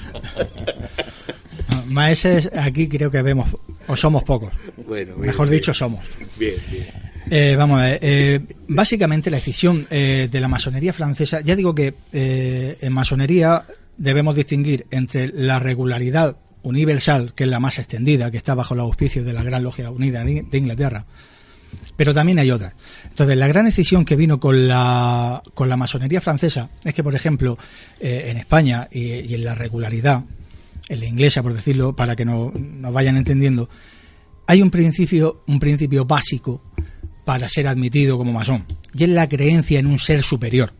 [1.86, 3.48] Maeses aquí creo que vemos,
[3.86, 4.52] o somos pocos.
[4.86, 5.60] Bueno, bien, Mejor bien.
[5.60, 6.00] dicho, somos.
[6.38, 6.84] Bien, bien.
[7.30, 11.74] Eh, vamos a ver, eh, básicamente la decisión eh, de la masonería francesa, ya digo
[11.74, 13.64] que eh, en masonería
[13.96, 18.84] debemos distinguir entre la regularidad universal, que es la más extendida, que está bajo los
[18.84, 21.04] auspicios de la Gran Logia Unida de de Inglaterra,
[22.00, 22.72] pero también hay otras.
[23.10, 27.14] Entonces, la gran decisión que vino con la, con la masonería francesa es que, por
[27.14, 27.58] ejemplo,
[28.00, 30.24] eh, en España y, en la regularidad,
[30.88, 33.68] en la inglesa, por decirlo, para que no- nos vayan entendiendo,
[34.46, 36.62] hay un principio, un principio básico
[37.26, 38.64] para ser admitido como masón,
[38.94, 40.72] y es la creencia en un ser superior.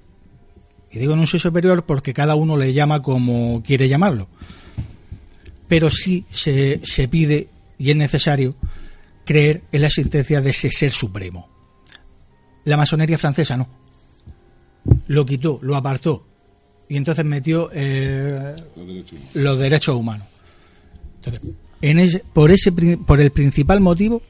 [0.91, 4.27] Y digo en un ser superior porque cada uno le llama como quiere llamarlo.
[5.69, 7.49] Pero sí se, se pide
[7.79, 8.55] y es necesario
[9.31, 11.49] creer en la existencia de ese ser supremo.
[12.65, 13.69] La masonería francesa no.
[15.07, 16.27] Lo quitó, lo apartó
[16.89, 18.57] y entonces metió eh,
[19.35, 20.27] los derechos humanos.
[21.17, 21.41] Entonces,
[21.81, 24.21] en ese- por, ese, por el principal motivo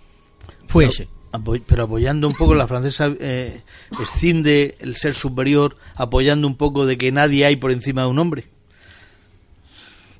[0.66, 1.08] fue ese.
[1.32, 3.62] Apoy- pero apoyando un poco la francesa eh,
[4.02, 8.18] escinde el ser superior apoyando un poco de que nadie hay por encima de un
[8.18, 8.44] hombre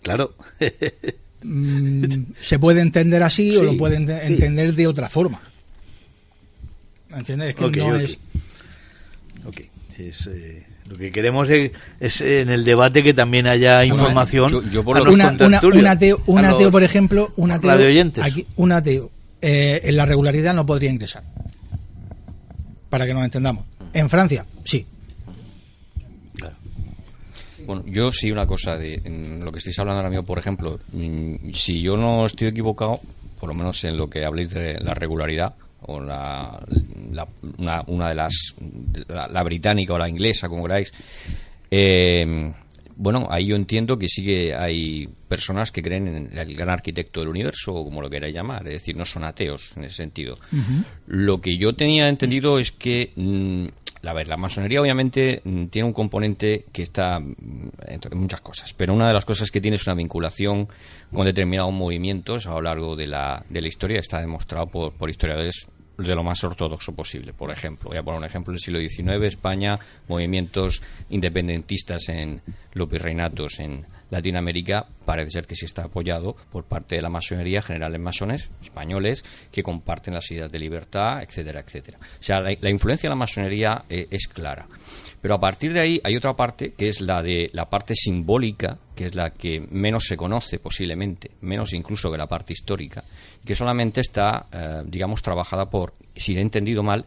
[0.02, 0.32] claro
[1.42, 2.04] Mm,
[2.40, 4.04] se puede entender así o lo puede sí.
[4.22, 5.40] entender de otra forma.
[7.14, 7.50] ¿Entiendes?
[7.50, 8.18] Es que Ok, no es.
[9.46, 9.60] Ok,
[9.96, 14.52] sí, es, eh, lo que queremos es, es, en el debate que también haya información
[14.70, 17.70] Yo- a los una, una- un ateo, un ateo, los por ejemplo, un ateo,
[18.22, 19.10] aquí, un ateo
[19.42, 21.24] eh, en la regularidad no podría ingresar.
[22.90, 23.64] Para que nos entendamos.
[23.92, 24.84] En Francia, sí.
[27.86, 29.00] Yo sí una cosa de
[29.42, 33.00] lo que estáis hablando ahora mismo, por ejemplo, mm, si yo no estoy equivocado,
[33.38, 36.60] por lo menos en lo que habléis de la regularidad o la,
[37.12, 37.26] la-
[37.58, 38.34] una, una de las
[39.08, 40.92] la, la británica o la inglesa, como queráis,
[41.70, 42.52] eh,
[43.00, 47.20] bueno, ahí yo entiendo que sí que hay personas que creen en el gran arquitecto
[47.20, 50.38] del universo, o como lo queráis llamar, es decir, no son ateos en ese sentido.
[51.06, 53.68] Lo que yo tenía entendido es que, mm,
[54.06, 57.34] a ver, la masonería obviamente mm, tiene un componente que está mm,
[57.86, 60.68] entre muchas cosas, pero una de las cosas que tiene es una vinculación
[61.10, 65.08] con determinados movimientos a lo largo de la, de la historia, está demostrado por, por
[65.08, 65.68] historiadores
[66.08, 67.32] de lo más ortodoxo posible.
[67.32, 69.78] Por ejemplo, voy a poner un ejemplo, en el siglo XIX, España,
[70.08, 72.40] movimientos independentistas en
[72.72, 77.62] los virreinatos en Latinoamérica, parece ser que sí está apoyado por parte de la masonería,
[77.62, 81.98] generales masones españoles, que comparten las ideas de libertad, etcétera, etcétera.
[82.00, 84.66] O sea, la, la influencia de la masonería eh, es clara.
[85.20, 88.78] Pero a partir de ahí hay otra parte, que es la de la parte simbólica,
[88.94, 93.04] que es la que menos se conoce posiblemente, menos incluso que la parte histórica,
[93.44, 97.04] que solamente está, eh, digamos, trabajada por, si he entendido mal,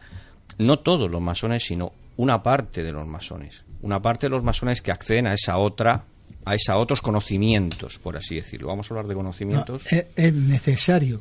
[0.58, 3.64] no todos los masones, sino una parte de los masones.
[3.82, 6.04] Una parte de los masones que acceden a esa otra,
[6.44, 8.68] a esa otros conocimientos, por así decirlo.
[8.68, 9.82] Vamos a hablar de No, conocimientos.
[9.92, 11.20] es necesario,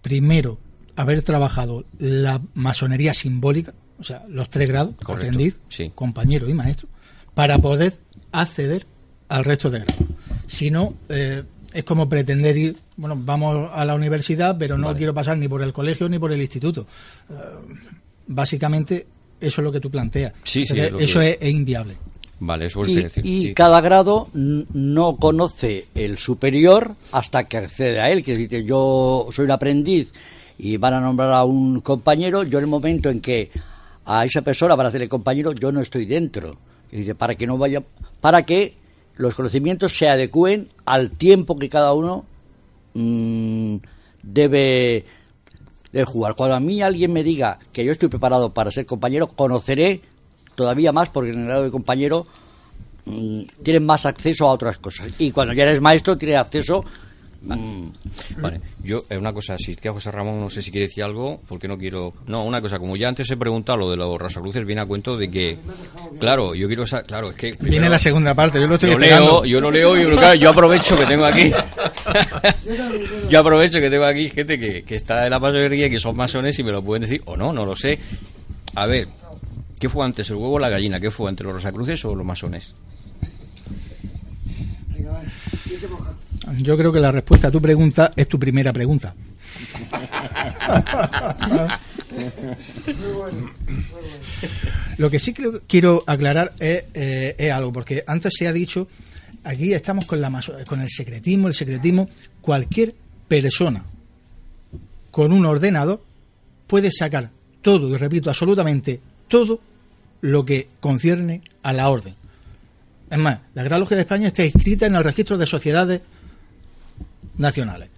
[0.00, 0.58] primero,
[0.96, 5.90] haber trabajado la masonería simbólica, o sea, los tres grados, Correcto, aprendiz, sí.
[5.94, 6.88] compañero y maestro,
[7.34, 7.94] para poder
[8.32, 8.84] acceder
[9.28, 9.96] al resto de grados.
[10.46, 14.98] Si no, eh, es como pretender ir, bueno, vamos a la universidad, pero no Vale.
[14.98, 16.86] quiero pasar ni por el colegio ni por el instituto.
[17.30, 17.34] Eh,
[18.26, 19.06] básicamente,
[19.40, 20.32] eso es lo que tú planteas.
[20.44, 21.96] Sí, sí, Entonces, es eso es, es inviable.
[22.40, 23.24] Vale, eso es Y, decir.
[23.26, 23.54] y sí.
[23.54, 28.24] cada grado no conoce el superior hasta que accede a él.
[28.24, 30.12] Que dice, yo soy un aprendiz
[30.58, 32.42] y van a nombrar a un compañero.
[32.42, 33.50] Yo en el momento en que
[34.04, 36.56] a esa persona van a hacer el compañero, yo no estoy dentro.
[36.90, 37.82] Y dice, para que no vaya,
[38.20, 38.74] para que
[39.16, 42.24] los conocimientos se adecúen al tiempo que cada uno
[42.94, 43.76] mm,
[44.22, 45.04] debe
[45.92, 46.34] de jugar.
[46.34, 50.00] Cuando a mí alguien me diga que yo estoy preparado para ser compañero, conoceré
[50.54, 52.26] todavía más porque en el grado de compañero
[53.04, 55.08] mm, tienes más acceso a otras cosas.
[55.18, 56.84] Y cuando ya eres maestro, tienes acceso.
[57.44, 57.86] Mm,
[58.40, 61.02] Vale, yo, eh, una cosa, si que a José Ramón no sé si quiere decir
[61.04, 62.12] algo, porque no quiero.
[62.26, 65.16] No, una cosa, como ya antes he preguntado lo de los Rosacruces, viene a cuento
[65.16, 65.58] de que.
[66.20, 66.86] Claro, yo quiero.
[66.86, 67.52] sa- Claro, es que.
[67.60, 70.50] Viene la segunda parte, yo lo estoy yo leo, yo no leo y claro, yo
[70.50, 71.52] aprovecho que tengo aquí.
[73.30, 76.16] yo aprovecho que tengo aquí gente que, que está de la masonería y que son
[76.16, 77.98] masones y me lo pueden decir o no, no lo sé.
[78.74, 79.08] A ver,
[79.78, 81.00] ¿qué fue antes, el huevo o la gallina?
[81.00, 82.74] ¿Qué fue antes, los Rosacruces o los masones?
[86.58, 89.14] Yo creo que la respuesta a tu pregunta es tu primera pregunta.
[94.98, 98.88] Lo que sí creo- quiero aclarar es, eh, algo, porque antes se ha dicho,
[99.44, 100.30] aquí estamos con, la
[100.66, 102.08] con el secretismo, el secretismo,
[102.40, 102.94] cualquier
[103.28, 103.84] persona
[105.10, 106.02] con un ordenador
[106.66, 109.60] puede sacar todo, y repito, absolutamente todo
[110.22, 112.14] lo que concierne a la orden.
[113.10, 116.00] Es más, la Gran Logia de España está inscrita en el registro de sociedades
[117.38, 117.90] nacionales.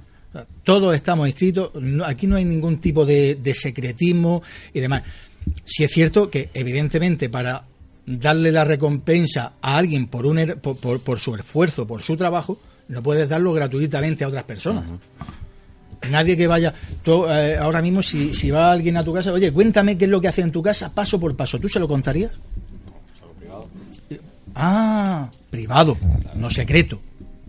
[0.64, 4.42] Todos estamos inscritos, no- aquí no hay ningún tipo de, de secretismo
[4.72, 5.02] y demás.
[5.64, 7.64] Si es cierto que, evidentemente, para
[8.06, 12.16] darle la recompensa a alguien por, un, er- por, por- por su esfuerzo, por su
[12.16, 12.58] trabajo,
[12.88, 14.84] no puedes darlo gratuitamente a otras personas.
[16.10, 19.52] Nadie que vaya, tú, eh, ahora mismo si, si va alguien a tu casa, oye,
[19.52, 21.88] cuéntame qué es lo que hace en tu casa, paso por paso, ¿tú se lo
[21.88, 22.32] contarías?
[24.54, 25.96] Ah, privado,
[26.34, 27.00] no secreto.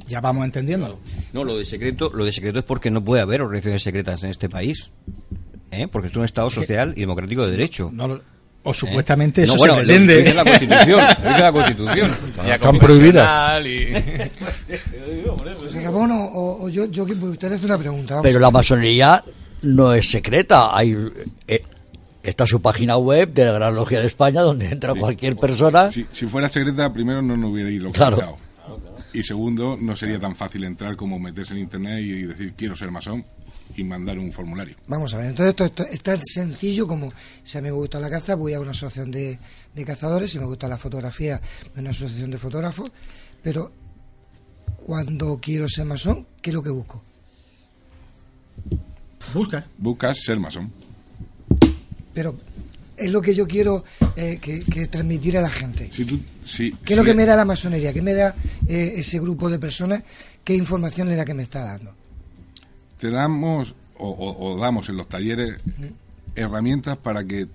[0.07, 0.99] Ya vamos entendiéndolo.
[1.33, 4.29] No, lo de secreto, lo de secreto es porque no puede haber organizaciones secretas en
[4.31, 4.89] este país.
[5.71, 5.87] ¿Eh?
[5.91, 7.89] Porque es un Estado social y democrático de derecho.
[7.91, 8.21] No lo-
[8.67, 10.17] O supuestamente eso No, bueno, se lo pretende.
[10.17, 12.11] dice la Constitución, lo dice la Constitución.
[12.45, 13.93] Están confesional y-
[15.83, 18.21] Ramón o, o- yo, yo, pues usted hace una pregunta.
[18.21, 19.23] Pero la masonería
[19.63, 20.75] no es secreta.
[20.75, 20.95] Hay,
[21.47, 21.61] eh,
[22.23, 25.91] está su página web de la Gran Logia de España donde entra cualquier persona.
[25.91, 28.37] Si, si fuera secreta, primero no nos hubiera ido Claro.
[29.15, 32.91] Y segundo, no sería tan fácil entrar como meterse en internet y decir quiero ser
[32.91, 33.23] masón
[33.77, 34.75] y mandar un formulario.
[34.87, 37.97] Vamos a ver, entonces esto, esto es tan sencillo como si a mí me gusta
[37.97, 39.39] la caza, voy a una asociación de,
[39.73, 41.39] de cazadores, si me gusta la fotografía,
[41.77, 42.91] a una asociación de fotógrafos,
[43.41, 43.71] pero
[44.85, 47.01] cuando quiero ser masón, ¿qué es lo que busco?
[49.33, 49.65] Busca.
[49.77, 50.73] Buscas ser masón.
[52.13, 52.35] Pero
[52.97, 53.83] es lo que yo quiero
[54.15, 55.89] eh, que, que transmitir a la gente.
[55.91, 57.91] Si tú, si, ¿Qué es lo que me da la masonería?
[57.93, 58.35] ¿Qué me da
[58.67, 60.03] eh, ese grupo de personas?
[60.43, 61.93] ¿Qué información es la que me está dando?
[62.97, 65.61] te damos o, o- o damos en los talleres
[66.35, 67.47] herramientas para que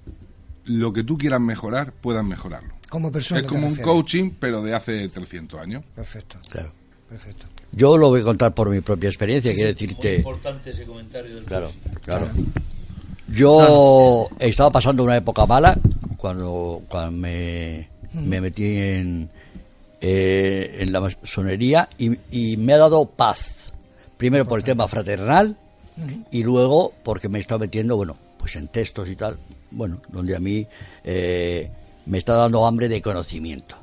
[0.66, 2.74] lo que tú quieras mejorar puedas mejorarlo.
[2.88, 3.40] Como persona.
[3.40, 5.84] es como un coaching, pero de hace 300 años.
[5.94, 6.36] Perfecto.
[6.50, 6.72] Claro.
[7.08, 7.46] Perfecto.
[7.72, 10.08] Yo lo voy a contar por mi propia experiencia, Sí, quiero sí, decirte.
[10.08, 12.02] muy importante ese comentario del Claro, coach.
[12.04, 12.28] claro.
[13.32, 15.78] Yo estaba pasando una época mala
[16.16, 19.30] cuando, cuando me, me metí en,
[20.00, 23.70] eh, en la masonería y, y me ha dado paz.
[24.16, 25.56] Primero por el tema fraternal
[26.30, 29.38] y luego porque me estado metiendo, bueno, pues en textos y tal,
[29.70, 30.66] bueno, donde a mí
[31.04, 31.70] eh,
[32.06, 33.76] me está dando hambre de conocimiento.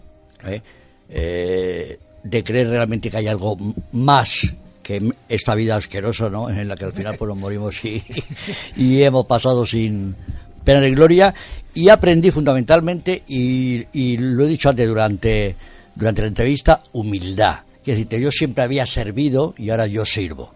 [0.45, 0.61] ¿eh?
[1.09, 3.57] Eh, de creer realmente que hay algo
[3.93, 4.41] más
[4.87, 6.49] que esta vida asquerosa, ¿no?
[6.57, 10.15] En la que al final pues nos morimos y, hemos pasado sin
[10.63, 11.33] pena ni gloria.
[11.73, 15.55] Y aprendí fundamentalmente, y, lo he dicho antes durante,
[15.93, 17.59] durante la entrevista, humildad.
[17.83, 20.51] Quiero decirte, yo siempre había servido y ahora yo sirvo.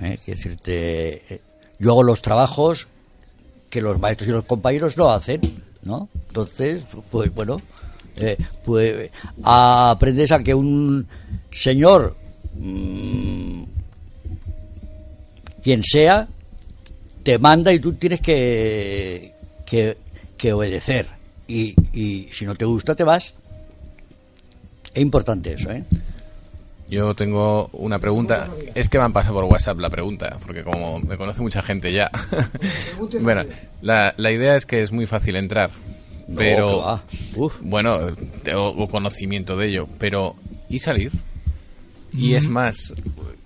[0.00, 0.18] ¿eh?
[0.26, 1.40] Decirte, eh,
[1.78, 2.86] yo hago los trabajos
[3.70, 5.40] que los maestros y los compañeros no hacen,
[5.82, 6.08] ¿no?
[6.28, 7.56] Entonces, pues bueno,
[8.16, 9.10] eh, pues
[9.42, 11.08] aprendes a que un
[11.50, 12.14] señor,
[12.54, 13.62] mm,
[15.62, 16.28] quien sea,
[17.22, 19.32] te manda y tú tienes que,
[19.66, 19.96] que,
[20.36, 21.06] que obedecer.
[21.48, 23.34] Y, y si no te gusta, te vas.
[24.92, 25.84] Es importante eso, ¿eh?
[26.88, 28.48] Yo tengo una pregunta.
[28.74, 31.92] Es que me han pasado por WhatsApp la pregunta, porque como me conoce mucha gente
[31.92, 32.10] ya.
[33.20, 33.42] bueno,
[33.80, 35.70] la, la idea es que es muy fácil entrar,
[36.28, 37.02] No, pero
[37.62, 37.98] bueno,
[38.42, 40.36] tengo conocimiento de ello, pero
[40.68, 41.10] ¿y salir?
[42.16, 42.94] Y es más,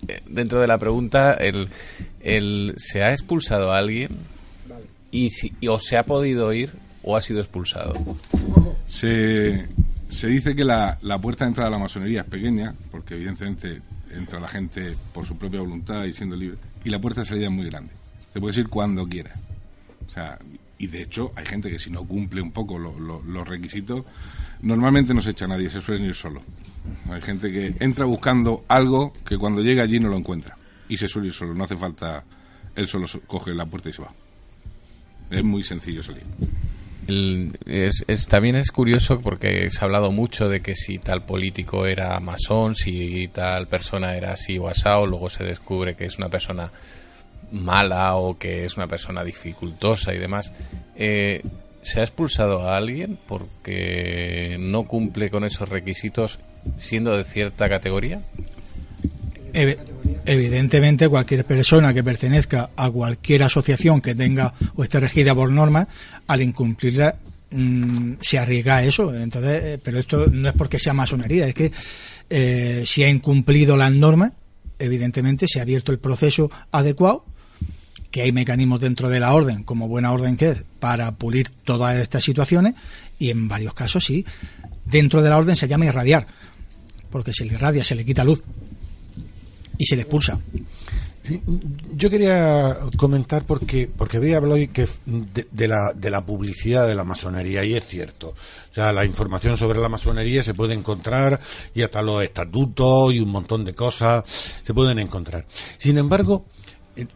[0.07, 1.69] eh, dentro de la pregunta, el,
[2.21, 4.09] el ¿se ha expulsado a alguien?
[5.11, 7.95] Y si, y o se ha podido ir o ha sido expulsado.
[8.85, 9.67] Se,
[10.09, 13.81] se dice que la, la puerta de entrada a la masonería es pequeña, porque evidentemente
[14.11, 17.45] entra la gente por su propia voluntad y siendo libre, y la puerta de salida
[17.45, 17.91] es muy grande.
[18.33, 19.37] Te puedes ir cuando quieras.
[20.07, 20.37] O sea,
[20.79, 24.03] y de hecho hay gente que si no cumple un poco lo- lo- los requisitos,
[24.63, 26.41] normalmente no se echa nadie, se suelen ir solo.
[27.11, 30.57] Hay gente que entra buscando algo que cuando llega allí no lo encuentra.
[30.87, 32.23] Y se suele ir solo, no hace falta,
[32.75, 34.11] él solo so- coge la puerta y se va.
[35.29, 36.23] Es muy sencillo salir.
[37.07, 41.25] El- es, es- también es curioso porque se ha hablado mucho de que si tal
[41.25, 46.17] político era masón, si tal persona era así o asado, luego se descubre que es
[46.17, 46.71] una persona
[47.51, 50.51] mala o que es una persona dificultosa y demás.
[50.95, 51.41] Eh,
[51.81, 56.39] ¿Se ha expulsado a alguien porque no cumple con esos requisitos
[56.77, 58.21] siendo de cierta categoría?
[59.53, 59.77] Evi-
[60.25, 65.87] Evidentemente, cualquier persona que pertenezca a cualquier asociación que tenga o esté regida por normas,
[66.27, 67.15] al incumplirla,
[67.51, 69.15] mm, se arriesga a eso.
[69.15, 71.71] Entonces, eh, pero esto no es porque sea masonería, es que
[72.29, 74.33] eh, si ha incumplido las normas,
[74.77, 77.25] evidentemente se ha abierto el proceso adecuado,
[78.11, 81.97] que hay mecanismos dentro de la orden, como buena orden que es, para pulir todas
[81.97, 82.73] estas situaciones,
[83.19, 84.25] y en varios casos sí,
[84.85, 86.27] dentro de la orden se llama irradiar,
[87.11, 88.43] porque se le irradia, se le quita luz
[89.77, 90.39] y se le expulsa.
[91.93, 96.95] Yo quería comentar porque porque había hablado que de, de la de la publicidad de
[96.95, 98.29] la masonería y es cierto.
[98.29, 101.39] O sea, la información sobre la masonería se puede encontrar
[101.75, 104.23] y hasta los estatutos y un montón de cosas
[104.63, 105.45] se pueden encontrar.
[105.77, 106.45] Sin embargo,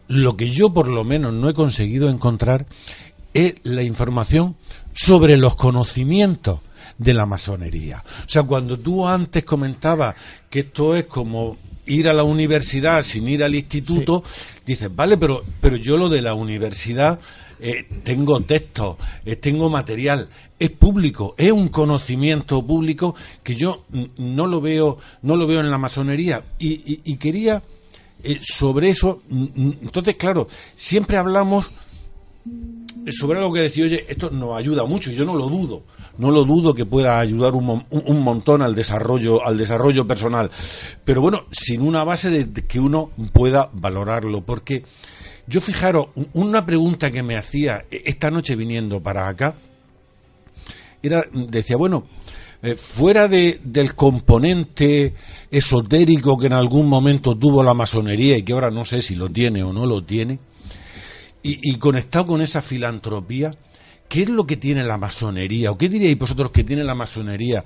[0.08, 2.66] lo que yo por lo menos no he conseguido encontrar
[3.34, 4.56] es la información
[4.94, 6.60] sobre los conocimientos
[6.98, 8.04] de la masonería.
[8.24, 10.14] O sea, cuando tú antes comentabas
[10.48, 11.56] que esto es como
[11.86, 14.22] ir a la universidad sin ir al instituto,
[14.64, 17.18] dices, vale, pero, pero yo lo de la universidad
[17.60, 20.28] eh, tengo textos, eh, tengo material,
[20.58, 23.84] es público, es un conocimiento público que yo
[24.18, 27.62] no lo veo, no lo veo en la masonería y, y- y quería
[28.24, 31.70] eh, sobre eso, entonces claro, siempre hablamos
[33.12, 35.82] sobre algo que decía, oye, esto nos ayuda mucho, yo no lo dudo,
[36.18, 40.50] no lo dudo que pueda ayudar un, un- un montón al desarrollo, al desarrollo personal,
[41.04, 44.84] pero bueno, sin una base de, de que uno pueda valorarlo, porque
[45.46, 49.54] yo fijaros, un- una pregunta que me hacía esta noche viniendo para acá,
[51.02, 52.06] era, decía, bueno,
[52.64, 55.12] eh, fuera de, del componente
[55.50, 59.28] esotérico que en algún momento tuvo la masonería y que ahora no sé si lo
[59.28, 60.38] tiene o no lo tiene,
[61.42, 63.54] y, conectado con esa filantropía,
[64.08, 65.72] ¿qué es lo que tiene la masonería?
[65.72, 67.62] ¿O qué diríais vosotros que tiene la masonería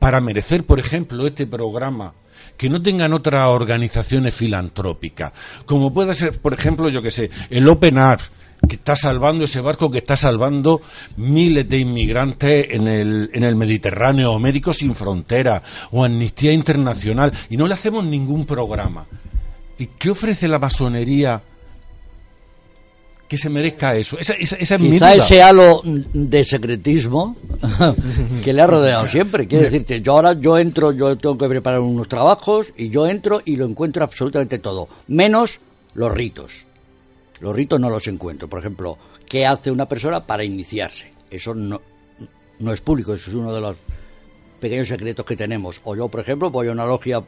[0.00, 2.14] para merecer, por ejemplo, este programa?
[2.56, 5.32] que no tengan otras organizaciones filantrópicas,
[5.64, 8.32] como puede ser, por ejemplo, yo que sé, el Open Arms,
[8.66, 10.80] que está salvando ese barco que está salvando
[11.16, 17.32] miles de inmigrantes en el, en el Mediterráneo, o Médicos Sin Fronteras, o Amnistía Internacional,
[17.50, 19.06] y no le hacemos ningún programa.
[19.78, 21.40] ¿Y qué ofrece la masonería
[23.28, 24.18] que se merezca eso?
[24.18, 25.24] Esa, esa, esa es mi Quizá duda.
[25.24, 27.36] ese halo de secretismo
[28.44, 29.46] que le ha rodeado siempre.
[29.46, 33.40] Quiero decirte, yo ahora yo entro, yo tengo que preparar unos trabajos y yo entro
[33.44, 35.60] y lo encuentro absolutamente todo, menos
[35.94, 36.67] los ritos.
[37.40, 38.48] Los ritos no los encuentro.
[38.48, 38.98] Por ejemplo,
[39.28, 41.12] ¿qué hace una persona para iniciarse?
[41.30, 41.80] Eso no,
[42.72, 43.76] es público, eso es uno de los
[44.60, 45.80] pequeños secretos que tenemos.
[45.84, 47.22] O yo, por ejemplo, voy a una logia,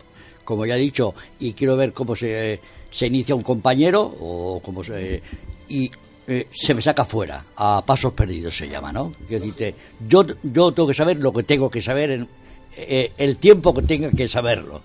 [0.44, 2.60] como ya he dicho, y quiero ver cómo se,
[2.90, 5.22] se inicia un compañero o cómo se...
[5.68, 5.90] y
[6.26, 9.12] eh, se me saca fuera, a pasos perdidos se llama, ¿no?
[9.26, 9.74] Quiero decirte,
[10.06, 12.28] yo, yo tengo que saber lo que tengo que saber en
[12.76, 14.80] eh, el tiempo que tenga que saberlo.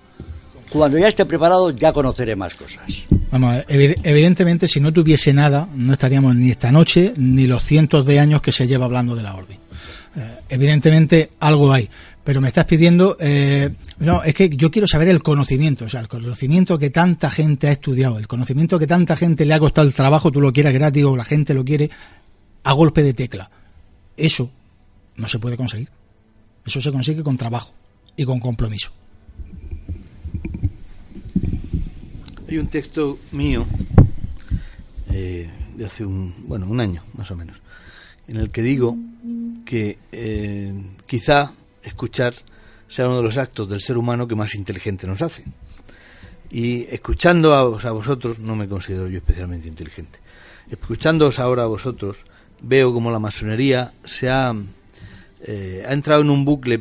[0.70, 3.06] Cuando ya esté preparado ya conoceré más cosas.
[3.36, 8.18] Vamos, evidentemente, si no tuviese nada, no estaríamos ni esta noche ni los cientos de
[8.18, 9.60] años que se lleva hablando de la orden.
[10.16, 11.90] Eh, evidentemente, algo hay.
[12.24, 16.00] Pero me estás pidiendo, eh, no, es que yo quiero saber el conocimiento, o sea,
[16.00, 19.86] el conocimiento que tanta gente ha estudiado, el conocimiento que tanta gente le ha costado
[19.86, 21.90] el trabajo, tú lo quieras gratis o la gente lo quiere
[22.64, 23.52] a golpe de tecla.
[24.16, 24.50] Eso
[25.18, 25.90] no se puede conseguir.
[26.66, 27.74] Eso se consigue con trabajo
[28.16, 28.94] y con compromiso.
[32.48, 33.66] Hay un texto mío
[35.12, 37.58] eh, de hace un, bueno, un año más o menos,
[38.28, 38.96] en el que digo
[39.66, 40.72] que eh,
[41.08, 42.36] quizá escuchar
[42.88, 45.44] sea uno de los actos del ser humano que más inteligente nos hace.
[46.52, 50.20] Y escuchando a, a vosotros, no me considero yo especialmente inteligente,
[50.70, 52.26] escuchándoos ahora a vosotros,
[52.62, 54.54] veo como la masonería se ha,
[55.48, 56.80] eh, ha entrado en un bucle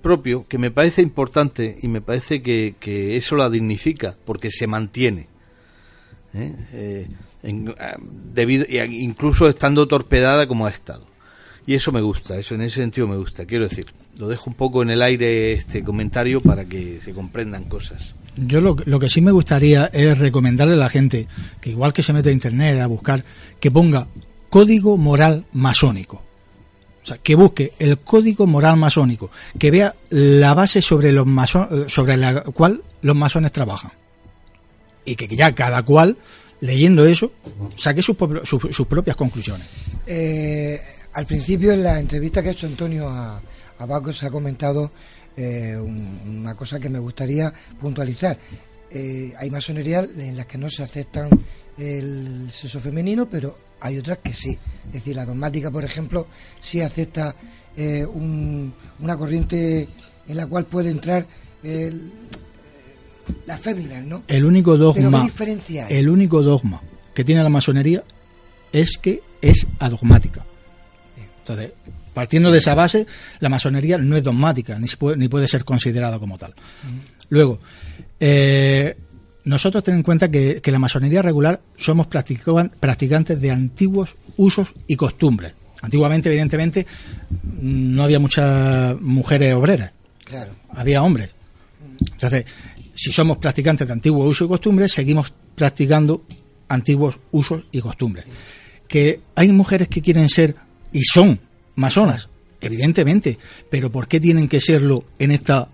[0.00, 5.28] propio que me parece importante y me parece que, eso la dignifica porque se mantiene.
[6.32, 6.54] ¿eh?
[6.72, 7.08] Eh,
[7.78, 7.96] ah,
[8.32, 11.06] debido, incluso estando torpedada como ha estado.
[11.66, 13.44] Y eso me gusta, eso en ese sentido me gusta.
[13.44, 13.86] Quiero decir,
[14.18, 18.14] lo dejo un poco en el aire este comentario para que se comprendan cosas.
[18.38, 21.28] Yo lo, lo que sí me gustaría es recomendarle a la gente
[21.60, 23.22] que igual que se mete a internet a buscar,
[23.60, 24.08] que ponga
[24.48, 26.31] código moral masónico.
[27.02, 31.68] O sea, que busque el código moral masónico, que vea la base sobre los maso-
[31.70, 33.90] eh, sobre la cual los masones trabajan.
[35.04, 36.16] Y que ya cada cual,
[36.60, 37.32] leyendo eso,
[37.76, 39.66] saque sus, sus- sus propias conclusiones.
[40.06, 40.80] Eh,
[41.14, 43.40] al principio, en la entrevista que ha hecho Antonio a,
[43.78, 44.92] a Paco, se ha comentado
[45.36, 48.38] eh, un- una cosa que me gustaría puntualizar.
[48.90, 51.30] Eh, hay masonerías en las que no se aceptan
[51.78, 54.58] el sexo femenino, pero hay otras que sí.
[54.86, 56.26] Es decir, la dogmática, por ejemplo,
[56.60, 57.34] sí acepta
[57.76, 59.88] eh, un- una corriente
[60.28, 61.26] en la cual puede entrar
[63.46, 64.22] las féminas, ¿no?
[64.28, 65.00] El único dogma,
[65.88, 66.82] el único dogma
[67.14, 68.04] que tiene la masonería
[68.72, 70.44] es que es adogmática.
[71.38, 71.72] Entonces,
[72.14, 73.06] partiendo de esa base,
[73.40, 76.54] la masonería no es dogmática, ni, puede, ni puede ser considerada como tal.
[77.30, 77.58] Luego,
[78.20, 78.96] eh,
[79.44, 84.72] nosotros ten en cuenta que, que la masonería regular somos practican- practicantes de antiguos usos
[84.86, 85.52] y costumbres.
[85.82, 86.86] Antiguamente, evidentemente,
[87.60, 89.90] no había muchas mujeres obreras,
[90.24, 90.52] Claro.
[90.70, 91.30] había hombres.
[92.12, 92.46] Entonces,
[92.94, 96.22] si somos practicantes de antiguos usos y costumbres, seguimos practicando
[96.68, 98.24] antiguos usos y costumbres.
[98.86, 100.54] Que hay mujeres que quieren ser
[100.92, 101.40] y son
[101.74, 102.28] masonas,
[102.60, 103.38] evidentemente,
[103.70, 105.68] pero ¿por qué tienen que serlo en esta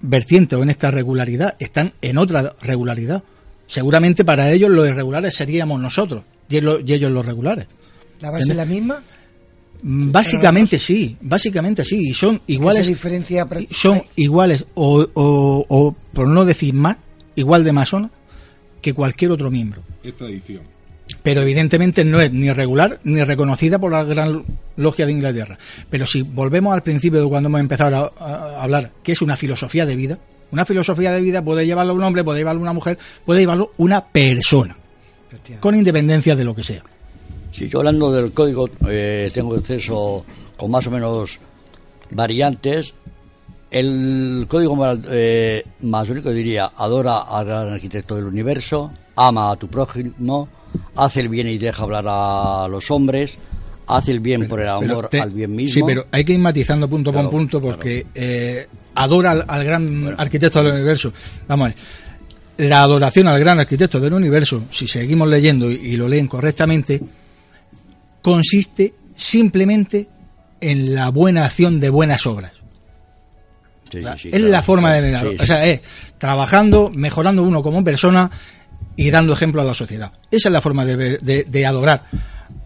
[0.00, 1.56] vertiente o en esta regularidad?
[1.58, 3.22] Están en otra regularidad.
[3.66, 7.66] Seguramente para ellos los irregulares seríamos nosotros y ellos y ellos los regulares.
[8.20, 9.02] ¿La base es la misma?
[9.82, 16.26] Mm, Básicamente sí, básicamente sí, y son iguales, diferencia son iguales o, o- o, por
[16.26, 16.96] no decir más,
[17.36, 18.10] igual de masona
[18.82, 19.82] que cualquier otro miembro.
[20.02, 20.62] Es tradición.
[21.22, 24.44] Pero evidentemente no es ni regular ni reconocida por la Gran
[24.76, 25.58] Logia de Inglaterra.
[25.90, 29.36] Pero si volvemos al principio de cuando hemos empezado a, a hablar, que es una
[29.36, 30.18] filosofía de vida,
[30.50, 34.06] una filosofía de vida puede llevarlo un hombre, puede llevarlo una mujer, puede llevarlo una
[34.06, 34.76] persona,
[35.60, 36.82] con independencia de lo que sea.
[37.52, 40.24] Si yo hablando del código eh, tengo acceso
[40.56, 41.38] con más o menos
[42.10, 42.94] variantes,
[43.70, 44.78] el código
[45.10, 50.48] eh, masónico diría, adora al gran arquitecto del universo, ama a tu prójimo,
[50.98, 53.34] hace el bien y deja hablar a los hombres,
[53.86, 55.72] hace el bien por el amor te- al bien mismo.
[55.74, 59.64] Sí, pero hay que ir matizando punto Claro, por punto porque eh, adora al, al
[59.64, 61.12] gran arquitecto del universo.
[61.46, 62.68] Vamos a ver.
[62.68, 67.00] La adoración al gran arquitecto del universo, si seguimos leyendo y, y lo leen correctamente,
[68.20, 70.08] consiste simplemente
[70.60, 72.52] en la buena acción de buenas obras.
[73.90, 74.48] Sí, sí, sí, es claro.
[74.48, 75.36] la forma de sí.
[75.40, 75.80] O sea, es
[76.18, 78.30] trabajando, mejorando uno como persona
[78.98, 80.10] y dando ejemplo a la sociedad.
[80.30, 82.02] Esa es la forma de, de- de adorar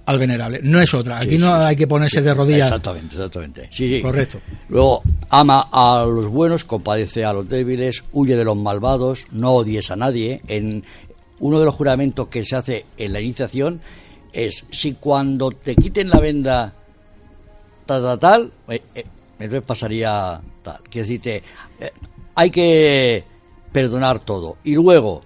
[0.07, 0.61] al venerable.
[0.63, 1.19] No es otra.
[1.19, 2.69] Aquí Sí, no sí, hay que ponerse de rodillas.
[2.69, 3.69] Exactamente, exactamente.
[3.71, 4.01] Sí.
[4.01, 4.41] Correcto.
[4.71, 9.91] Luego, ama a los buenos, compadece a los débiles, huye de los malvados, no odies
[9.91, 10.41] a nadie.
[10.49, 10.83] En
[11.41, 13.81] uno de los juramentos que se hace en la iniciación
[14.33, 16.73] es si cuando te quiten la venda
[17.85, 19.05] tal, tal, tal, eh, eh,
[19.39, 20.79] entonces pasaría tal.
[20.91, 21.43] Quiere decirte,
[21.79, 21.93] eh,
[22.35, 23.23] hay que
[23.71, 24.57] perdonar todo.
[24.65, 25.23] Y luego,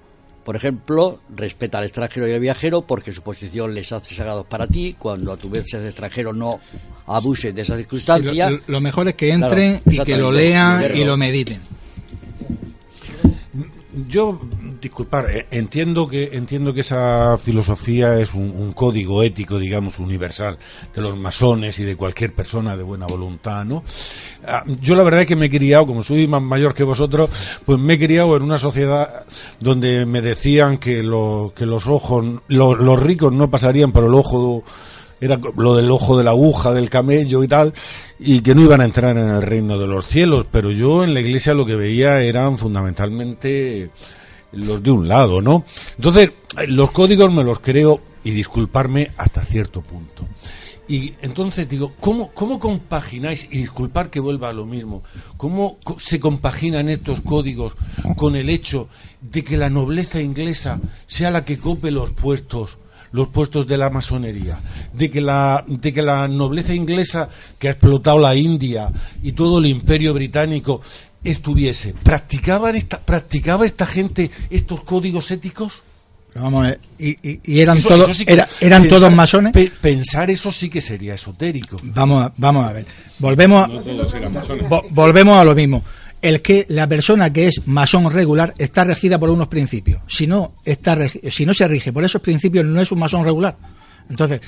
[0.46, 4.68] por ejemplo, respeta al extranjero y al viajero porque su posición les hace sagrados para
[4.68, 4.94] ti.
[4.96, 6.60] Cuando a tu vez seas extranjero, no
[7.06, 8.50] abuses de esa Sí, circunstancia.
[8.50, 11.60] lo, lo mejor es que entren Claro, y que lo lean y lo mediten.
[14.08, 14.38] Yo,
[14.80, 20.58] disculpar, eh, entiendo que entiendo que esa filosofía es un, código ético, digamos, universal
[20.94, 23.82] de los masones y de cualquier persona de buena voluntad, ¿no?
[24.46, 27.30] Ah, Yo la verdad es que me he criado, como soy más mayor que vosotros,
[27.64, 29.24] pues me he criado en una sociedad
[29.60, 34.14] donde me decían que, lo, que los ojos, lo- los ricos no pasarían por el
[34.14, 34.62] ojo
[35.20, 37.72] era lo del ojo de la aguja, del camello y tal,
[38.18, 41.14] y que no iban a entrar en el reino de los cielos, pero yo en
[41.14, 43.90] la iglesia lo que veía eran fundamentalmente
[44.52, 45.64] los de un lado, ¿no?
[45.96, 46.30] Entonces,
[46.68, 50.26] los códigos me los creo, y disculparme hasta cierto punto.
[50.88, 55.04] Y entonces digo, ¿cómo, cómo compagináis, y disculpar que vuelva a lo mismo,
[55.36, 57.74] cómo se compaginan estos códigos
[58.16, 58.88] con el hecho
[59.20, 62.78] de que la nobleza inglesa sea la que cope los puestos,
[63.16, 64.58] los puestos de la masonería,
[64.92, 67.28] de que la, de que la nobleza inglesa
[67.58, 70.82] que ha explotado la India y todo el imperio británico
[71.24, 75.82] estuviese, ¿practicaban esta, practicaba esta gente estos códigos éticos?
[76.32, 78.98] Pero vamos a y, y- y eran Eso- todos eso sí que- era- eran pensar-
[79.00, 79.52] todos masones.
[79.54, 81.78] pe- pensar eso sí que sería esotérico.
[81.82, 82.86] Vamos a, vamos a ver.
[83.18, 84.66] Volvemos, No todos eran masones.
[84.68, 85.82] vo- volvemos a lo mismo.
[86.22, 90.00] El que la persona que es masón regular está regida por unos principios.
[90.06, 90.96] Si no está
[91.30, 93.56] si no se rige por esos principios no es un masón regular.
[94.08, 94.40] Entonces,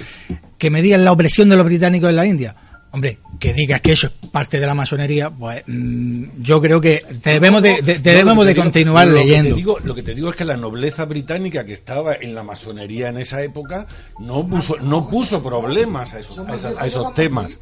[0.56, 2.56] que me digan la opresión de los británicos en la India.
[2.90, 7.04] Hombre, que digas que eso es parte de la masonería, pues mm, yo creo que
[7.22, 9.56] debemos de, de- No, debemos de digo- continuar lo que te leyendo.
[9.56, 13.10] digo- lo que te digo es que la nobleza británica que estaba en la masonería
[13.10, 13.86] en esa época
[14.20, 17.58] no puso, no puso problemas a esos, a esos- a esos temas.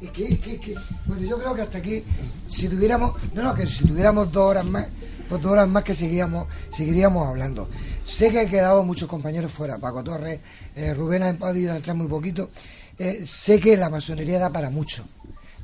[0.00, 0.74] Y que- que- que-
[1.06, 2.04] bueno, yo creo que hasta aquí,
[2.48, 4.86] si tuviéramos, no, no, que si tuviéramos dos horas más,
[5.28, 6.46] pues dos horas más que seguiríamos,
[6.76, 7.68] seguiríamos hablando.
[8.04, 10.40] Sé que han quedado muchos compañeros fuera, Paco Torres,
[10.76, 12.50] eh, Rubén ha podido entrar muy poquito.
[12.98, 15.04] Eh, sé que la masonería da para mucho.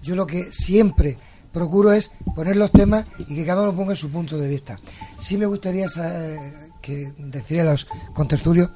[0.03, 1.19] Yo lo que siempre
[1.53, 4.79] procuro es poner los temas y que cada uno ponga su punto de vista.
[5.19, 8.71] Sí me gustaría saber, que decirle a los contertulios,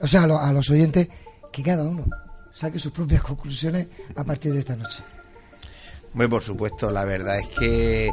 [0.00, 1.08] o sea, a los oyentes,
[1.52, 2.06] que cada uno
[2.60, 4.98] saque sus propias conclusiones a partir de esta noche.
[6.12, 8.12] Muy por supuesto, la verdad es que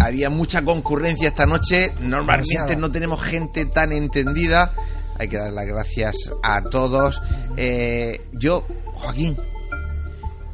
[0.00, 1.92] había mucha concurrencia esta noche.
[2.00, 4.72] Normalmente no tenemos gente tan entendida.
[5.18, 7.20] Hay que dar las gracias a todos.
[7.56, 9.36] Eh, yo, Joaquín,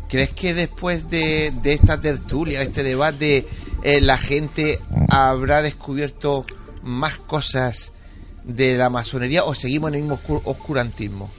[0.08, 3.46] ¿crees que después de, de esta tertulia, este debate,
[3.82, 6.44] eh, la gente habrá descubierto
[6.82, 7.92] más cosas
[8.42, 11.30] de la masonería o seguimos en el mismo oscur- oscurantismo?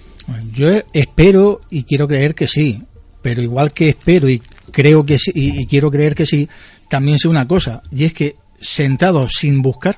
[0.51, 2.83] Yo espero y quiero creer que sí,
[3.21, 4.41] pero igual que espero y
[4.71, 6.47] creo que sí y, y quiero creer que sí,
[6.89, 9.97] también sé una cosa y es que sentado sin buscar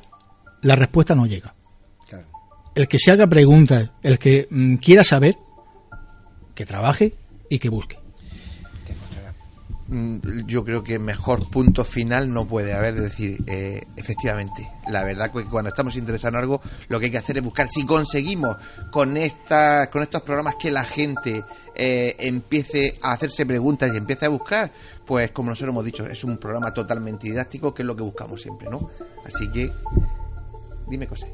[0.63, 1.53] la respuesta no llega.
[2.75, 5.35] El que se haga preguntas, el que mm, quiera saber,
[6.55, 7.13] que trabaje
[7.47, 7.99] y que busque.
[9.93, 12.95] Mm, yo creo que mejor punto final no puede haber.
[12.95, 17.11] Es decir, eh, efectivamente, la verdad que cuando estamos interesados en algo, lo que hay
[17.11, 17.69] que hacer es buscar.
[17.69, 18.57] Si conseguimos
[18.91, 21.43] con esta, con estos programas que la gente
[21.75, 24.71] eh, empiece a hacerse preguntas y empiece a buscar,
[25.05, 28.41] pues como nosotros hemos dicho, es un programa totalmente didáctico, que es lo que buscamos
[28.41, 28.89] siempre, ¿no?
[29.23, 29.71] Así que,
[30.87, 31.29] dime cosas.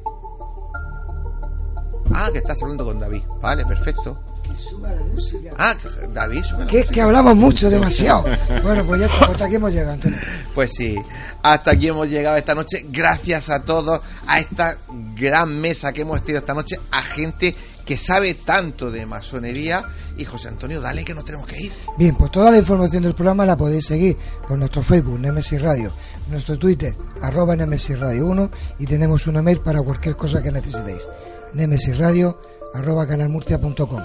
[2.12, 3.22] Ah, que estás hablando con David.
[3.40, 4.29] Vale, perfecto.
[4.50, 5.52] Que suba la música.
[5.58, 5.74] Ah,
[6.12, 6.94] David, sube la Que es música.
[6.94, 8.24] que hablamos mucho, demasiado.
[8.62, 10.18] Bueno, pues ya está, hasta aquí hemos llegado, Antonio.
[10.54, 10.96] Pues sí,
[11.42, 12.86] hasta aquí hemos llegado esta noche.
[12.90, 14.78] Gracias a todos, a esta
[15.14, 17.54] gran mesa que hemos tenido esta noche, a gente
[17.84, 19.84] que sabe tanto de masonería.
[20.16, 21.72] Y José Antonio, dale que nos tenemos que ir.
[21.96, 24.16] Bien, pues toda la información del programa la podéis seguir
[24.46, 25.94] por nuestro Facebook, Nemesis Radio,
[26.28, 28.50] nuestro Twitter, arroba Nemesis Radio 1
[28.80, 31.08] y tenemos un email para cualquier cosa que necesitéis,
[31.54, 32.38] Nemesis Radio,
[32.74, 34.04] arroba canalmurcia.com.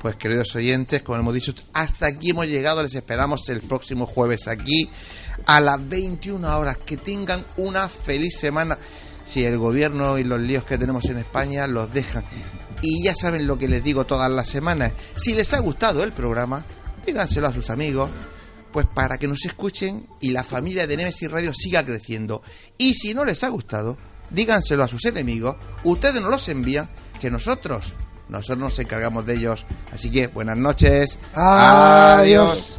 [0.04, 2.82] Pues queridos oyentes, como hemos dicho, hasta aquí hemos llegado.
[2.82, 4.90] Les esperamos el próximo jueves aquí
[5.46, 6.76] a las 21 horas.
[6.76, 8.78] Que tengan una feliz semana.
[9.24, 12.22] Si el gobierno y los líos que tenemos en España los dejan.
[12.82, 14.92] Y ya saben lo que les digo todas las semanas.
[15.16, 16.66] Si les ha gustado el programa,
[17.06, 18.10] díganselo a sus amigos.
[18.74, 22.42] Pues para que nos escuchen y la familia de Nemesis Radio siga creciendo.
[22.76, 23.96] Y si no les ha gustado,
[24.28, 25.56] díganselo a sus enemigos.
[25.82, 27.94] Ustedes nos los envían, que nosotros
[28.34, 29.64] nosotros nos encargamos de ellos.
[29.92, 31.18] Así que buenas noches.
[31.34, 32.78] Adiós.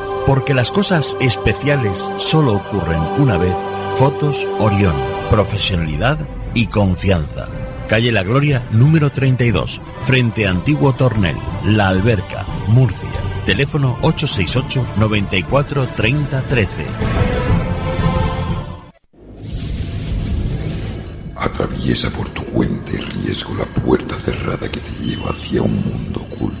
[0.25, 3.53] Porque las cosas especiales solo ocurren una vez.
[3.97, 4.95] Fotos Orión.
[5.29, 6.19] Profesionalidad
[6.53, 7.47] y confianza.
[7.87, 11.35] Calle La Gloria, número 32, frente a Antiguo Tornel,
[11.65, 13.09] La Alberca, Murcia.
[13.45, 16.85] Teléfono 868 94 30 13.
[21.35, 26.21] Atraviesa por tu cuenta y riesgo la puerta cerrada que te lleva hacia un mundo
[26.21, 26.60] oculto.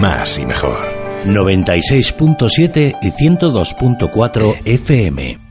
[0.00, 0.78] Más y mejor.
[1.26, 5.49] 96.7 y 102.4 FM.